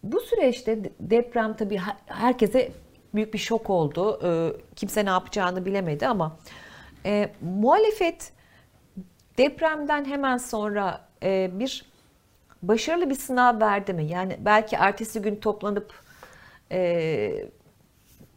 bu 0.04 0.20
süreçte 0.20 0.80
deprem 1.00 1.54
tabii 1.54 1.82
herkese 2.06 2.72
büyük 3.16 3.34
bir 3.34 3.40
şok 3.40 3.70
oldu. 3.70 4.20
E, 4.24 4.30
kimse 4.76 5.06
ne 5.06 5.10
yapacağını 5.10 5.66
bilemedi 5.66 6.08
ama 6.08 6.38
e, 7.06 7.32
muhalefet 7.42 8.34
depremden 9.38 10.06
hemen 10.06 10.38
sonra 10.38 11.08
e, 11.24 11.50
bir 11.54 11.86
başarılı 12.64 13.10
bir 13.10 13.16
sınav 13.16 13.60
verdi 13.60 13.94
mi? 13.94 14.06
Yani 14.06 14.38
belki 14.40 14.76
ertesi 14.76 15.22
gün 15.22 15.36
toplanıp 15.36 15.94
e, 16.72 17.50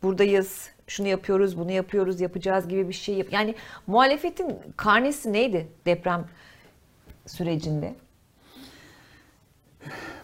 buradayız, 0.03 0.71
şunu 0.87 1.09
yapıyoruz, 1.09 1.59
bunu 1.59 1.73
yapıyoruz, 1.73 2.21
yapacağız 2.21 2.69
gibi 2.69 2.89
bir 2.89 2.95
şey 2.95 3.15
yap. 3.15 3.27
Yani 3.31 3.55
muhalefetin 3.87 4.57
karnesi 4.77 5.33
neydi 5.33 5.69
deprem 5.87 6.25
sürecinde? 7.27 7.95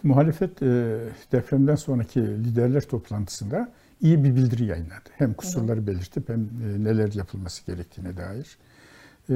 Muhalefet 0.03 0.61
e, 0.61 0.97
depremden 1.31 1.75
sonraki 1.75 2.21
liderler 2.21 2.81
toplantısında 2.81 3.71
iyi 4.01 4.23
bir 4.23 4.35
bildiri 4.35 4.65
yayınladı. 4.65 5.09
Hem 5.17 5.33
kusurları 5.33 5.87
belirtip 5.87 6.29
hem 6.29 6.39
e, 6.39 6.83
neler 6.83 7.13
yapılması 7.13 7.65
gerektiğine 7.65 8.17
dair. 8.17 8.57
E, 9.29 9.35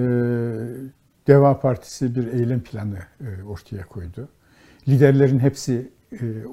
Deva 1.27 1.59
Partisi 1.59 2.15
bir 2.15 2.27
eylem 2.27 2.61
planı 2.61 2.99
ortaya 3.47 3.86
koydu. 3.86 4.30
Liderlerin 4.88 5.39
hepsi 5.39 5.89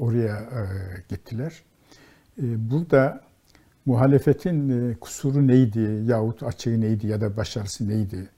oraya 0.00 0.48
gittiler. 1.08 1.62
Burada 2.38 3.20
muhalefetin 3.86 4.94
kusuru 4.94 5.46
neydi 5.46 6.02
yahut 6.06 6.42
açığı 6.42 6.80
neydi 6.80 7.06
ya 7.06 7.20
da 7.20 7.36
başarısı 7.36 7.88
neydi 7.88 8.28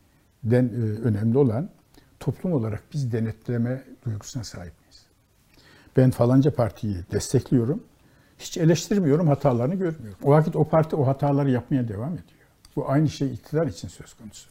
den 0.45 0.71
önemli 1.05 1.39
olan 1.39 1.71
toplum 2.21 2.53
olarak 2.53 2.83
biz 2.93 3.13
denetleme 3.13 3.83
duygusuna 4.07 4.45
sahip 4.45 4.73
ben 5.99 6.11
falanca 6.11 6.51
partiyi 6.51 6.97
destekliyorum. 7.13 7.83
Hiç 8.39 8.59
eleştirmiyorum, 8.59 9.29
hatalarını 9.29 9.75
görmüyorum. 9.75 10.19
O 10.25 10.31
vakit 10.31 10.57
o 10.57 10.65
parti 10.65 10.97
o 10.97 11.07
hataları 11.07 11.51
yapmaya 11.51 11.89
devam 11.89 12.13
ediyor. 12.13 12.39
Bu 12.77 12.91
aynı 12.91 13.09
şey 13.09 13.33
iktidar 13.33 13.67
için 13.67 13.89
söz 13.89 14.15
konusu. 14.15 14.49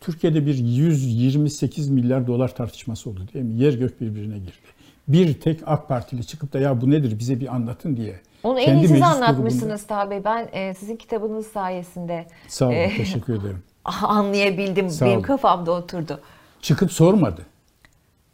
Türkiye'de 0.00 0.46
bir 0.46 0.54
128 0.54 1.88
milyar 1.88 2.26
dolar 2.26 2.54
tartışması 2.54 3.10
oldu 3.10 3.28
değil 3.34 3.44
mi? 3.44 3.54
Yer 3.62 3.72
gök 3.72 4.00
birbirine 4.00 4.38
girdi. 4.38 4.70
Bir 5.08 5.40
tek 5.40 5.60
AK 5.66 5.88
Partili 5.88 6.26
çıkıp 6.26 6.52
da 6.52 6.58
ya 6.58 6.80
bu 6.80 6.90
nedir 6.90 7.18
bize 7.18 7.40
bir 7.40 7.54
anlatın 7.54 7.96
diye. 7.96 8.20
Onu 8.42 8.60
en 8.60 8.76
iyi 8.78 8.88
siz 8.88 9.02
anlatmışsınız 9.02 9.86
Bey. 10.10 10.24
Ben 10.24 10.48
e, 10.52 10.74
sizin 10.74 10.96
kitabınız 10.96 11.46
sayesinde 11.46 12.26
Sağ 12.48 12.66
olun, 12.66 12.74
e, 12.74 12.96
teşekkür 12.96 13.34
ederim. 13.34 13.62
anlayabildim. 13.84 14.90
Sağ 14.90 15.04
Benim 15.04 15.16
olun. 15.16 15.22
kafamda 15.22 15.70
oturdu. 15.70 16.20
Çıkıp 16.60 16.92
sormadı. 16.92 17.46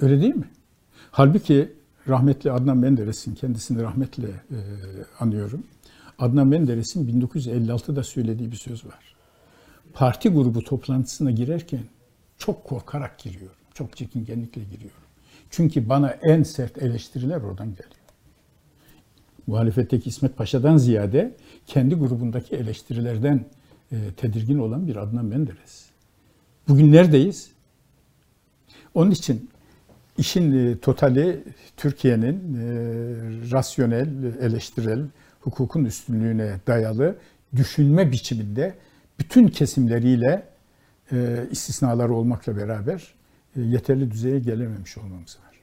Öyle 0.00 0.20
değil 0.20 0.34
mi? 0.34 0.48
Halbuki 1.10 1.72
rahmetli 2.08 2.52
Adnan 2.52 2.78
Menderes'in 2.78 3.34
kendisini 3.34 3.82
rahmetle 3.82 4.28
e, 4.28 4.58
anıyorum. 5.20 5.64
Adnan 6.18 6.46
Menderes'in 6.46 7.20
1956'da 7.20 8.02
söylediği 8.02 8.52
bir 8.52 8.56
söz 8.56 8.86
var. 8.86 9.14
Parti 9.94 10.28
grubu 10.28 10.64
toplantısına 10.64 11.30
girerken 11.30 11.82
çok 12.38 12.64
korkarak 12.64 13.18
giriyorum. 13.18 13.56
Çok 13.74 13.96
çekingenlikle 13.96 14.62
giriyorum. 14.64 15.00
Çünkü 15.50 15.88
bana 15.88 16.10
en 16.10 16.42
sert 16.42 16.82
eleştiriler 16.82 17.40
oradan 17.40 17.68
geliyor. 17.68 17.90
Muhalefetteki 19.46 20.08
İsmet 20.08 20.36
Paşa'dan 20.36 20.76
ziyade 20.76 21.36
kendi 21.66 21.94
grubundaki 21.94 22.56
eleştirilerden 22.56 23.44
e, 23.92 23.96
tedirgin 24.16 24.58
olan 24.58 24.86
bir 24.86 24.96
Adnan 24.96 25.24
Menderes. 25.24 25.86
Bugün 26.68 26.92
neredeyiz? 26.92 27.50
Onun 28.94 29.10
için 29.10 29.50
işin 30.18 30.52
e, 30.72 30.78
totali 30.78 31.44
Türkiye'nin 31.76 32.34
e, 32.54 32.66
rasyonel, 33.52 34.08
eleştirel, 34.40 35.04
hukukun 35.40 35.84
üstünlüğüne 35.84 36.56
dayalı 36.66 37.16
düşünme 37.56 38.12
biçiminde 38.12 38.74
bütün 39.18 39.48
kesimleriyle 39.48 40.42
e, 41.12 41.44
istisnalar 41.50 42.08
olmakla 42.08 42.56
beraber 42.56 43.14
yeterli 43.56 44.10
düzeye 44.10 44.38
gelememiş 44.38 44.98
olmamız 44.98 45.38
var. 45.46 45.56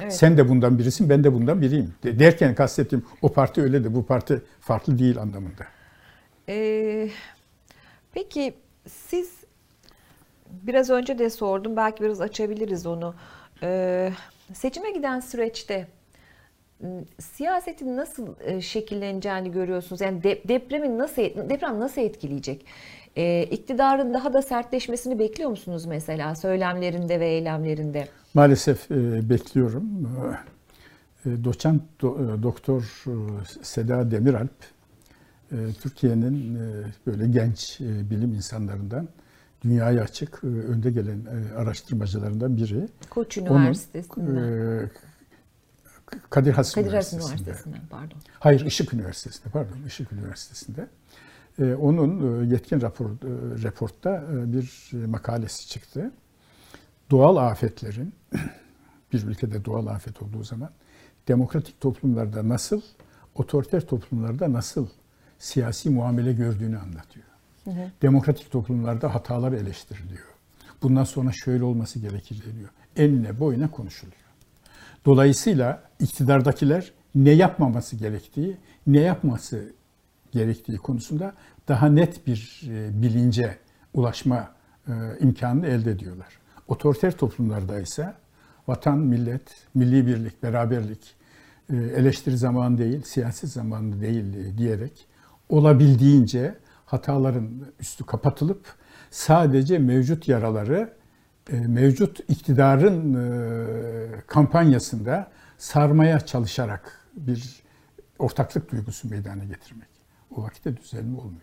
Evet. 0.00 0.14
Sen 0.14 0.36
de 0.36 0.48
bundan 0.48 0.78
birisin, 0.78 1.08
ben 1.10 1.24
de 1.24 1.32
bundan 1.32 1.60
biriyim. 1.62 1.94
De- 2.02 2.18
Derken 2.18 2.54
kastettiğim 2.54 3.04
o 3.22 3.32
parti 3.32 3.62
öyle 3.62 3.84
de 3.84 3.94
bu 3.94 4.06
parti 4.06 4.42
farklı 4.60 4.98
değil 4.98 5.18
anlamında. 5.18 5.66
Ee, 6.48 7.08
peki 8.12 8.54
siz 8.88 9.30
biraz 10.62 10.90
önce 10.90 11.18
de 11.18 11.30
sordum 11.30 11.76
belki 11.76 12.02
biraz 12.04 12.20
açabiliriz 12.20 12.86
onu. 12.86 13.14
Ee, 13.62 14.12
seçime 14.52 14.90
giden 14.90 15.20
süreçte 15.20 15.86
siyasetin 17.20 17.96
nasıl 17.96 18.26
e, 18.44 18.60
şekilleneceğini 18.60 19.50
görüyorsunuz? 19.52 20.00
Yani 20.00 20.22
de- 20.22 20.42
depremin 20.48 20.98
nasıl 20.98 21.22
deprem 21.22 21.80
nasıl 21.80 22.00
etkileyecek? 22.00 22.66
Ee, 23.16 23.42
iktidarın 23.42 24.14
daha 24.14 24.32
da 24.32 24.42
sertleşmesini 24.42 25.18
bekliyor 25.18 25.50
musunuz 25.50 25.86
mesela 25.86 26.34
söylemlerinde 26.34 27.20
ve 27.20 27.26
eylemlerinde? 27.28 28.08
Maalesef 28.34 28.90
e, 28.90 29.28
bekliyorum. 29.30 30.08
E, 31.26 31.44
doçent 31.44 31.82
do- 32.02 32.38
e, 32.38 32.42
doktor 32.42 33.04
e, 33.06 33.12
Seda 33.62 34.10
Demiralp 34.10 34.50
e, 35.52 35.56
Türkiye'nin 35.82 36.54
e, 36.54 36.84
böyle 37.06 37.26
genç 37.28 37.80
e, 37.80 38.10
bilim 38.10 38.32
insanlarından 38.34 39.08
dünyaya 39.64 40.02
açık 40.02 40.40
e, 40.44 40.46
önde 40.46 40.90
gelen 40.90 41.20
e, 41.24 41.54
araştırmacılarından 41.54 42.56
biri. 42.56 42.88
Koç 43.10 43.36
Üniversitesi'nden. 43.38 44.36
e, 44.36 44.90
Kadir 46.30 46.52
Has 46.52 46.74
Kadir 46.74 46.86
Üniversitesi'nde. 46.86 47.32
Üniversitesi'nden 47.40 47.86
pardon. 47.90 48.18
Hayır, 48.38 48.66
Işık 48.66 48.94
Üniversitesi'nde, 48.94 49.48
pardon, 49.52 49.76
Işık 49.86 50.12
Üniversitesi'nde. 50.12 50.88
Ee, 51.58 51.74
onun 51.74 52.44
yetkin 52.44 52.80
rapor, 52.80 53.10
raportta 53.62 54.24
bir 54.30 54.92
makalesi 55.06 55.68
çıktı. 55.68 56.10
Doğal 57.10 57.36
afetlerin, 57.36 58.14
bir 59.12 59.22
ülkede 59.22 59.64
doğal 59.64 59.86
afet 59.86 60.22
olduğu 60.22 60.44
zaman 60.44 60.70
demokratik 61.28 61.80
toplumlarda 61.80 62.48
nasıl, 62.48 62.82
otoriter 63.34 63.86
toplumlarda 63.86 64.52
nasıl 64.52 64.88
siyasi 65.38 65.90
muamele 65.90 66.32
gördüğünü 66.32 66.78
anlatıyor. 66.78 67.26
Demokratik 68.02 68.50
toplumlarda 68.50 69.14
hatalar 69.14 69.52
eleştiriliyor. 69.52 70.24
Bundan 70.82 71.04
sonra 71.04 71.32
şöyle 71.32 71.64
olması 71.64 71.98
gerekir 71.98 72.42
deniyor. 72.46 72.70
Enine 72.96 73.40
boyuna 73.40 73.70
konuşuluyor. 73.70 74.24
Dolayısıyla 75.04 75.82
iktidardakiler 76.00 76.92
ne 77.14 77.30
yapmaması 77.30 77.96
gerektiği, 77.96 78.56
ne 78.86 79.00
yapması 79.00 79.72
gerektiği 80.32 80.78
konusunda 80.78 81.34
daha 81.68 81.86
net 81.86 82.26
bir 82.26 82.62
e, 82.68 83.02
bilince 83.02 83.58
ulaşma 83.94 84.48
e, 84.88 84.92
imkanını 85.20 85.66
elde 85.66 85.90
ediyorlar. 85.90 86.38
Otoriter 86.68 87.16
toplumlarda 87.18 87.80
ise 87.80 88.14
vatan, 88.68 88.98
millet, 88.98 89.42
milli 89.74 90.06
birlik, 90.06 90.42
beraberlik, 90.42 91.14
e, 91.70 91.76
eleştiri 91.76 92.38
zamanı 92.38 92.78
değil, 92.78 93.02
siyaset 93.02 93.50
zamanı 93.50 94.00
değil 94.00 94.58
diyerek 94.58 95.06
olabildiğince 95.48 96.54
hataların 96.86 97.66
üstü 97.80 98.06
kapatılıp 98.06 98.74
sadece 99.10 99.78
mevcut 99.78 100.28
yaraları 100.28 100.92
e, 101.50 101.56
mevcut 101.56 102.20
iktidarın 102.28 103.14
e, 103.14 104.20
kampanyasında 104.26 105.30
sarmaya 105.58 106.20
çalışarak 106.20 107.00
bir 107.16 107.62
ortaklık 108.18 108.72
duygusu 108.72 109.08
meydana 109.08 109.44
getirmek. 109.44 109.88
O 110.30 110.42
vakitte 110.42 110.76
düzelme 110.76 111.18
olmuyor. 111.18 111.40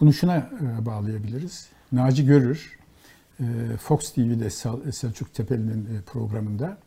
Bunu 0.00 0.12
şuna 0.12 0.36
e, 0.36 0.86
bağlayabiliriz. 0.86 1.68
Naci 1.92 2.26
Görür, 2.26 2.78
Fox 3.80 4.12
TV'de 4.12 4.50
Sel- 4.50 4.92
Selçuk 4.92 5.34
Tepeli'nin 5.34 6.02
programında 6.06 6.78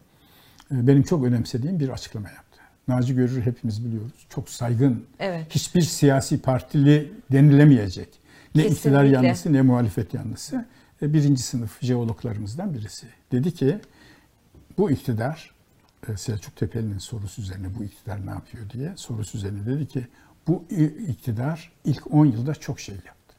benim 0.72 1.04
çok 1.04 1.24
önemsediğim 1.24 1.80
bir 1.80 1.90
açıklama 1.90 2.30
yaptı. 2.30 2.51
Naci 2.88 3.16
Görür 3.16 3.42
hepimiz 3.42 3.86
biliyoruz. 3.86 4.26
Çok 4.30 4.50
saygın, 4.50 5.06
Evet. 5.20 5.46
hiçbir 5.56 5.82
siyasi 5.82 6.42
partili 6.42 7.12
denilemeyecek. 7.32 8.10
Ne 8.56 8.68
iktidar 8.68 9.02
Kesinlikle. 9.04 9.28
yanlısı 9.28 9.54
ne 9.54 9.62
muhalefet 9.62 10.14
yanlısı. 10.14 10.66
E, 11.02 11.14
Birinci 11.14 11.42
sınıf 11.44 11.82
jeologlarımızdan 11.82 12.74
birisi. 12.74 13.08
Dedi 13.32 13.54
ki 13.54 13.80
bu 14.78 14.92
iktidar 14.92 15.52
e, 16.08 16.18
Selçuk 16.18 16.56
Tepeli'nin 16.56 16.98
sorusu 16.98 17.42
üzerine 17.42 17.68
bu 17.80 17.84
iktidar 17.84 18.26
ne 18.26 18.30
yapıyor 18.30 18.70
diye 18.70 18.94
sorusu 18.96 19.38
üzerine 19.38 19.66
dedi 19.66 19.88
ki 19.88 20.08
bu 20.48 20.64
iktidar 21.08 21.72
ilk 21.86 22.14
10 22.14 22.26
yılda 22.26 22.56
çok 22.56 22.80
şey 22.80 22.96
yaptı. 22.96 23.36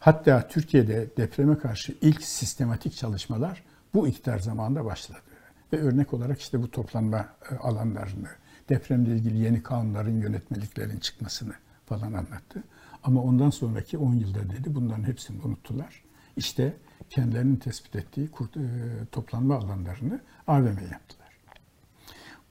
Hatta 0.00 0.48
Türkiye'de 0.48 1.08
depreme 1.16 1.58
karşı 1.58 1.94
ilk 2.00 2.22
sistematik 2.22 2.96
çalışmalar 2.96 3.62
bu 3.94 4.08
iktidar 4.08 4.38
zamanında 4.38 4.84
başladı. 4.84 5.18
Ve 5.72 5.80
örnek 5.80 6.14
olarak 6.14 6.40
işte 6.40 6.62
bu 6.62 6.70
toplanma 6.70 7.28
e, 7.50 7.54
alanlarını, 7.56 8.28
depremle 8.72 9.10
ilgili 9.10 9.38
yeni 9.38 9.62
kanunların, 9.62 10.20
yönetmeliklerin 10.20 10.98
çıkmasını 10.98 11.52
falan 11.86 12.12
anlattı. 12.12 12.62
Ama 13.02 13.22
ondan 13.22 13.50
sonraki 13.50 13.98
10 13.98 14.14
yılda 14.14 14.50
dedi 14.50 14.74
bunların 14.74 15.04
hepsini 15.04 15.42
unuttular. 15.42 16.02
İşte 16.36 16.76
kendilerinin 17.10 17.56
tespit 17.56 17.96
ettiği 17.96 18.28
kurt- 18.28 18.56
e, 18.56 18.66
toplanma 19.12 19.56
alanlarını 19.56 20.20
AVM 20.46 20.66
yaptılar. 20.66 21.36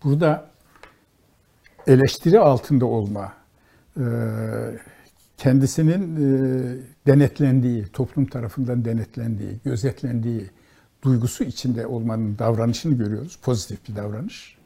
Burada 0.03 0.51
eleştiri 1.87 2.39
altında 2.39 2.85
olma, 2.85 3.33
e, 3.97 4.05
kendisinin 5.37 6.15
e, 6.15 6.77
denetlendiği, 7.07 7.85
toplum 7.85 8.25
tarafından 8.25 8.85
denetlendiği, 8.85 9.59
gözetlendiği 9.65 10.49
duygusu 11.03 11.43
içinde 11.43 11.87
olmanın 11.87 12.37
davranışını 12.37 12.93
görüyoruz. 12.93 13.39
Pozitif 13.41 13.89
bir 13.89 13.95
davranış. 13.95 14.60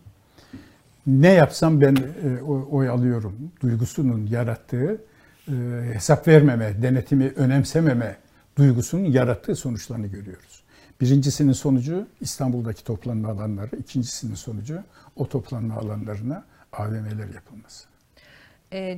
Ne 1.07 1.31
yapsam 1.31 1.81
ben 1.81 1.95
e, 1.95 2.41
oy 2.71 2.89
alıyorum 2.89 3.51
duygusunun 3.61 4.27
yarattığı 4.27 5.01
e, 5.47 5.53
hesap 5.93 6.27
vermeme, 6.27 6.81
denetimi 6.81 7.33
önemsememe 7.35 8.17
duygusunun 8.57 9.05
yarattığı 9.05 9.55
sonuçlarını 9.55 10.07
görüyoruz. 10.07 10.63
Birincisinin 11.01 11.51
sonucu 11.51 12.07
İstanbul'daki 12.21 12.83
toplanma 12.83 13.29
alanları, 13.29 13.75
ikincisinin 13.75 14.35
sonucu 14.35 14.79
o 15.15 15.29
toplanma 15.29 15.75
alanlarına 15.75 16.45
AVM'ler 16.73 17.33
yapılması. 17.33 17.87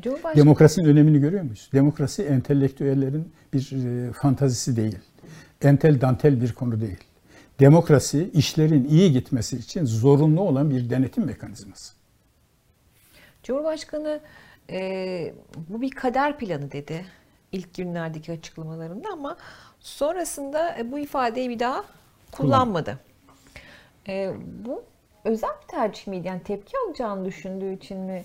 Cumhurbaşkanı 0.02 0.36
Demokrasinin 0.36 0.86
önemini 0.86 1.20
görüyor 1.20 1.44
muyuz? 1.44 1.70
Demokrasi 1.74 2.24
entelektüellerin 2.24 3.32
bir 3.54 3.72
e, 3.72 4.14
fantazisi 4.14 4.76
değil. 4.76 4.98
Entel 5.62 6.02
dantel 6.02 6.42
bir 6.42 6.54
konu 6.54 6.82
değil. 6.82 6.98
Demokrasi 7.60 8.30
işlerin 8.34 8.86
iyi 8.86 9.14
gitmesi 9.14 9.58
için 9.58 9.86
zorunlu 9.86 10.42
olan 10.42 10.70
bir 10.70 10.90
denetim 10.90 11.26
mekanizması. 11.26 11.97
Cumhurbaşkanı 13.48 14.20
e, 14.70 15.34
bu 15.70 15.82
bir 15.82 15.92
kader 15.92 16.38
planı 16.38 16.72
dedi 16.72 17.06
ilk 17.52 17.74
günlerdeki 17.74 18.32
açıklamalarında 18.32 19.10
ama 19.14 19.38
sonrasında 19.80 20.78
e, 20.78 20.92
bu 20.92 21.00
ifadeyi 21.00 21.50
bir 21.50 21.60
daha 21.60 21.84
kullanmadı. 22.32 23.00
E, 24.08 24.32
bu 24.66 24.84
özel 25.26 25.50
bir 25.62 25.68
tercih 25.68 26.08
miydi? 26.08 26.28
Yani 26.28 26.44
tepki 26.44 26.74
alacağını 26.88 27.26
düşündüğü 27.26 27.74
için 27.74 27.98
mi? 27.98 28.24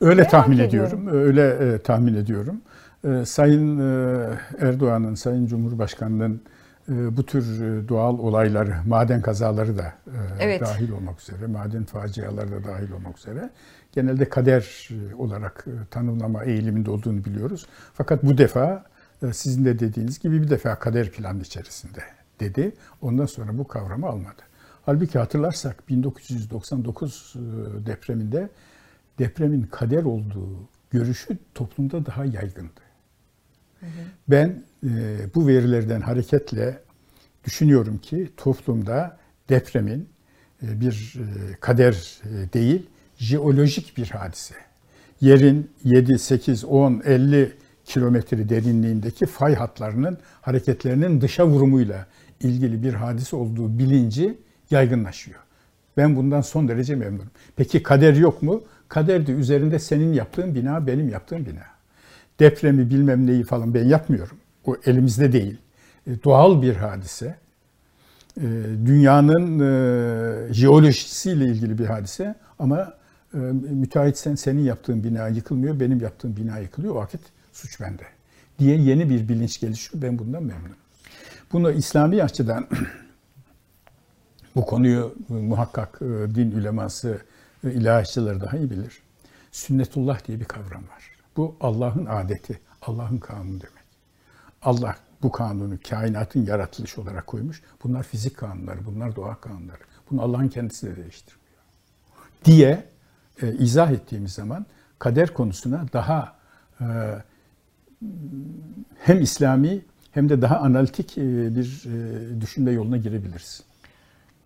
Öyle 0.00 0.14
Merak 0.14 0.30
tahmin 0.30 0.58
ediyorum. 0.58 1.08
ediyorum. 1.08 1.26
Öyle 1.26 1.74
e, 1.74 1.78
tahmin 1.78 2.14
ediyorum. 2.14 2.62
e, 3.04 3.24
Sayın 3.24 3.78
e, 3.78 4.28
Erdoğan'ın, 4.60 5.14
Sayın 5.14 5.46
Cumhurbaşkanı'nın 5.46 6.42
e, 6.88 7.16
bu 7.16 7.26
tür 7.26 7.44
doğal 7.88 8.18
olayları, 8.18 8.74
maden 8.86 9.22
kazaları 9.22 9.78
da 9.78 9.92
evet. 10.40 10.60
dahil 10.60 10.90
olmak 10.90 11.20
üzere, 11.20 11.46
maden 11.46 11.84
faciaları 11.84 12.52
da 12.52 12.64
dahil 12.64 12.92
olmak 12.92 13.18
üzere 13.18 13.50
genelde 13.92 14.28
kader 14.28 14.88
olarak 15.18 15.66
tanımlama 15.90 16.44
eğiliminde 16.44 16.90
olduğunu 16.90 17.24
biliyoruz. 17.24 17.66
Fakat 17.94 18.24
bu 18.24 18.38
defa 18.38 18.84
sizin 19.32 19.64
de 19.64 19.78
dediğiniz 19.78 20.18
gibi 20.18 20.42
bir 20.42 20.50
defa 20.50 20.78
kader 20.78 21.10
planı 21.10 21.42
içerisinde 21.42 22.00
dedi. 22.40 22.72
Ondan 23.00 23.26
sonra 23.26 23.58
bu 23.58 23.68
kavramı 23.68 24.06
almadı. 24.06 24.42
Halbuki 24.86 25.18
hatırlarsak 25.18 25.88
1999 25.88 27.34
depreminde 27.86 28.48
depremin 29.18 29.62
kader 29.62 30.02
olduğu 30.02 30.68
görüşü 30.90 31.38
toplumda 31.54 32.06
daha 32.06 32.24
yaygındı. 32.24 32.80
Hı 33.80 33.86
hı. 33.86 33.90
Ben 34.28 34.64
e, 34.84 35.18
bu 35.34 35.46
verilerden 35.46 36.00
hareketle 36.00 36.82
düşünüyorum 37.44 37.98
ki 37.98 38.30
toplumda 38.36 39.18
depremin 39.48 40.08
e, 40.62 40.80
bir 40.80 41.14
e, 41.18 41.54
kader 41.60 42.20
e, 42.24 42.52
değil, 42.52 42.86
jeolojik 43.20 43.96
bir 43.96 44.10
hadise. 44.10 44.54
Yerin 45.20 45.70
7, 45.84 46.18
8, 46.18 46.64
10, 46.64 47.02
50 47.04 47.52
kilometre 47.84 48.48
derinliğindeki 48.48 49.26
fay 49.26 49.54
hatlarının 49.54 50.18
hareketlerinin 50.42 51.20
dışa 51.20 51.46
vurumuyla 51.46 52.06
ilgili 52.40 52.82
bir 52.82 52.94
hadise 52.94 53.36
olduğu 53.36 53.78
bilinci 53.78 54.38
yaygınlaşıyor. 54.70 55.38
Ben 55.96 56.16
bundan 56.16 56.40
son 56.40 56.68
derece 56.68 56.94
memnunum. 56.94 57.30
Peki 57.56 57.82
kader 57.82 58.14
yok 58.14 58.42
mu? 58.42 58.62
Kader 58.88 59.26
de 59.26 59.32
üzerinde 59.32 59.78
senin 59.78 60.12
yaptığın 60.12 60.54
bina, 60.54 60.86
benim 60.86 61.08
yaptığım 61.08 61.46
bina. 61.46 61.64
Depremi 62.40 62.90
bilmem 62.90 63.26
neyi 63.26 63.44
falan 63.44 63.74
ben 63.74 63.84
yapmıyorum. 63.84 64.36
O 64.64 64.76
elimizde 64.86 65.32
değil. 65.32 65.56
E, 66.06 66.22
doğal 66.24 66.62
bir 66.62 66.76
hadise. 66.76 67.36
E, 68.36 68.46
dünyanın 68.86 69.60
e, 69.60 70.54
jeolojisiyle 70.54 71.44
ilgili 71.44 71.78
bir 71.78 71.86
hadise 71.86 72.34
ama 72.58 72.99
müteahhitsen 73.32 74.34
senin 74.34 74.64
yaptığın 74.64 75.04
bina 75.04 75.28
yıkılmıyor, 75.28 75.80
benim 75.80 76.00
yaptığım 76.00 76.36
bina 76.36 76.58
yıkılıyor. 76.58 76.94
O 76.94 76.98
vakit 76.98 77.20
suç 77.52 77.80
bende. 77.80 78.02
Diye 78.58 78.76
yeni 78.76 79.10
bir 79.10 79.28
bilinç 79.28 79.60
gelişiyor. 79.60 80.02
Ben 80.02 80.18
bundan 80.18 80.42
memnunum. 80.42 80.76
Bunu 81.52 81.72
İslami 81.72 82.22
açıdan 82.22 82.68
bu 84.56 84.66
konuyu 84.66 85.14
muhakkak 85.28 85.98
e, 86.02 86.34
din 86.34 86.50
üleması, 86.50 87.20
e, 87.64 87.72
ilahiyatçıları 87.72 88.40
daha 88.40 88.56
iyi 88.56 88.70
bilir. 88.70 89.02
Sünnetullah 89.52 90.26
diye 90.26 90.40
bir 90.40 90.44
kavram 90.44 90.82
var. 90.82 91.10
Bu 91.36 91.56
Allah'ın 91.60 92.06
adeti, 92.06 92.60
Allah'ın 92.82 93.18
kanunu 93.18 93.60
demek. 93.60 93.84
Allah 94.62 94.96
bu 95.22 95.32
kanunu 95.32 95.78
kainatın 95.88 96.46
yaratılışı 96.46 97.00
olarak 97.00 97.26
koymuş. 97.26 97.62
Bunlar 97.84 98.02
fizik 98.02 98.36
kanunları, 98.36 98.86
bunlar 98.86 99.16
doğa 99.16 99.40
kanunları. 99.40 99.82
Bunu 100.10 100.22
Allah'ın 100.22 100.48
kendisi 100.48 100.86
de 100.86 100.96
değiştirmiyor. 100.96 101.40
Diye 102.44 102.84
e, 103.42 103.52
izah 103.52 103.90
ettiğimiz 103.90 104.32
zaman 104.32 104.66
kader 104.98 105.34
konusuna 105.34 105.86
daha 105.92 106.36
e, 106.80 106.86
hem 108.98 109.20
İslami 109.20 109.80
hem 110.12 110.28
de 110.28 110.42
daha 110.42 110.56
analitik 110.56 111.18
e, 111.18 111.56
bir 111.56 111.84
e, 111.86 112.40
düşünme 112.40 112.70
yoluna 112.72 112.96
girebiliriz. 112.96 113.62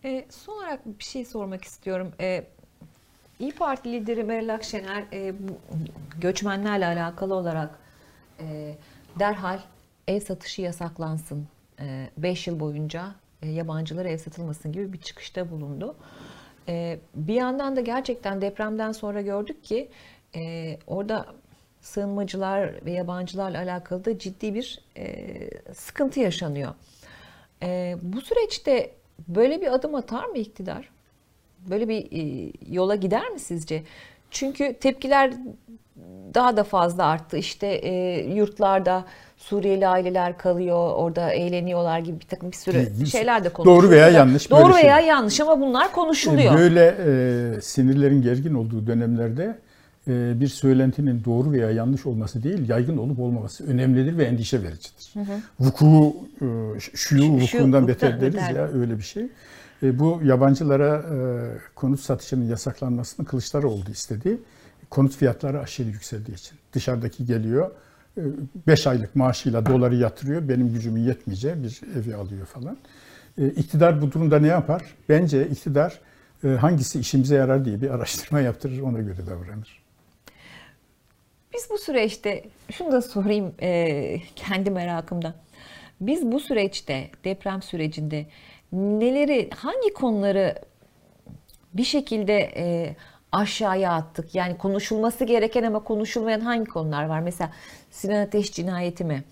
E, 0.05 0.27
son 0.31 0.57
olarak 0.57 0.87
bir 0.99 1.05
şey 1.05 1.25
sormak 1.25 1.65
istiyorum. 1.65 2.13
E, 2.21 2.45
İyi 3.39 3.53
Parti 3.53 3.93
lideri 3.93 4.25
Meral 4.25 4.55
Akşener 4.55 5.05
e, 5.13 5.49
bu, 5.49 5.59
göçmenlerle 6.21 6.87
alakalı 6.87 7.35
olarak 7.35 7.79
e, 8.41 8.77
derhal 9.19 9.59
ev 10.09 10.21
satışı 10.21 10.63
yasaklansın. 10.63 11.47
5 12.19 12.49
e, 12.49 12.51
yıl 12.51 12.61
boyunca 12.61 13.15
e, 13.43 13.49
yabancılara 13.49 14.09
ev 14.09 14.19
satılmasın 14.19 14.73
gibi 14.73 14.93
bir 14.93 14.99
çıkışta 15.01 15.51
bulundu. 15.51 15.97
E, 16.69 16.99
bir 17.15 17.35
yandan 17.35 17.77
da 17.77 17.81
gerçekten 17.81 18.41
depremden 18.41 18.93
sonra 18.93 19.21
gördük 19.21 19.65
ki 19.65 19.89
e, 20.37 20.77
orada 20.87 21.27
sığınmacılar 21.81 22.85
ve 22.87 22.93
yabancılarla 22.93 23.59
alakalı 23.59 24.05
da 24.05 24.19
ciddi 24.19 24.55
bir 24.55 24.81
e, 24.97 25.25
sıkıntı 25.75 26.21
yaşanıyor. 26.21 26.75
E, 27.62 27.97
bu 28.03 28.21
süreçte 28.21 28.91
böyle 29.29 29.61
bir 29.61 29.75
adım 29.75 29.95
atar 29.95 30.25
mı 30.25 30.39
iktidar? 30.39 30.91
Böyle 31.71 31.89
bir 31.89 32.12
e, 32.12 32.53
yola 32.71 32.95
gider 32.95 33.31
mi 33.31 33.41
sizce? 33.41 33.83
Çünkü 34.35 34.74
tepkiler 34.80 35.32
daha 36.35 36.57
da 36.57 36.64
fazla 36.64 37.05
arttı. 37.05 37.37
İşte 37.37 37.66
e, 37.66 38.24
yurtlarda 38.35 39.05
Suriyeli 39.37 39.89
aileler 39.89 40.39
kalıyor, 40.39 40.93
orada 40.95 41.32
eğleniyorlar 41.32 41.99
gibi 41.99 42.20
bir 42.20 42.26
takım 42.26 42.51
bir 42.51 42.57
sürü 42.57 43.07
şeyler 43.07 43.45
de 43.45 43.49
konuşuluyor. 43.49 43.82
Doğru 43.82 43.91
veya 43.91 44.09
yanlış. 44.09 44.51
Doğru 44.51 44.74
veya 44.74 44.99
şey. 44.99 45.09
yanlış 45.09 45.41
ama 45.41 45.61
bunlar 45.61 45.93
konuşuluyor. 45.93 46.59
Böyle 46.59 46.95
e, 47.07 47.61
sinirlerin 47.61 48.22
gergin 48.22 48.55
olduğu 48.55 48.87
dönemlerde 48.87 49.59
e, 50.09 50.41
bir 50.41 50.49
söylentinin 50.49 51.24
doğru 51.24 51.53
veya 51.53 51.70
yanlış 51.70 52.07
olması 52.07 52.43
değil, 52.43 52.68
yaygın 52.68 52.97
olup 52.97 53.18
olmaması 53.18 53.66
önemlidir 53.66 54.18
ve 54.18 54.24
endişe 54.24 54.62
vericidir. 54.62 55.11
Hı 55.14 55.20
hı. 55.20 55.41
Vuku, 55.61 56.16
e, 56.41 56.47
şuyu 56.80 57.22
vukuundan 57.22 57.89
beter 57.89 58.20
deriz 58.20 58.57
ya 58.57 58.68
öyle 58.68 58.99
bir 58.99 59.03
şey. 59.03 59.26
E, 59.85 59.99
bu 59.99 60.20
yabancılara 60.24 60.97
e, 60.97 61.16
konut 61.74 62.01
satışının 62.01 62.49
yasaklanmasını 62.49 63.26
Kılıçdaroğlu 63.26 63.91
istedi. 63.91 64.39
Konut 64.91 65.16
fiyatları 65.16 65.61
aşırı 65.61 65.89
yükseldiği 65.89 66.37
için. 66.37 66.59
Dışarıdaki 66.72 67.26
geliyor, 67.26 67.70
5 68.66 68.87
e, 68.87 68.91
aylık 68.91 69.16
maaşıyla 69.16 69.66
doları 69.66 69.95
yatırıyor, 69.95 70.49
benim 70.49 70.72
gücümün 70.72 71.01
yetmeyeceği 71.01 71.55
bir 71.62 71.80
evi 72.01 72.14
alıyor 72.14 72.47
falan. 72.47 72.76
E, 73.39 73.47
iktidar 73.47 74.03
bu 74.03 74.12
durumda 74.12 74.39
ne 74.39 74.47
yapar? 74.47 74.82
Bence 75.09 75.49
iktidar 75.49 76.01
e, 76.45 76.49
hangisi 76.49 77.01
işimize 77.01 77.35
yarar 77.35 77.64
diye 77.64 77.82
bir 77.82 77.91
araştırma 77.91 78.41
yaptırır, 78.41 78.80
ona 78.80 79.01
göre 79.01 79.26
davranır. 79.26 79.85
Biz 81.55 81.68
bu 81.70 81.78
süreçte, 81.78 82.45
şunu 82.72 82.93
da 82.93 83.03
sorayım 83.03 83.53
kendi 84.37 84.70
merakımda. 84.70 85.35
Biz 86.01 86.32
bu 86.32 86.41
süreçte, 86.41 87.11
deprem 87.24 87.62
sürecinde 87.62 88.26
neleri, 88.75 89.51
hangi 89.57 89.93
konuları 89.95 90.55
bir 91.75 91.85
şekilde 91.85 92.53
e, 92.57 92.97
aşağıya 93.33 93.93
attık? 93.93 94.35
Yani 94.35 94.59
konuşulması 94.59 95.25
gereken 95.25 95.62
ama 95.62 95.85
konuşulmayan 95.85 96.41
hangi 96.41 96.64
konular 96.64 97.05
var? 97.05 97.20
Mesela 97.20 97.53
Sinan 97.91 98.27
Ateş 98.27 98.53
cinayeti 98.53 99.05
mi? 99.05 99.25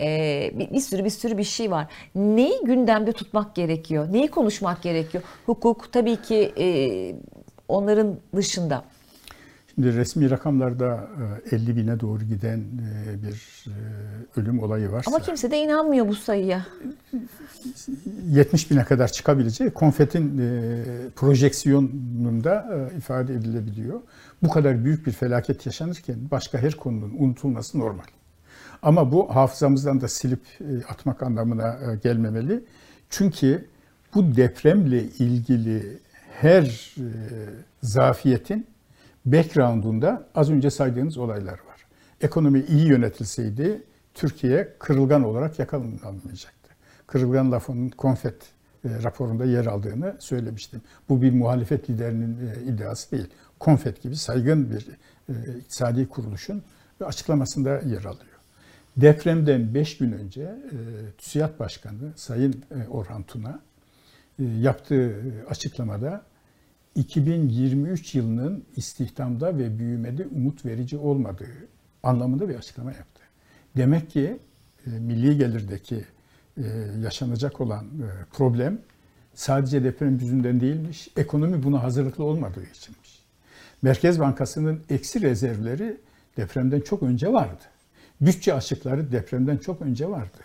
Ee, 0.00 0.50
bir, 0.54 0.70
bir 0.70 0.80
sürü 0.80 1.04
bir 1.04 1.10
sürü 1.10 1.38
bir 1.38 1.44
şey 1.44 1.70
var. 1.70 1.86
Neyi 2.14 2.60
gündemde 2.64 3.12
tutmak 3.12 3.54
gerekiyor? 3.54 4.12
Neyi 4.12 4.28
konuşmak 4.28 4.82
gerekiyor? 4.82 5.24
Hukuk 5.46 5.92
tabii 5.92 6.16
ki 6.16 6.52
e, 6.58 6.66
onların 7.68 8.16
dışında. 8.36 8.84
Şimdi 9.76 9.96
resmi 9.96 10.30
rakamlarda 10.30 11.08
50 11.50 11.70
e, 11.70 11.76
bine 11.76 12.00
doğru 12.00 12.24
giden 12.24 12.58
e, 12.58 13.22
bir 13.22 13.64
e, 13.66 14.40
ölüm 14.40 14.62
olayı 14.62 14.92
var. 14.92 15.04
Ama 15.08 15.18
kimse 15.18 15.50
de 15.50 15.58
inanmıyor 15.58 16.08
bu 16.08 16.14
sayıya. 16.14 16.66
70 18.28 18.70
bine 18.70 18.84
kadar 18.84 19.08
çıkabileceği 19.08 19.70
konfetin 19.70 20.42
projeksiyonunda 21.16 22.88
ifade 22.98 23.34
edilebiliyor. 23.34 24.00
Bu 24.42 24.50
kadar 24.50 24.84
büyük 24.84 25.06
bir 25.06 25.12
felaket 25.12 25.66
yaşanırken 25.66 26.16
başka 26.30 26.58
her 26.58 26.74
konunun 26.74 27.14
unutulması 27.18 27.78
normal. 27.78 28.06
Ama 28.82 29.12
bu 29.12 29.34
hafızamızdan 29.34 30.00
da 30.00 30.08
silip 30.08 30.40
atmak 30.88 31.22
anlamına 31.22 31.94
gelmemeli. 32.02 32.64
Çünkü 33.10 33.68
bu 34.14 34.36
depremle 34.36 35.02
ilgili 35.02 35.98
her 36.40 36.94
zafiyetin 37.82 38.66
background'unda 39.26 40.28
az 40.34 40.50
önce 40.50 40.70
saydığınız 40.70 41.18
olaylar 41.18 41.52
var. 41.52 41.86
Ekonomi 42.20 42.60
iyi 42.60 42.86
yönetilseydi 42.86 43.82
Türkiye 44.14 44.74
kırılgan 44.78 45.24
olarak 45.24 45.58
yakalanmayacaktı. 45.58 46.70
Kırılgan 47.06 47.52
lafının 47.52 47.88
konfet 47.88 48.34
e, 48.84 49.02
raporunda 49.02 49.44
yer 49.44 49.66
aldığını 49.66 50.16
söylemiştim. 50.18 50.82
Bu 51.08 51.22
bir 51.22 51.32
muhalefet 51.32 51.90
liderinin 51.90 52.38
e, 52.48 52.62
iddiası 52.62 53.10
değil. 53.10 53.28
Konfet 53.58 54.02
gibi 54.02 54.16
saygın 54.16 54.70
bir 54.70 54.88
e, 55.28 55.58
iktisadi 55.58 56.08
kuruluşun 56.08 56.62
açıklamasında 57.00 57.70
yer 57.70 58.04
alıyor. 58.04 58.36
Depremden 58.96 59.74
5 59.74 59.98
gün 59.98 60.12
önce 60.12 60.42
e, 60.42 60.76
TÜSİAD 61.18 61.58
Başkanı 61.58 62.12
Sayın 62.16 62.64
Orhan 62.90 63.22
Tuna 63.22 63.60
yaptığı 64.38 65.16
açıklamada 65.50 66.22
2023 66.96 68.14
yılının 68.14 68.64
istihdamda 68.76 69.58
ve 69.58 69.78
büyümede 69.78 70.26
umut 70.26 70.64
verici 70.64 70.98
olmadığı 70.98 71.68
anlamında 72.02 72.48
bir 72.48 72.54
açıklama 72.54 72.90
yaptı. 72.92 73.22
Demek 73.76 74.10
ki 74.10 74.38
e, 74.86 74.90
milli 74.90 75.38
gelirdeki 75.38 76.04
e, 76.56 76.62
yaşanacak 77.02 77.60
olan 77.60 77.84
e, 77.84 78.08
problem 78.32 78.78
sadece 79.34 79.84
deprem 79.84 80.18
yüzünden 80.18 80.60
değilmiş, 80.60 81.08
ekonomi 81.16 81.62
buna 81.62 81.82
hazırlıklı 81.82 82.24
olmadığı 82.24 82.64
içinmiş. 82.74 83.22
Merkez 83.82 84.20
Bankası'nın 84.20 84.80
eksi 84.90 85.20
rezervleri 85.20 85.96
depremden 86.36 86.80
çok 86.80 87.02
önce 87.02 87.32
vardı. 87.32 87.62
bütçe 88.20 88.54
açıkları 88.54 89.12
depremden 89.12 89.56
çok 89.56 89.82
önce 89.82 90.10
vardı. 90.10 90.38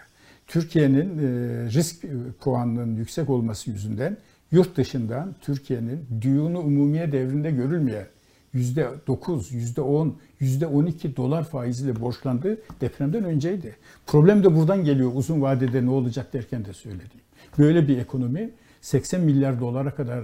Türkiye'nin 0.48 1.18
e, 1.18 1.24
risk 1.70 2.06
puanının 2.40 2.96
yüksek 2.96 3.30
olması 3.30 3.72
yüzünden 3.72 4.18
yurt 4.52 4.78
dışından 4.78 5.36
Türkiye'nin 5.42 6.06
düğünü 6.22 6.58
umumiye 6.58 7.12
devrinde 7.12 7.52
görülmeyen 7.52 8.08
yüzde 8.54 8.90
9, 9.08 9.52
yüzde 9.52 9.82
10, 9.82 10.18
yüzde 10.40 10.68
12 10.68 11.16
dolar 11.16 11.44
faiziyle 11.44 12.02
borçlandığı 12.02 12.58
depremden 12.82 13.24
önceydi. 13.24 13.76
Problem 14.08 14.44
de 14.44 14.56
buradan 14.56 14.86
geliyor 14.86 15.12
uzun 15.16 15.42
vadede 15.42 15.86
ne 15.86 15.90
olacak 15.90 16.34
derken 16.34 16.66
de 16.66 16.74
söylediğim. 16.74 17.24
Böyle 17.58 17.88
bir 17.88 17.98
ekonomi 17.98 18.52
80 18.82 19.22
milyar 19.22 19.60
dolara 19.60 19.96
kadar 19.96 20.24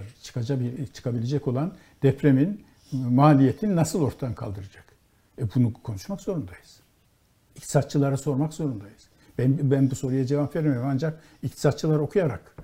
çıkabilecek 0.93 1.47
olan 1.47 1.73
depremin 2.03 2.61
maliyetini 2.91 3.75
nasıl 3.75 4.01
ortadan 4.01 4.33
kaldıracak? 4.33 4.85
E 5.41 5.43
bunu 5.55 5.73
konuşmak 5.73 6.21
zorundayız. 6.21 6.79
İktisatçılara 7.55 8.17
sormak 8.17 8.53
zorundayız. 8.53 9.07
Ben, 9.37 9.71
ben 9.71 9.91
bu 9.91 9.95
soruya 9.95 10.25
cevap 10.25 10.55
veremem 10.55 10.85
ancak 10.85 11.21
iktisatçılar 11.43 11.99
okuyarak 11.99 12.55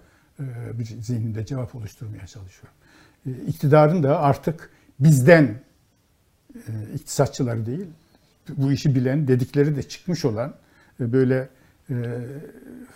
bir 0.80 0.86
zihninde 0.86 1.46
cevap 1.46 1.76
oluşturmaya 1.76 2.28
çalışıyorum. 2.28 2.78
E, 3.26 3.32
iktidarın 3.48 4.04
da 4.04 4.20
artık 4.20 4.70
bizden 5.00 5.62
e, 6.56 6.72
iktisatçıları 6.96 7.66
değil, 7.66 7.88
bu 8.50 8.72
işi 8.72 8.96
bilen, 8.96 9.28
dedikleri 9.28 9.76
de 9.76 9.84
çıkmış 9.84 10.26
olan 10.26 10.54
e, 11.00 11.14
böyle 11.14 11.50
e, 11.90 11.96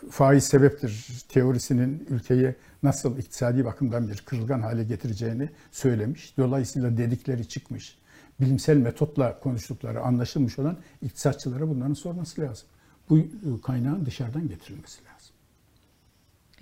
faiz 0.09 0.43
sebeptir 0.43 1.07
teorisinin 1.29 2.07
ülkeyi 2.09 2.55
nasıl 2.83 3.17
iktisadi 3.17 3.65
bakımdan 3.65 4.07
bir 4.07 4.17
kırılgan 4.17 4.61
hale 4.61 4.83
getireceğini 4.83 5.49
söylemiş. 5.71 6.37
Dolayısıyla 6.37 6.97
dedikleri 6.97 7.47
çıkmış. 7.47 7.97
Bilimsel 8.41 8.77
metotla 8.77 9.39
konuştukları 9.39 10.01
anlaşılmış 10.01 10.59
olan 10.59 10.77
iktisatçılara 11.01 11.69
bunların 11.69 11.93
sorması 11.93 12.41
lazım. 12.41 12.67
Bu 13.09 13.27
kaynağın 13.61 14.05
dışarıdan 14.05 14.47
getirilmesi 14.47 14.99
lazım. 15.05 15.16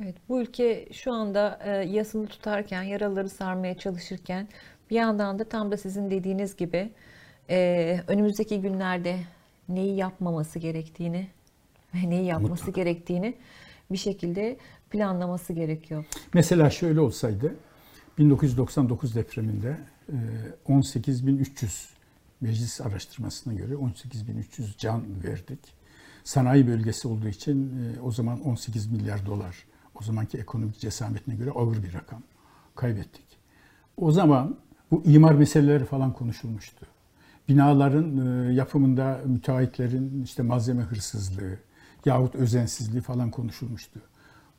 Evet, 0.03 0.15
bu 0.29 0.41
ülke 0.41 0.87
şu 0.91 1.13
anda 1.13 1.59
e, 1.63 1.69
yasını 1.71 2.27
tutarken, 2.27 2.83
yaraları 2.83 3.29
sarmaya 3.29 3.77
çalışırken 3.77 4.47
bir 4.89 4.95
yandan 4.95 5.39
da 5.39 5.43
tam 5.43 5.71
da 5.71 5.77
sizin 5.77 6.11
dediğiniz 6.11 6.55
gibi 6.55 6.91
e, 7.49 7.99
önümüzdeki 8.07 8.61
günlerde 8.61 9.19
neyi 9.69 9.95
yapmaması 9.95 10.59
gerektiğini 10.59 11.27
ve 11.93 12.09
neyi 12.09 12.25
yapması 12.25 12.65
Mutlaka. 12.65 12.81
gerektiğini 12.81 13.35
bir 13.91 13.97
şekilde 13.97 14.57
planlaması 14.89 15.53
gerekiyor. 15.53 16.05
Mesela 16.33 16.69
şöyle 16.69 16.99
olsaydı 16.99 17.55
1999 18.17 19.15
depreminde 19.15 19.77
e, 20.09 20.15
18.300 20.71 21.89
meclis 22.41 22.81
araştırmasına 22.81 23.53
göre 23.53 23.73
18.300 23.73 24.77
can 24.77 25.23
verdik. 25.23 25.59
Sanayi 26.23 26.67
bölgesi 26.67 27.07
olduğu 27.07 27.27
için 27.27 27.71
e, 27.97 28.01
o 28.01 28.11
zaman 28.11 28.41
18 28.41 28.91
milyar 28.91 29.25
dolar 29.25 29.55
o 29.99 30.03
zamanki 30.03 30.37
ekonomik 30.37 30.79
cesametine 30.79 31.35
göre 31.35 31.51
ağır 31.51 31.83
bir 31.83 31.93
rakam 31.93 32.21
kaybettik. 32.75 33.25
O 33.97 34.11
zaman 34.11 34.55
bu 34.91 35.03
imar 35.05 35.33
meseleleri 35.33 35.85
falan 35.85 36.13
konuşulmuştu. 36.13 36.85
Binaların 37.49 38.17
e, 38.49 38.53
yapımında 38.53 39.19
müteahhitlerin 39.25 40.23
işte 40.23 40.43
malzeme 40.43 40.81
hırsızlığı 40.83 41.57
yahut 42.05 42.35
özensizliği 42.35 43.01
falan 43.01 43.31
konuşulmuştu. 43.31 43.99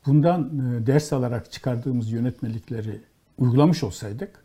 Bundan 0.06 0.42
e, 0.82 0.86
ders 0.86 1.12
alarak 1.12 1.52
çıkardığımız 1.52 2.10
yönetmelikleri 2.10 3.00
uygulamış 3.38 3.82
olsaydık 3.84 4.44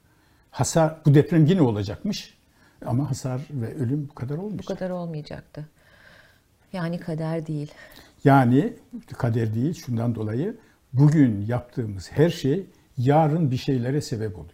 hasar 0.52 0.98
bu 1.06 1.14
deprem 1.14 1.46
yine 1.46 1.62
olacakmış 1.62 2.38
ama 2.86 3.10
hasar 3.10 3.42
ve 3.52 3.76
ölüm 3.76 4.08
bu 4.10 4.16
kadar 4.16 4.38
Bu 4.38 4.42
olmayacak. 4.42 4.68
kadar 4.80 4.90
olmayacaktı. 4.90 5.68
Yani 6.74 7.00
kader 7.00 7.48
değil. 7.48 7.72
Yani 8.24 8.74
kader 9.18 9.54
değil 9.54 9.74
şundan 9.74 10.16
dolayı 10.16 10.58
bugün 10.94 11.46
yaptığımız 11.48 12.12
her 12.12 12.30
şey 12.30 12.66
yarın 12.98 13.52
bir 13.52 13.58
şeylere 13.58 14.02
sebep 14.02 14.36
oluyor. 14.40 14.52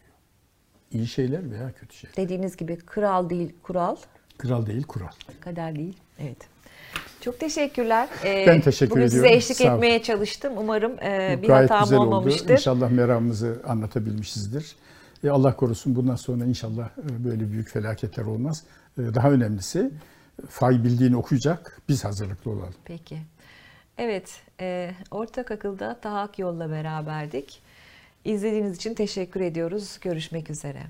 İyi 0.92 1.08
şeyler 1.08 1.52
veya 1.52 1.72
kötü 1.72 1.96
şeyler. 1.98 2.16
Dediğiniz 2.18 2.58
gibi 2.58 2.78
kral 2.78 3.30
değil 3.30 3.54
kural, 3.64 3.96
Kral 4.38 4.66
değil 4.66 4.84
kural. 4.84 5.08
kader 5.40 5.76
değil. 5.76 5.98
Evet. 6.20 6.38
Çok 7.22 7.40
teşekkürler. 7.40 8.10
Ee, 8.26 8.46
Ben 8.48 8.62
teşekkür 8.62 8.92
bugün 8.92 9.02
ediyorum. 9.02 9.28
size 9.30 9.38
eşlik 9.38 9.58
Sağ 9.58 9.64
olun. 9.64 9.74
etmeye 9.76 10.04
çalıştım. 10.04 10.54
Umarım 10.58 10.92
e, 11.04 11.40
bir 11.42 11.48
Gayet 11.48 11.70
hatam 11.72 11.84
güzel 11.84 11.98
oldu. 12.00 12.08
olmamıştır. 12.08 12.50
İnşallah 12.50 12.92
meramımızı 12.92 13.62
anlatabilmişizdir. 13.68 14.76
E 15.24 15.30
Allah 15.30 15.56
korusun 15.56 15.96
bundan 15.96 16.16
sonra 16.16 16.46
inşallah 16.46 16.90
e, 16.98 17.24
böyle 17.26 17.52
büyük 17.52 17.70
felaketler 17.70 18.24
olmaz. 18.24 18.64
E, 18.98 19.02
Daha 19.16 19.32
önemlisi 19.32 19.92
fay 20.50 20.84
bildiğini 20.84 21.16
okuyacak, 21.18 21.82
biz 21.90 22.06
hazırlıklı 22.06 22.52
olalım. 22.52 22.74
Peki. 22.86 23.18
Evet, 23.98 24.42
e, 24.60 24.92
Ortak 25.12 25.52
Akıl'da 25.52 26.00
Tahak 26.00 26.40
Yol'la 26.40 26.72
beraberdik. 26.72 27.62
İzlediğiniz 28.26 28.76
için 28.76 28.94
teşekkür 28.94 29.42
ediyoruz. 29.42 30.00
Görüşmek 30.02 30.50
üzere. 30.50 30.84